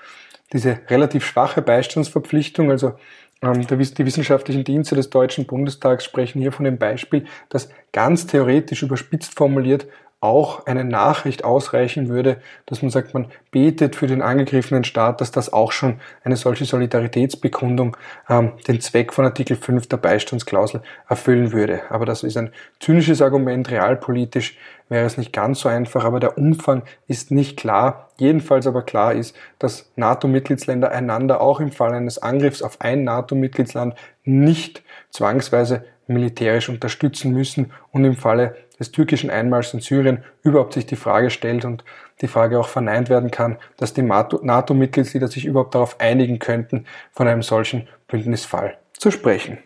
diese 0.52 0.78
relativ 0.88 1.24
schwache 1.26 1.62
Beistandsverpflichtung, 1.62 2.70
also 2.70 2.94
ähm, 3.42 3.66
die 3.66 4.06
wissenschaftlichen 4.06 4.64
Dienste 4.64 4.94
des 4.94 5.10
Deutschen 5.10 5.46
Bundestags 5.46 6.04
sprechen 6.04 6.40
hier 6.40 6.52
von 6.52 6.64
dem 6.64 6.78
Beispiel, 6.78 7.24
dass 7.48 7.68
ganz 7.92 8.26
theoretisch 8.26 8.82
überspitzt 8.82 9.36
formuliert 9.36 9.86
auch 10.24 10.64
eine 10.64 10.84
Nachricht 10.84 11.44
ausreichen 11.44 12.08
würde, 12.08 12.38
dass 12.64 12.80
man 12.80 12.90
sagt, 12.90 13.12
man 13.12 13.26
betet 13.50 13.94
für 13.94 14.06
den 14.06 14.22
angegriffenen 14.22 14.82
Staat, 14.82 15.20
dass 15.20 15.30
das 15.30 15.52
auch 15.52 15.70
schon 15.70 16.00
eine 16.24 16.36
solche 16.36 16.64
Solidaritätsbekundung 16.64 17.94
ähm, 18.30 18.52
den 18.66 18.80
Zweck 18.80 19.12
von 19.12 19.26
Artikel 19.26 19.54
5 19.54 19.86
der 19.86 19.98
Beistandsklausel 19.98 20.80
erfüllen 21.10 21.52
würde. 21.52 21.82
Aber 21.90 22.06
das 22.06 22.22
ist 22.22 22.38
ein 22.38 22.52
zynisches 22.80 23.20
Argument, 23.20 23.70
realpolitisch 23.70 24.56
wäre 24.88 25.04
es 25.04 25.18
nicht 25.18 25.32
ganz 25.32 25.60
so 25.60 25.68
einfach, 25.68 26.04
aber 26.04 26.20
der 26.20 26.38
Umfang 26.38 26.82
ist 27.06 27.30
nicht 27.30 27.58
klar. 27.58 28.08
Jedenfalls 28.16 28.66
aber 28.66 28.82
klar 28.82 29.12
ist, 29.12 29.36
dass 29.58 29.90
NATO-Mitgliedsländer 29.96 30.90
einander 30.90 31.40
auch 31.40 31.60
im 31.60 31.70
Fall 31.72 31.92
eines 31.92 32.18
Angriffs 32.18 32.62
auf 32.62 32.80
ein 32.80 33.04
NATO-Mitgliedsland 33.04 33.94
nicht 34.24 34.82
zwangsweise 35.10 35.84
militärisch 36.06 36.68
unterstützen 36.68 37.32
müssen 37.32 37.72
und 37.92 38.04
im 38.04 38.14
Falle 38.14 38.56
des 38.78 38.92
türkischen 38.92 39.30
Einmarschs 39.30 39.74
in 39.74 39.80
Syrien 39.80 40.24
überhaupt 40.42 40.72
sich 40.72 40.86
die 40.86 40.96
Frage 40.96 41.30
stellt 41.30 41.64
und 41.64 41.84
die 42.20 42.28
Frage 42.28 42.58
auch 42.58 42.68
verneint 42.68 43.08
werden 43.08 43.30
kann, 43.30 43.58
dass 43.76 43.94
die 43.94 44.02
NATO-Mitgliedsländer 44.02 45.28
sich 45.28 45.44
überhaupt 45.44 45.74
darauf 45.74 46.00
einigen 46.00 46.38
könnten, 46.38 46.86
von 47.12 47.28
einem 47.28 47.42
solchen 47.42 47.88
Bündnisfall 48.08 48.76
zu 48.98 49.10
sprechen. 49.10 49.58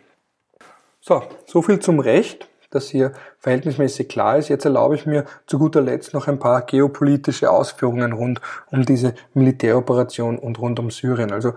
So, 1.01 1.23
so 1.45 1.61
viel 1.61 1.79
zum 1.79 1.99
Recht, 1.99 2.47
das 2.71 2.89
hier 2.89 3.13
verhältnismäßig 3.39 4.09
klar 4.09 4.37
ist. 4.37 4.49
Jetzt 4.49 4.65
erlaube 4.65 4.95
ich 4.95 5.05
mir 5.05 5.25
zu 5.47 5.57
guter 5.57 5.81
Letzt 5.81 6.13
noch 6.13 6.27
ein 6.27 6.39
paar 6.39 6.61
geopolitische 6.61 7.49
Ausführungen 7.49 8.13
rund 8.13 8.41
um 8.67 8.85
diese 8.85 9.15
Militäroperation 9.33 10.37
und 10.37 10.59
rund 10.59 10.79
um 10.79 10.91
Syrien. 10.91 11.31
Also 11.31 11.53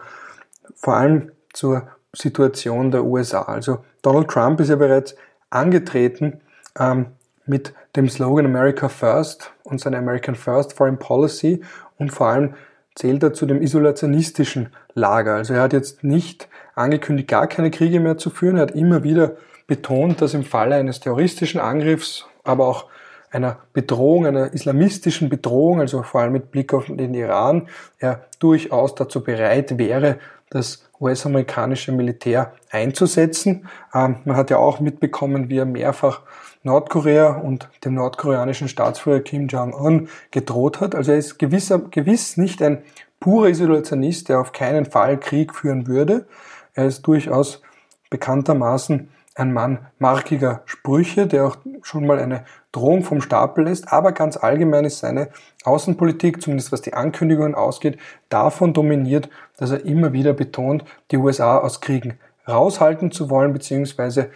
vor 0.74 0.96
allem 0.96 1.32
zur 1.52 1.88
Situation 2.14 2.90
der 2.90 3.04
USA. 3.04 3.42
Also 3.42 3.84
Donald 4.00 4.28
Trump 4.28 4.60
ist 4.60 4.68
ja 4.68 4.76
bereits 4.76 5.14
angetreten 5.50 6.40
ähm, 6.78 7.06
mit 7.46 7.74
dem 7.96 8.08
Slogan 8.08 8.46
America 8.46 8.88
First 8.88 9.52
und 9.64 9.80
seiner 9.80 9.98
American 9.98 10.34
First 10.34 10.74
Foreign 10.74 10.98
Policy 10.98 11.60
und 11.98 12.10
vor 12.10 12.28
allem 12.28 12.54
zählt 12.94 13.22
er 13.22 13.32
zu 13.32 13.46
dem 13.46 13.62
isolationistischen 13.62 14.70
Lager. 14.94 15.36
Also 15.36 15.54
er 15.54 15.62
hat 15.62 15.72
jetzt 15.72 16.04
nicht 16.04 16.48
angekündigt, 16.74 17.28
gar 17.28 17.46
keine 17.46 17.70
Kriege 17.70 18.00
mehr 18.00 18.18
zu 18.18 18.30
führen. 18.30 18.56
Er 18.56 18.62
hat 18.62 18.72
immer 18.72 19.02
wieder 19.02 19.36
betont, 19.66 20.20
dass 20.20 20.34
im 20.34 20.44
Falle 20.44 20.74
eines 20.74 21.00
terroristischen 21.00 21.60
Angriffs, 21.60 22.26
aber 22.44 22.66
auch 22.66 22.86
einer 23.30 23.58
Bedrohung, 23.72 24.26
einer 24.26 24.52
islamistischen 24.52 25.30
Bedrohung, 25.30 25.80
also 25.80 26.02
vor 26.02 26.20
allem 26.20 26.32
mit 26.32 26.50
Blick 26.50 26.74
auf 26.74 26.86
den 26.86 27.14
Iran, 27.14 27.68
er 27.98 28.26
durchaus 28.38 28.94
dazu 28.94 29.24
bereit 29.24 29.78
wäre, 29.78 30.18
das 30.50 30.84
US-amerikanische 31.00 31.92
Militär 31.92 32.52
einzusetzen. 32.70 33.66
Ähm, 33.94 34.16
man 34.24 34.36
hat 34.36 34.50
ja 34.50 34.58
auch 34.58 34.80
mitbekommen, 34.80 35.48
wie 35.48 35.56
er 35.58 35.64
mehrfach 35.64 36.20
Nordkorea 36.62 37.36
und 37.36 37.68
dem 37.84 37.94
nordkoreanischen 37.94 38.68
Staatsführer 38.68 39.20
Kim 39.20 39.48
Jong-un 39.48 40.08
gedroht 40.30 40.80
hat. 40.80 40.94
Also 40.94 41.12
er 41.12 41.18
ist 41.18 41.38
gewisser, 41.38 41.78
gewiss 41.78 42.36
nicht 42.36 42.62
ein 42.62 42.82
purer 43.20 43.48
Isolationist, 43.48 44.28
der 44.28 44.40
auf 44.40 44.52
keinen 44.52 44.84
Fall 44.84 45.18
Krieg 45.18 45.54
führen 45.54 45.86
würde. 45.86 46.26
Er 46.74 46.86
ist 46.86 47.02
durchaus 47.06 47.62
bekanntermaßen 48.10 49.08
ein 49.34 49.52
Mann 49.52 49.86
markiger 49.98 50.62
Sprüche, 50.66 51.26
der 51.26 51.46
auch 51.46 51.56
schon 51.82 52.06
mal 52.06 52.18
eine 52.18 52.44
Drohung 52.70 53.02
vom 53.02 53.20
Stapel 53.20 53.64
lässt, 53.64 53.92
aber 53.92 54.12
ganz 54.12 54.36
allgemein 54.36 54.84
ist 54.84 54.98
seine 54.98 55.28
Außenpolitik, 55.64 56.42
zumindest 56.42 56.72
was 56.72 56.82
die 56.82 56.94
Ankündigungen 56.94 57.54
ausgeht, 57.54 57.98
davon 58.28 58.74
dominiert, 58.74 59.30
dass 59.56 59.70
er 59.70 59.84
immer 59.84 60.12
wieder 60.12 60.32
betont, 60.32 60.84
die 61.10 61.16
USA 61.16 61.58
aus 61.58 61.80
Kriegen 61.80 62.18
raushalten 62.46 63.10
zu 63.10 63.30
wollen, 63.30 63.52
beziehungsweise 63.52 64.30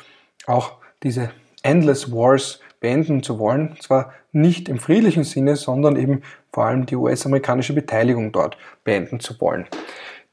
auch 0.47 0.73
diese 1.03 1.31
Endless 1.67 2.13
Wars 2.13 2.61
beenden 2.81 3.23
zu 3.23 3.39
wollen. 3.39 3.77
Zwar 3.81 4.13
nicht 4.33 4.69
im 4.69 4.79
friedlichen 4.79 5.25
Sinne, 5.25 5.57
sondern 5.57 5.97
eben 5.97 6.23
vor 6.53 6.67
allem 6.67 6.87
die 6.87 6.97
US-amerikanische 6.97 7.73
Beteiligung 7.73 8.31
dort 8.31 8.57
beenden 8.85 9.19
zu 9.19 9.41
wollen. 9.41 9.67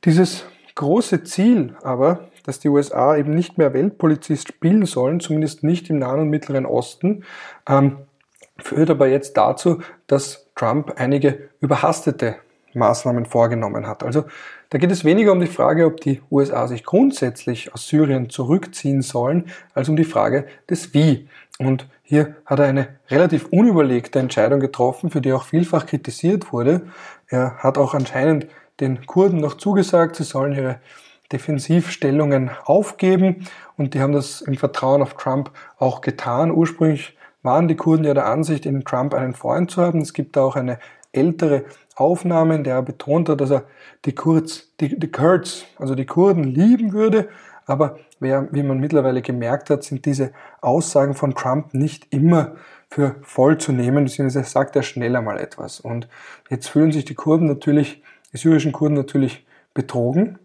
Dieses 0.06 0.46
große 0.76 1.24
Ziel 1.24 1.76
aber, 1.82 2.30
dass 2.46 2.60
die 2.60 2.70
USA 2.70 3.18
eben 3.18 3.34
nicht 3.34 3.58
mehr 3.58 3.74
Weltpolizist 3.74 4.50
spielen 4.50 4.86
sollen, 4.86 5.20
zumindest 5.20 5.64
nicht 5.64 5.90
im 5.90 6.00
Nahen 6.00 6.20
und 6.20 6.30
Mittleren 6.30 6.66
Osten, 6.66 7.24
ähm, 7.68 7.98
führt 8.58 8.92
aber 8.92 9.08
jetzt 9.08 9.36
dazu, 9.36 9.82
dass 10.06 10.52
Trump 10.56 10.94
einige 10.98 11.50
überhastete 11.60 12.36
Maßnahmen 12.76 13.26
vorgenommen 13.26 13.88
hat. 13.88 14.04
Also 14.04 14.26
da 14.70 14.78
geht 14.78 14.92
es 14.92 15.06
weniger 15.06 15.32
um 15.32 15.40
die 15.40 15.48
Frage, 15.48 15.86
ob 15.86 16.02
die 16.02 16.22
USA 16.32 16.68
sich 16.68 16.84
grundsätzlich 16.84 17.74
aus 17.74 17.88
Syrien 17.88 18.30
zurückziehen 18.30 19.02
sollen, 19.02 19.46
als 19.74 19.90
um 19.90 19.96
die 19.96 20.04
Frage 20.04 20.46
des 20.70 20.94
Wie. 20.94 21.28
Und 21.60 21.88
hier 22.02 22.36
hat 22.46 22.60
er 22.60 22.66
eine 22.66 22.88
relativ 23.10 23.46
unüberlegte 23.46 24.20
Entscheidung 24.20 24.60
getroffen, 24.60 25.10
für 25.10 25.22
die 25.22 25.34
auch 25.34 25.46
vielfach 25.46 25.86
kritisiert 25.86 26.52
wurde. 26.52 26.82
Er 27.28 27.58
hat 27.58 27.78
auch 27.78 27.94
anscheinend 27.94 28.48
den 28.80 29.06
Kurden 29.06 29.40
noch 29.40 29.56
zugesagt, 29.56 30.16
sie 30.16 30.24
sollen 30.24 30.54
ihre 30.54 30.80
Defensivstellungen 31.32 32.52
aufgeben 32.66 33.48
und 33.78 33.94
die 33.94 34.02
haben 34.02 34.14
das 34.14 34.42
im 34.42 34.56
Vertrauen 34.56 35.02
auf 35.02 35.16
Trump 35.16 35.52
auch 35.78 36.02
getan. 36.02 36.52
Ursprünglich 36.52 37.18
waren 37.42 37.68
die 37.68 37.76
Kurden 37.76 38.06
ja 38.06 38.14
der 38.14 38.28
Ansicht, 38.28 38.66
in 38.66 38.86
Trump 38.86 39.14
einen 39.14 39.34
Freund 39.34 39.70
zu 39.70 39.82
haben. 39.82 40.02
Es 40.02 40.14
gibt 40.14 40.36
da 40.36 40.44
auch 40.44 40.56
eine 40.56 40.80
ältere 41.14 41.66
Aufnahme, 41.96 42.56
in 42.56 42.64
der 42.64 42.76
er 42.76 42.82
betont 42.82 43.30
hat, 43.30 43.40
dass 43.40 43.52
er 43.52 43.64
die, 44.06 44.14
Kurz, 44.14 44.74
die, 44.80 45.00
die 45.00 45.12
Kurds, 45.12 45.66
also 45.78 45.96
die 45.96 46.06
Kurden 46.06 46.44
lieben 46.44 46.92
würde, 46.92 47.30
Aber 47.66 48.00
wer, 48.20 48.48
wie 48.52 48.64
man 48.64 48.80
mittlerweile 48.80 49.22
gemerkt 49.22 49.70
hat, 49.70 49.84
sind 49.84 50.06
diese 50.06 50.32
Aussagen 50.62 51.14
von 51.14 51.36
Trump 51.36 51.74
nicht 51.74 52.14
immer 52.14 52.56
für 52.90 53.16
voll 53.22 53.58
zu 53.58 53.72
nehmen, 53.72 54.06
beziehungsweise 54.06 54.48
sagt 54.48 54.76
er 54.76 54.84
schneller 54.84 55.22
mal 55.22 55.40
etwas. 55.40 55.80
Und 55.80 56.08
jetzt 56.50 56.68
fühlen 56.68 56.92
sich 56.92 57.06
die 57.06 57.16
Kurden 57.16 57.48
natürlich, 57.48 58.04
die 58.34 58.38
syrischen 58.38 58.72
Kurden 58.72 58.96
natürlich 58.96 59.46
betrogen. 59.74 60.40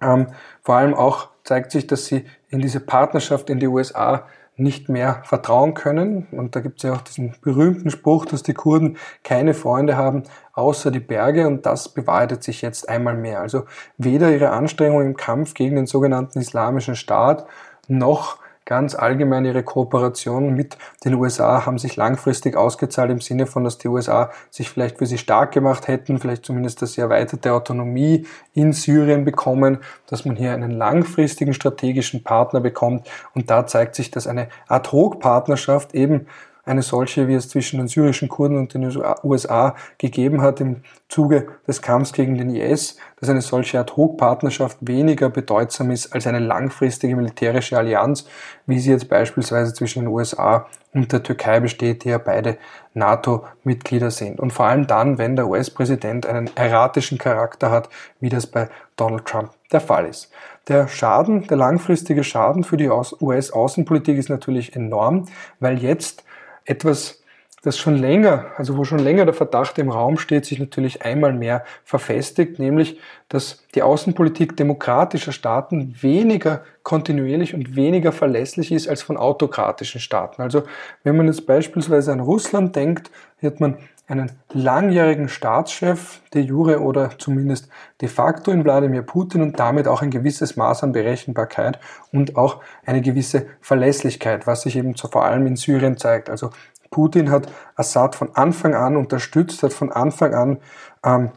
Ähm, 0.00 0.28
vor 0.62 0.76
allem 0.76 0.94
auch 0.94 1.30
zeigt 1.44 1.72
sich, 1.72 1.86
dass 1.86 2.06
sie 2.06 2.24
in 2.50 2.60
diese 2.60 2.80
Partnerschaft 2.80 3.50
in 3.50 3.58
die 3.58 3.66
USA 3.66 4.28
nicht 4.62 4.88
mehr 4.88 5.22
vertrauen 5.24 5.74
können. 5.74 6.26
Und 6.32 6.56
da 6.56 6.60
gibt 6.60 6.78
es 6.78 6.82
ja 6.84 6.94
auch 6.94 7.00
diesen 7.00 7.34
berühmten 7.42 7.90
Spruch, 7.90 8.26
dass 8.26 8.42
die 8.42 8.54
Kurden 8.54 8.96
keine 9.22 9.54
Freunde 9.54 9.96
haben 9.96 10.24
außer 10.54 10.90
die 10.90 11.00
Berge 11.00 11.46
und 11.46 11.64
das 11.66 11.88
bewahrheitet 11.88 12.42
sich 12.42 12.62
jetzt 12.62 12.88
einmal 12.88 13.16
mehr. 13.16 13.40
Also 13.40 13.64
weder 13.96 14.30
ihre 14.30 14.50
Anstrengungen 14.50 15.08
im 15.08 15.16
Kampf 15.16 15.54
gegen 15.54 15.76
den 15.76 15.86
sogenannten 15.86 16.40
Islamischen 16.40 16.96
Staat 16.96 17.46
noch 17.88 18.41
ganz 18.64 18.94
allgemein 18.94 19.44
ihre 19.44 19.62
Kooperation 19.62 20.54
mit 20.54 20.76
den 21.04 21.14
USA 21.14 21.66
haben 21.66 21.78
sich 21.78 21.96
langfristig 21.96 22.56
ausgezahlt 22.56 23.10
im 23.10 23.20
Sinne 23.20 23.46
von, 23.46 23.64
dass 23.64 23.78
die 23.78 23.88
USA 23.88 24.30
sich 24.50 24.70
vielleicht 24.70 24.98
für 24.98 25.06
sie 25.06 25.18
stark 25.18 25.52
gemacht 25.52 25.88
hätten, 25.88 26.18
vielleicht 26.18 26.44
zumindest, 26.46 26.82
dass 26.82 26.92
sie 26.92 27.00
erweiterte 27.00 27.52
Autonomie 27.52 28.26
in 28.54 28.72
Syrien 28.72 29.24
bekommen, 29.24 29.78
dass 30.06 30.24
man 30.24 30.36
hier 30.36 30.52
einen 30.52 30.70
langfristigen 30.70 31.54
strategischen 31.54 32.22
Partner 32.22 32.60
bekommt. 32.60 33.08
Und 33.34 33.50
da 33.50 33.66
zeigt 33.66 33.94
sich, 33.94 34.10
dass 34.10 34.26
eine 34.26 34.48
Ad-Hoc-Partnerschaft 34.68 35.94
eben 35.94 36.26
eine 36.64 36.82
solche, 36.82 37.26
wie 37.26 37.34
es 37.34 37.48
zwischen 37.48 37.78
den 37.78 37.88
syrischen 37.88 38.28
Kurden 38.28 38.56
und 38.56 38.74
den 38.74 38.92
USA 39.24 39.74
gegeben 39.98 40.42
hat 40.42 40.60
im 40.60 40.82
Zuge 41.08 41.48
des 41.66 41.82
Kampfs 41.82 42.12
gegen 42.12 42.38
den 42.38 42.54
IS, 42.54 42.96
dass 43.18 43.28
eine 43.28 43.42
solche 43.42 43.80
Ad-Hoc-Partnerschaft 43.80 44.78
weniger 44.80 45.28
bedeutsam 45.28 45.90
ist 45.90 46.12
als 46.12 46.26
eine 46.26 46.38
langfristige 46.38 47.16
militärische 47.16 47.76
Allianz, 47.76 48.26
wie 48.66 48.78
sie 48.78 48.92
jetzt 48.92 49.08
beispielsweise 49.08 49.74
zwischen 49.74 50.04
den 50.04 50.08
USA 50.08 50.66
und 50.94 51.12
der 51.12 51.22
Türkei 51.22 51.58
besteht, 51.60 52.04
die 52.04 52.10
ja 52.10 52.18
beide 52.18 52.58
NATO-Mitglieder 52.94 54.10
sind. 54.10 54.38
Und 54.38 54.52
vor 54.52 54.66
allem 54.66 54.86
dann, 54.86 55.18
wenn 55.18 55.36
der 55.36 55.48
US-Präsident 55.48 56.26
einen 56.26 56.50
erratischen 56.54 57.18
Charakter 57.18 57.70
hat, 57.70 57.88
wie 58.20 58.28
das 58.28 58.46
bei 58.46 58.68
Donald 58.96 59.24
Trump 59.24 59.50
der 59.72 59.80
Fall 59.80 60.06
ist. 60.06 60.30
Der 60.68 60.86
Schaden, 60.86 61.46
der 61.48 61.56
langfristige 61.56 62.22
Schaden 62.22 62.62
für 62.62 62.76
die 62.76 62.88
US-Außenpolitik 62.88 64.16
ist 64.16 64.28
natürlich 64.28 64.76
enorm, 64.76 65.26
weil 65.58 65.78
jetzt 65.78 66.24
etwas, 66.64 67.22
das 67.62 67.78
schon 67.78 67.96
länger, 67.96 68.46
also 68.56 68.76
wo 68.76 68.82
schon 68.82 68.98
länger 68.98 69.24
der 69.24 69.34
Verdacht 69.34 69.78
im 69.78 69.88
Raum 69.88 70.18
steht, 70.18 70.44
sich 70.44 70.58
natürlich 70.58 71.02
einmal 71.02 71.32
mehr 71.32 71.64
verfestigt, 71.84 72.58
nämlich, 72.58 72.98
dass 73.28 73.62
die 73.76 73.82
Außenpolitik 73.82 74.56
demokratischer 74.56 75.30
Staaten 75.30 75.94
weniger 76.00 76.64
kontinuierlich 76.82 77.54
und 77.54 77.76
weniger 77.76 78.10
verlässlich 78.10 78.72
ist 78.72 78.88
als 78.88 79.02
von 79.02 79.16
autokratischen 79.16 80.00
Staaten. 80.00 80.42
Also 80.42 80.64
wenn 81.04 81.16
man 81.16 81.28
jetzt 81.28 81.46
beispielsweise 81.46 82.12
an 82.12 82.20
Russland 82.20 82.74
denkt, 82.74 83.12
hat 83.40 83.60
man 83.60 83.78
einen 84.08 84.32
langjährigen 84.52 85.28
Staatschef 85.28 86.20
de 86.34 86.42
jure 86.42 86.80
oder 86.80 87.18
zumindest 87.18 87.68
de 88.00 88.08
facto 88.08 88.50
in 88.50 88.64
Wladimir 88.64 89.02
Putin 89.02 89.42
und 89.42 89.58
damit 89.58 89.88
auch 89.88 90.02
ein 90.02 90.10
gewisses 90.10 90.56
Maß 90.56 90.82
an 90.82 90.92
Berechenbarkeit 90.92 91.78
und 92.12 92.36
auch 92.36 92.60
eine 92.84 93.00
gewisse 93.00 93.46
Verlässlichkeit, 93.60 94.46
was 94.46 94.62
sich 94.62 94.76
eben 94.76 94.96
vor 94.96 95.24
allem 95.24 95.46
in 95.46 95.56
Syrien 95.56 95.96
zeigt. 95.96 96.28
Also 96.28 96.50
Putin 96.90 97.30
hat 97.30 97.50
Assad 97.74 98.14
von 98.14 98.34
Anfang 98.34 98.74
an 98.74 98.96
unterstützt, 98.96 99.62
hat 99.62 99.72
von 99.72 99.90
Anfang 99.90 100.34
an 100.34 100.58
ähm, 101.04 101.30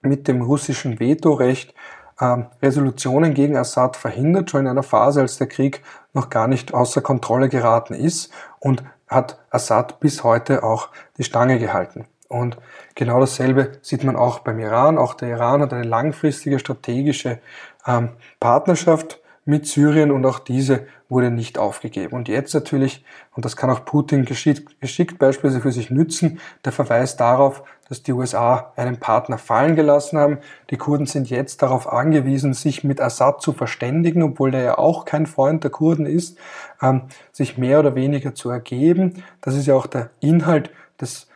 mit 0.00 0.28
dem 0.28 0.42
russischen 0.42 1.00
Vetorecht 1.00 1.74
ähm, 2.20 2.46
Resolutionen 2.62 3.34
gegen 3.34 3.56
Assad 3.56 3.96
verhindert, 3.96 4.50
schon 4.50 4.62
in 4.62 4.68
einer 4.68 4.82
Phase, 4.82 5.20
als 5.20 5.36
der 5.36 5.48
Krieg 5.48 5.82
noch 6.12 6.30
gar 6.30 6.48
nicht 6.48 6.72
außer 6.72 7.00
Kontrolle 7.02 7.48
geraten 7.48 7.94
ist 7.94 8.32
und 8.60 8.82
hat 9.14 9.38
Assad 9.50 10.00
bis 10.00 10.24
heute 10.24 10.62
auch 10.62 10.88
die 11.16 11.24
Stange 11.24 11.58
gehalten. 11.58 12.06
Und 12.28 12.56
genau 12.94 13.20
dasselbe 13.20 13.78
sieht 13.82 14.02
man 14.04 14.16
auch 14.16 14.40
beim 14.40 14.58
Iran. 14.58 14.98
Auch 14.98 15.14
der 15.14 15.28
Iran 15.30 15.60
hat 15.60 15.72
eine 15.72 15.84
langfristige 15.84 16.58
strategische 16.58 17.38
ähm, 17.86 18.10
Partnerschaft 18.40 19.20
mit 19.44 19.66
Syrien 19.66 20.10
und 20.10 20.24
auch 20.24 20.38
diese 20.38 20.86
wurde 21.08 21.30
nicht 21.30 21.58
aufgegeben. 21.58 22.14
Und 22.14 22.28
jetzt 22.28 22.54
natürlich, 22.54 23.04
und 23.34 23.44
das 23.44 23.56
kann 23.56 23.70
auch 23.70 23.84
Putin 23.84 24.24
geschickt, 24.24 24.80
geschickt 24.80 25.18
beispielsweise 25.18 25.60
für 25.60 25.72
sich 25.72 25.90
nützen, 25.90 26.40
der 26.64 26.72
Verweis 26.72 27.16
darauf, 27.16 27.62
dass 27.88 28.02
die 28.02 28.12
USA 28.12 28.72
einen 28.76 28.98
Partner 28.98 29.38
fallen 29.38 29.76
gelassen 29.76 30.18
haben. 30.18 30.38
Die 30.70 30.76
Kurden 30.76 31.06
sind 31.06 31.30
jetzt 31.30 31.62
darauf 31.62 31.92
angewiesen, 31.92 32.54
sich 32.54 32.84
mit 32.84 33.00
Assad 33.00 33.42
zu 33.42 33.52
verständigen, 33.52 34.22
obwohl 34.22 34.50
der 34.50 34.62
ja 34.62 34.78
auch 34.78 35.04
kein 35.04 35.26
Freund 35.26 35.64
der 35.64 35.70
Kurden 35.70 36.06
ist, 36.06 36.38
ähm, 36.82 37.02
sich 37.32 37.58
mehr 37.58 37.80
oder 37.80 37.94
weniger 37.94 38.34
zu 38.34 38.50
ergeben. 38.50 39.22
Das 39.40 39.54
ist 39.54 39.66
ja 39.66 39.74
auch 39.74 39.86
der 39.86 40.10
Inhalt 40.20 40.70
des 41.00 41.28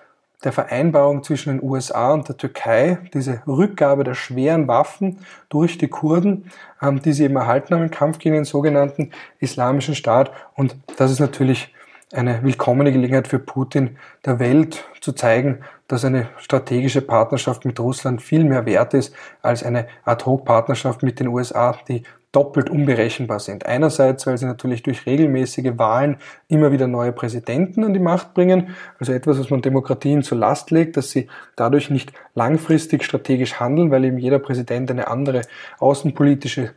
der 0.45 0.53
Vereinbarung 0.53 1.25
zwischen 1.25 1.59
den 1.59 1.69
USA 1.69 2.13
und 2.13 2.29
der 2.29 2.37
Türkei, 2.37 2.99
diese 3.13 3.43
Rückgabe 3.47 4.05
der 4.05 4.15
schweren 4.15 4.69
Waffen 4.69 5.19
durch 5.49 5.79
die 5.79 5.89
Kurden, 5.89 6.51
ähm, 6.81 7.03
die 7.03 7.13
sie 7.13 7.25
eben 7.25 7.37
erhalten 7.37 7.75
haben 7.75 7.83
im 7.83 7.91
Kampf 7.91 8.19
gegen 8.19 8.37
den 8.37 8.45
sogenannten 8.45 9.11
Islamischen 9.41 9.97
Staat. 9.97 10.31
Und 10.55 10.77
das 10.97 11.11
ist 11.11 11.19
natürlich 11.19 11.75
eine 12.13 12.43
willkommene 12.43 12.93
Gelegenheit 12.93 13.29
für 13.29 13.39
Putin, 13.39 13.99
der 14.25 14.39
Welt 14.39 14.85
zu 15.01 15.13
zeigen, 15.13 15.61
dass 15.89 16.05
eine 16.05 16.29
strategische 16.39 17.03
Partnerschaft 17.03 17.65
mit 17.65 17.79
Russland 17.81 18.23
viel 18.23 18.45
mehr 18.45 18.67
wert 18.67 18.95
ist 18.95 19.15
als 19.43 19.63
eine 19.63 19.87
Ad-Hoc-Partnerschaft 20.05 21.03
mit 21.03 21.21
den 21.21 21.29
USA, 21.29 21.77
die 21.89 22.03
doppelt 22.33 22.69
unberechenbar 22.69 23.41
sind. 23.41 23.65
Einerseits, 23.65 24.27
weil 24.27 24.37
sie 24.37 24.45
natürlich 24.45 24.83
durch 24.83 25.07
regelmäßige 25.07 25.73
Wahlen 25.77 26.19
immer 26.47 26.73
wieder 26.73 26.87
neue 26.87 27.13
Präsidenten 27.13 27.85
an 27.85 27.95
die 27.95 28.01
Macht 28.01 28.35
bringen, 28.35 28.75
also 28.99 29.13
etwas, 29.13 29.39
was 29.39 29.51
man 29.51 29.63
Demokratien 29.63 30.23
zur 30.23 30.39
Last 30.39 30.71
legt, 30.71 30.97
dass 30.99 31.11
sie 31.11 31.29
dadurch 31.57 31.89
nicht 31.89 32.13
langfristig 32.35 33.03
strategisch 33.03 33.61
handeln, 33.61 33.91
weil 33.91 34.05
eben 34.05 34.19
jeder 34.19 34.39
Präsident 34.39 34.91
eine 34.91 35.09
andere 35.09 35.43
außenpolitische 35.79 36.75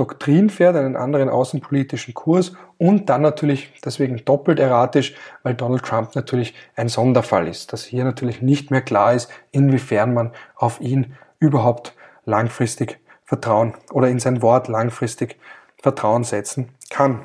Doktrin 0.00 0.48
fährt, 0.48 0.76
einen 0.76 0.96
anderen 0.96 1.28
außenpolitischen 1.28 2.14
Kurs 2.14 2.52
und 2.78 3.10
dann 3.10 3.20
natürlich 3.20 3.70
deswegen 3.84 4.24
doppelt 4.24 4.58
erratisch, 4.58 5.14
weil 5.42 5.52
Donald 5.52 5.84
Trump 5.84 6.14
natürlich 6.14 6.54
ein 6.74 6.88
Sonderfall 6.88 7.46
ist, 7.46 7.74
dass 7.74 7.84
hier 7.84 8.04
natürlich 8.04 8.40
nicht 8.40 8.70
mehr 8.70 8.80
klar 8.80 9.12
ist, 9.12 9.30
inwiefern 9.50 10.14
man 10.14 10.32
auf 10.56 10.80
ihn 10.80 11.14
überhaupt 11.38 11.94
langfristig 12.24 12.98
Vertrauen 13.26 13.74
oder 13.92 14.08
in 14.08 14.20
sein 14.20 14.40
Wort 14.40 14.68
langfristig 14.68 15.36
Vertrauen 15.82 16.24
setzen 16.24 16.70
kann. 16.88 17.20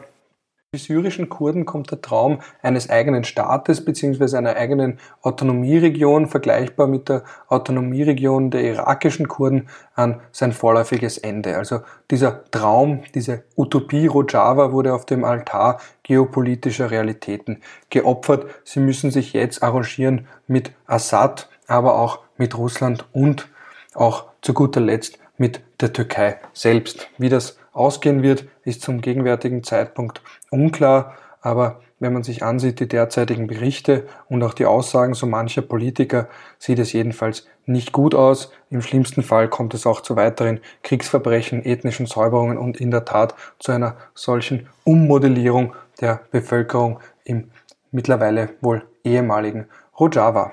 Die 0.76 0.80
syrischen 0.80 1.30
Kurden 1.30 1.66
kommt 1.66 1.90
der 1.92 2.02
Traum 2.02 2.42
eines 2.62 2.90
eigenen 2.90 3.24
Staates 3.24 3.86
bzw. 3.86 4.36
einer 4.36 4.58
eigenen 4.58 5.00
Autonomieregion, 5.22 6.28
vergleichbar 6.28 6.88
mit 6.88 7.08
der 7.08 7.24
Autonomieregion 7.48 8.52
der 8.52 8.62
irakischen 8.64 9.30
Kurden, 9.30 9.70
an 9.94 10.20
sein 10.34 10.52
vorläufiges 10.52 11.18
Ende. 11.18 11.56
Also 11.56 11.80
dieser 12.12 12.44
Traum, 12.52 13.04
diese 13.14 13.44
Utopie 13.56 14.08
Rojava 14.08 14.74
wurde 14.74 14.94
auf 14.94 15.06
dem 15.06 15.24
Altar 15.24 15.80
geopolitischer 16.04 16.92
Realitäten 16.92 17.62
geopfert. 17.90 18.46
Sie 18.66 18.82
müssen 18.82 19.12
sich 19.12 19.32
jetzt 19.32 19.64
arrangieren 19.64 20.28
mit 20.46 20.74
Assad, 20.88 21.48
aber 21.68 21.98
auch 21.98 22.20
mit 22.36 22.58
Russland 22.58 23.06
und 23.14 23.48
auch 23.94 24.26
zu 24.42 24.54
guter 24.54 24.82
Letzt 24.82 25.20
mit 25.38 25.62
der 25.80 25.94
Türkei 25.94 26.38
selbst. 26.52 27.08
Wie 27.18 27.30
das 27.30 27.58
ausgehen 27.76 28.24
wird, 28.24 28.48
ist 28.64 28.82
zum 28.82 29.02
gegenwärtigen 29.02 29.64
Zeitpunkt 29.64 30.22
unklar, 30.50 31.14
aber 31.42 31.82
wenn 32.00 32.14
man 32.14 32.24
sich 32.24 32.44
ansieht, 32.44 32.80
die 32.80 32.88
derzeitigen 32.88 33.48
Berichte 33.48 34.06
und 34.28 34.44
auch 34.44 34.54
die 34.54 34.66
Aussagen 34.66 35.14
so 35.14 35.28
mancher 35.28 35.62
Politiker, 35.62 36.28
sieht 36.58 36.80
es 36.80 36.92
jedenfalls 36.92 37.48
nicht 37.66 37.92
gut 37.92 38.16
aus. 38.16 38.52
Im 38.70 38.82
schlimmsten 38.82 39.24
Fall 39.24 39.48
kommt 39.48 39.74
es 39.74 39.86
auch 39.86 40.02
zu 40.02 40.16
weiteren 40.16 40.60
Kriegsverbrechen, 40.84 41.64
ethnischen 41.64 42.06
Säuberungen 42.06 42.58
und 42.58 42.82
in 42.82 42.92
der 42.92 43.06
Tat 43.06 43.36
zu 43.60 43.72
einer 43.72 43.96
solchen 44.14 44.68
Ummodellierung 44.84 45.74
der 46.02 46.22
Bevölkerung 46.32 47.00
im 47.24 47.50
mittlerweile 47.92 48.50
wohl 48.62 48.84
ehemaligen 49.04 49.68
Rojava. 49.98 50.52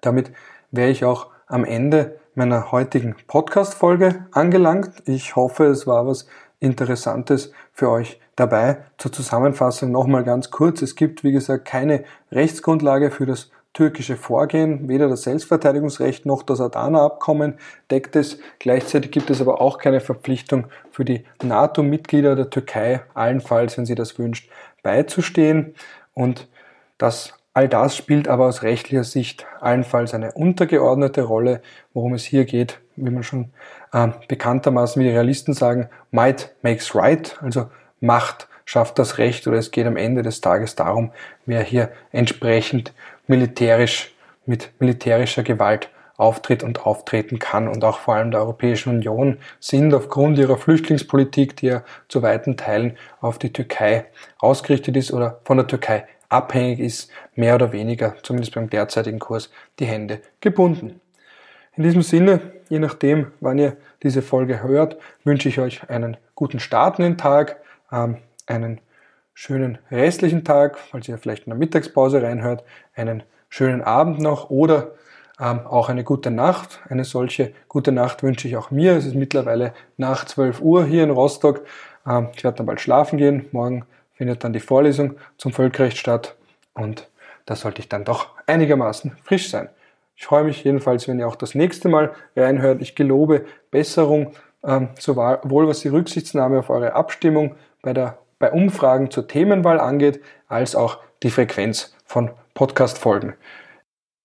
Damit 0.00 0.32
wäre 0.70 0.90
ich 0.90 1.04
auch 1.04 1.28
am 1.46 1.64
Ende 1.64 2.19
meiner 2.40 2.72
heutigen 2.72 3.16
Podcast-Folge 3.26 4.24
angelangt. 4.32 5.02
Ich 5.04 5.36
hoffe, 5.36 5.66
es 5.66 5.86
war 5.86 6.06
was 6.06 6.26
Interessantes 6.58 7.52
für 7.74 7.90
euch 7.90 8.18
dabei. 8.34 8.78
Zur 8.96 9.12
Zusammenfassung 9.12 9.90
nochmal 9.90 10.24
ganz 10.24 10.50
kurz. 10.50 10.80
Es 10.80 10.96
gibt, 10.96 11.22
wie 11.22 11.32
gesagt, 11.32 11.66
keine 11.66 12.02
Rechtsgrundlage 12.32 13.10
für 13.10 13.26
das 13.26 13.50
türkische 13.74 14.16
Vorgehen. 14.16 14.88
Weder 14.88 15.10
das 15.10 15.24
Selbstverteidigungsrecht 15.24 16.24
noch 16.24 16.42
das 16.42 16.62
Adana-Abkommen 16.62 17.58
deckt 17.90 18.16
es. 18.16 18.38
Gleichzeitig 18.58 19.10
gibt 19.10 19.28
es 19.28 19.42
aber 19.42 19.60
auch 19.60 19.76
keine 19.76 20.00
Verpflichtung 20.00 20.68
für 20.90 21.04
die 21.04 21.26
NATO-Mitglieder 21.42 22.36
der 22.36 22.48
Türkei, 22.48 23.02
allenfalls, 23.12 23.76
wenn 23.76 23.84
sie 23.84 23.96
das 23.96 24.18
wünscht, 24.18 24.50
beizustehen. 24.82 25.74
Und 26.14 26.48
das 26.96 27.34
All 27.52 27.68
das 27.68 27.96
spielt 27.96 28.28
aber 28.28 28.46
aus 28.46 28.62
rechtlicher 28.62 29.02
Sicht 29.02 29.46
allenfalls 29.60 30.14
eine 30.14 30.32
untergeordnete 30.32 31.22
Rolle. 31.22 31.62
Worum 31.92 32.14
es 32.14 32.24
hier 32.24 32.44
geht, 32.44 32.78
wie 32.94 33.10
man 33.10 33.24
schon 33.24 33.50
äh, 33.92 34.08
bekanntermaßen, 34.28 35.00
wie 35.00 35.06
die 35.06 35.12
Realisten 35.12 35.52
sagen, 35.52 35.88
might 36.12 36.54
makes 36.62 36.94
right, 36.94 37.36
also 37.42 37.68
Macht 38.00 38.48
schafft 38.64 38.98
das 38.98 39.18
Recht 39.18 39.46
oder 39.48 39.58
es 39.58 39.72
geht 39.72 39.86
am 39.86 39.96
Ende 39.96 40.22
des 40.22 40.40
Tages 40.40 40.76
darum, 40.76 41.10
wer 41.44 41.62
hier 41.62 41.90
entsprechend 42.12 42.94
militärisch 43.26 44.14
mit 44.46 44.70
militärischer 44.78 45.42
Gewalt 45.42 45.90
auftritt 46.16 46.62
und 46.62 46.86
auftreten 46.86 47.38
kann. 47.38 47.66
Und 47.66 47.82
auch 47.82 47.98
vor 47.98 48.14
allem 48.14 48.30
der 48.30 48.40
Europäischen 48.40 48.90
Union 48.90 49.38
sind 49.58 49.92
aufgrund 49.92 50.38
ihrer 50.38 50.56
Flüchtlingspolitik, 50.56 51.56
die 51.56 51.66
ja 51.66 51.82
zu 52.08 52.22
weiten 52.22 52.56
Teilen 52.56 52.96
auf 53.20 53.38
die 53.38 53.52
Türkei 53.52 54.06
ausgerichtet 54.38 54.96
ist 54.96 55.12
oder 55.12 55.40
von 55.44 55.56
der 55.56 55.66
Türkei 55.66 56.06
abhängig 56.30 56.80
ist, 56.80 57.10
mehr 57.34 57.56
oder 57.56 57.72
weniger, 57.72 58.14
zumindest 58.22 58.54
beim 58.54 58.70
derzeitigen 58.70 59.18
Kurs, 59.18 59.50
die 59.78 59.84
Hände 59.84 60.20
gebunden. 60.40 61.00
In 61.76 61.82
diesem 61.82 62.02
Sinne, 62.02 62.40
je 62.68 62.78
nachdem, 62.78 63.32
wann 63.40 63.58
ihr 63.58 63.76
diese 64.02 64.22
Folge 64.22 64.62
hört, 64.62 64.96
wünsche 65.24 65.48
ich 65.48 65.58
euch 65.58 65.88
einen 65.90 66.16
guten 66.34 66.60
Start 66.60 66.98
in 66.98 67.04
den 67.04 67.18
Tag, 67.18 67.56
ähm, 67.92 68.16
einen 68.46 68.80
schönen 69.34 69.78
restlichen 69.90 70.44
Tag, 70.44 70.78
falls 70.78 71.08
ihr 71.08 71.18
vielleicht 71.18 71.46
in 71.46 71.50
der 71.50 71.58
Mittagspause 71.58 72.22
reinhört, 72.22 72.64
einen 72.94 73.22
schönen 73.48 73.82
Abend 73.82 74.20
noch 74.20 74.50
oder 74.50 74.92
ähm, 75.40 75.60
auch 75.66 75.88
eine 75.88 76.04
gute 76.04 76.30
Nacht. 76.30 76.80
Eine 76.88 77.04
solche 77.04 77.52
gute 77.68 77.92
Nacht 77.92 78.22
wünsche 78.22 78.46
ich 78.46 78.56
auch 78.56 78.70
mir. 78.70 78.96
Es 78.96 79.06
ist 79.06 79.14
mittlerweile 79.14 79.72
nach 79.96 80.26
12 80.26 80.60
Uhr 80.60 80.84
hier 80.84 81.02
in 81.02 81.10
Rostock. 81.10 81.64
Ähm, 82.06 82.28
ich 82.36 82.44
werde 82.44 82.58
dann 82.58 82.66
bald 82.66 82.80
schlafen 82.80 83.16
gehen. 83.16 83.46
Morgen 83.52 83.86
findet 84.20 84.44
dann 84.44 84.52
die 84.52 84.60
Vorlesung 84.60 85.14
zum 85.38 85.50
Völkerrecht 85.50 85.96
statt 85.96 86.36
und 86.74 87.08
da 87.46 87.56
sollte 87.56 87.80
ich 87.80 87.88
dann 87.88 88.04
doch 88.04 88.36
einigermaßen 88.46 89.12
frisch 89.22 89.48
sein. 89.48 89.70
Ich 90.14 90.26
freue 90.26 90.44
mich 90.44 90.62
jedenfalls, 90.62 91.08
wenn 91.08 91.18
ihr 91.18 91.26
auch 91.26 91.36
das 91.36 91.54
nächste 91.54 91.88
Mal 91.88 92.12
reinhört. 92.36 92.82
Ich 92.82 92.94
gelobe 92.94 93.46
Besserung, 93.70 94.34
ähm, 94.62 94.90
sowohl 94.98 95.66
was 95.68 95.80
die 95.80 95.88
Rücksichtnahme 95.88 96.58
auf 96.58 96.68
eure 96.68 96.92
Abstimmung 96.92 97.54
bei, 97.80 97.94
der, 97.94 98.18
bei 98.38 98.52
Umfragen 98.52 99.10
zur 99.10 99.26
Themenwahl 99.26 99.80
angeht, 99.80 100.20
als 100.48 100.76
auch 100.76 100.98
die 101.22 101.30
Frequenz 101.30 101.96
von 102.04 102.30
Podcast-Folgen. 102.52 103.30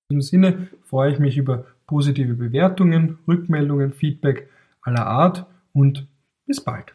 In 0.09 0.19
diesem 0.19 0.21
Sinne 0.21 0.67
freue 0.83 1.13
ich 1.13 1.19
mich 1.19 1.37
über 1.37 1.63
positive 1.87 2.33
Bewertungen, 2.33 3.19
Rückmeldungen, 3.29 3.93
Feedback 3.93 4.49
aller 4.81 5.07
Art 5.07 5.45
und 5.71 6.05
bis 6.45 6.59
bald. 6.59 6.94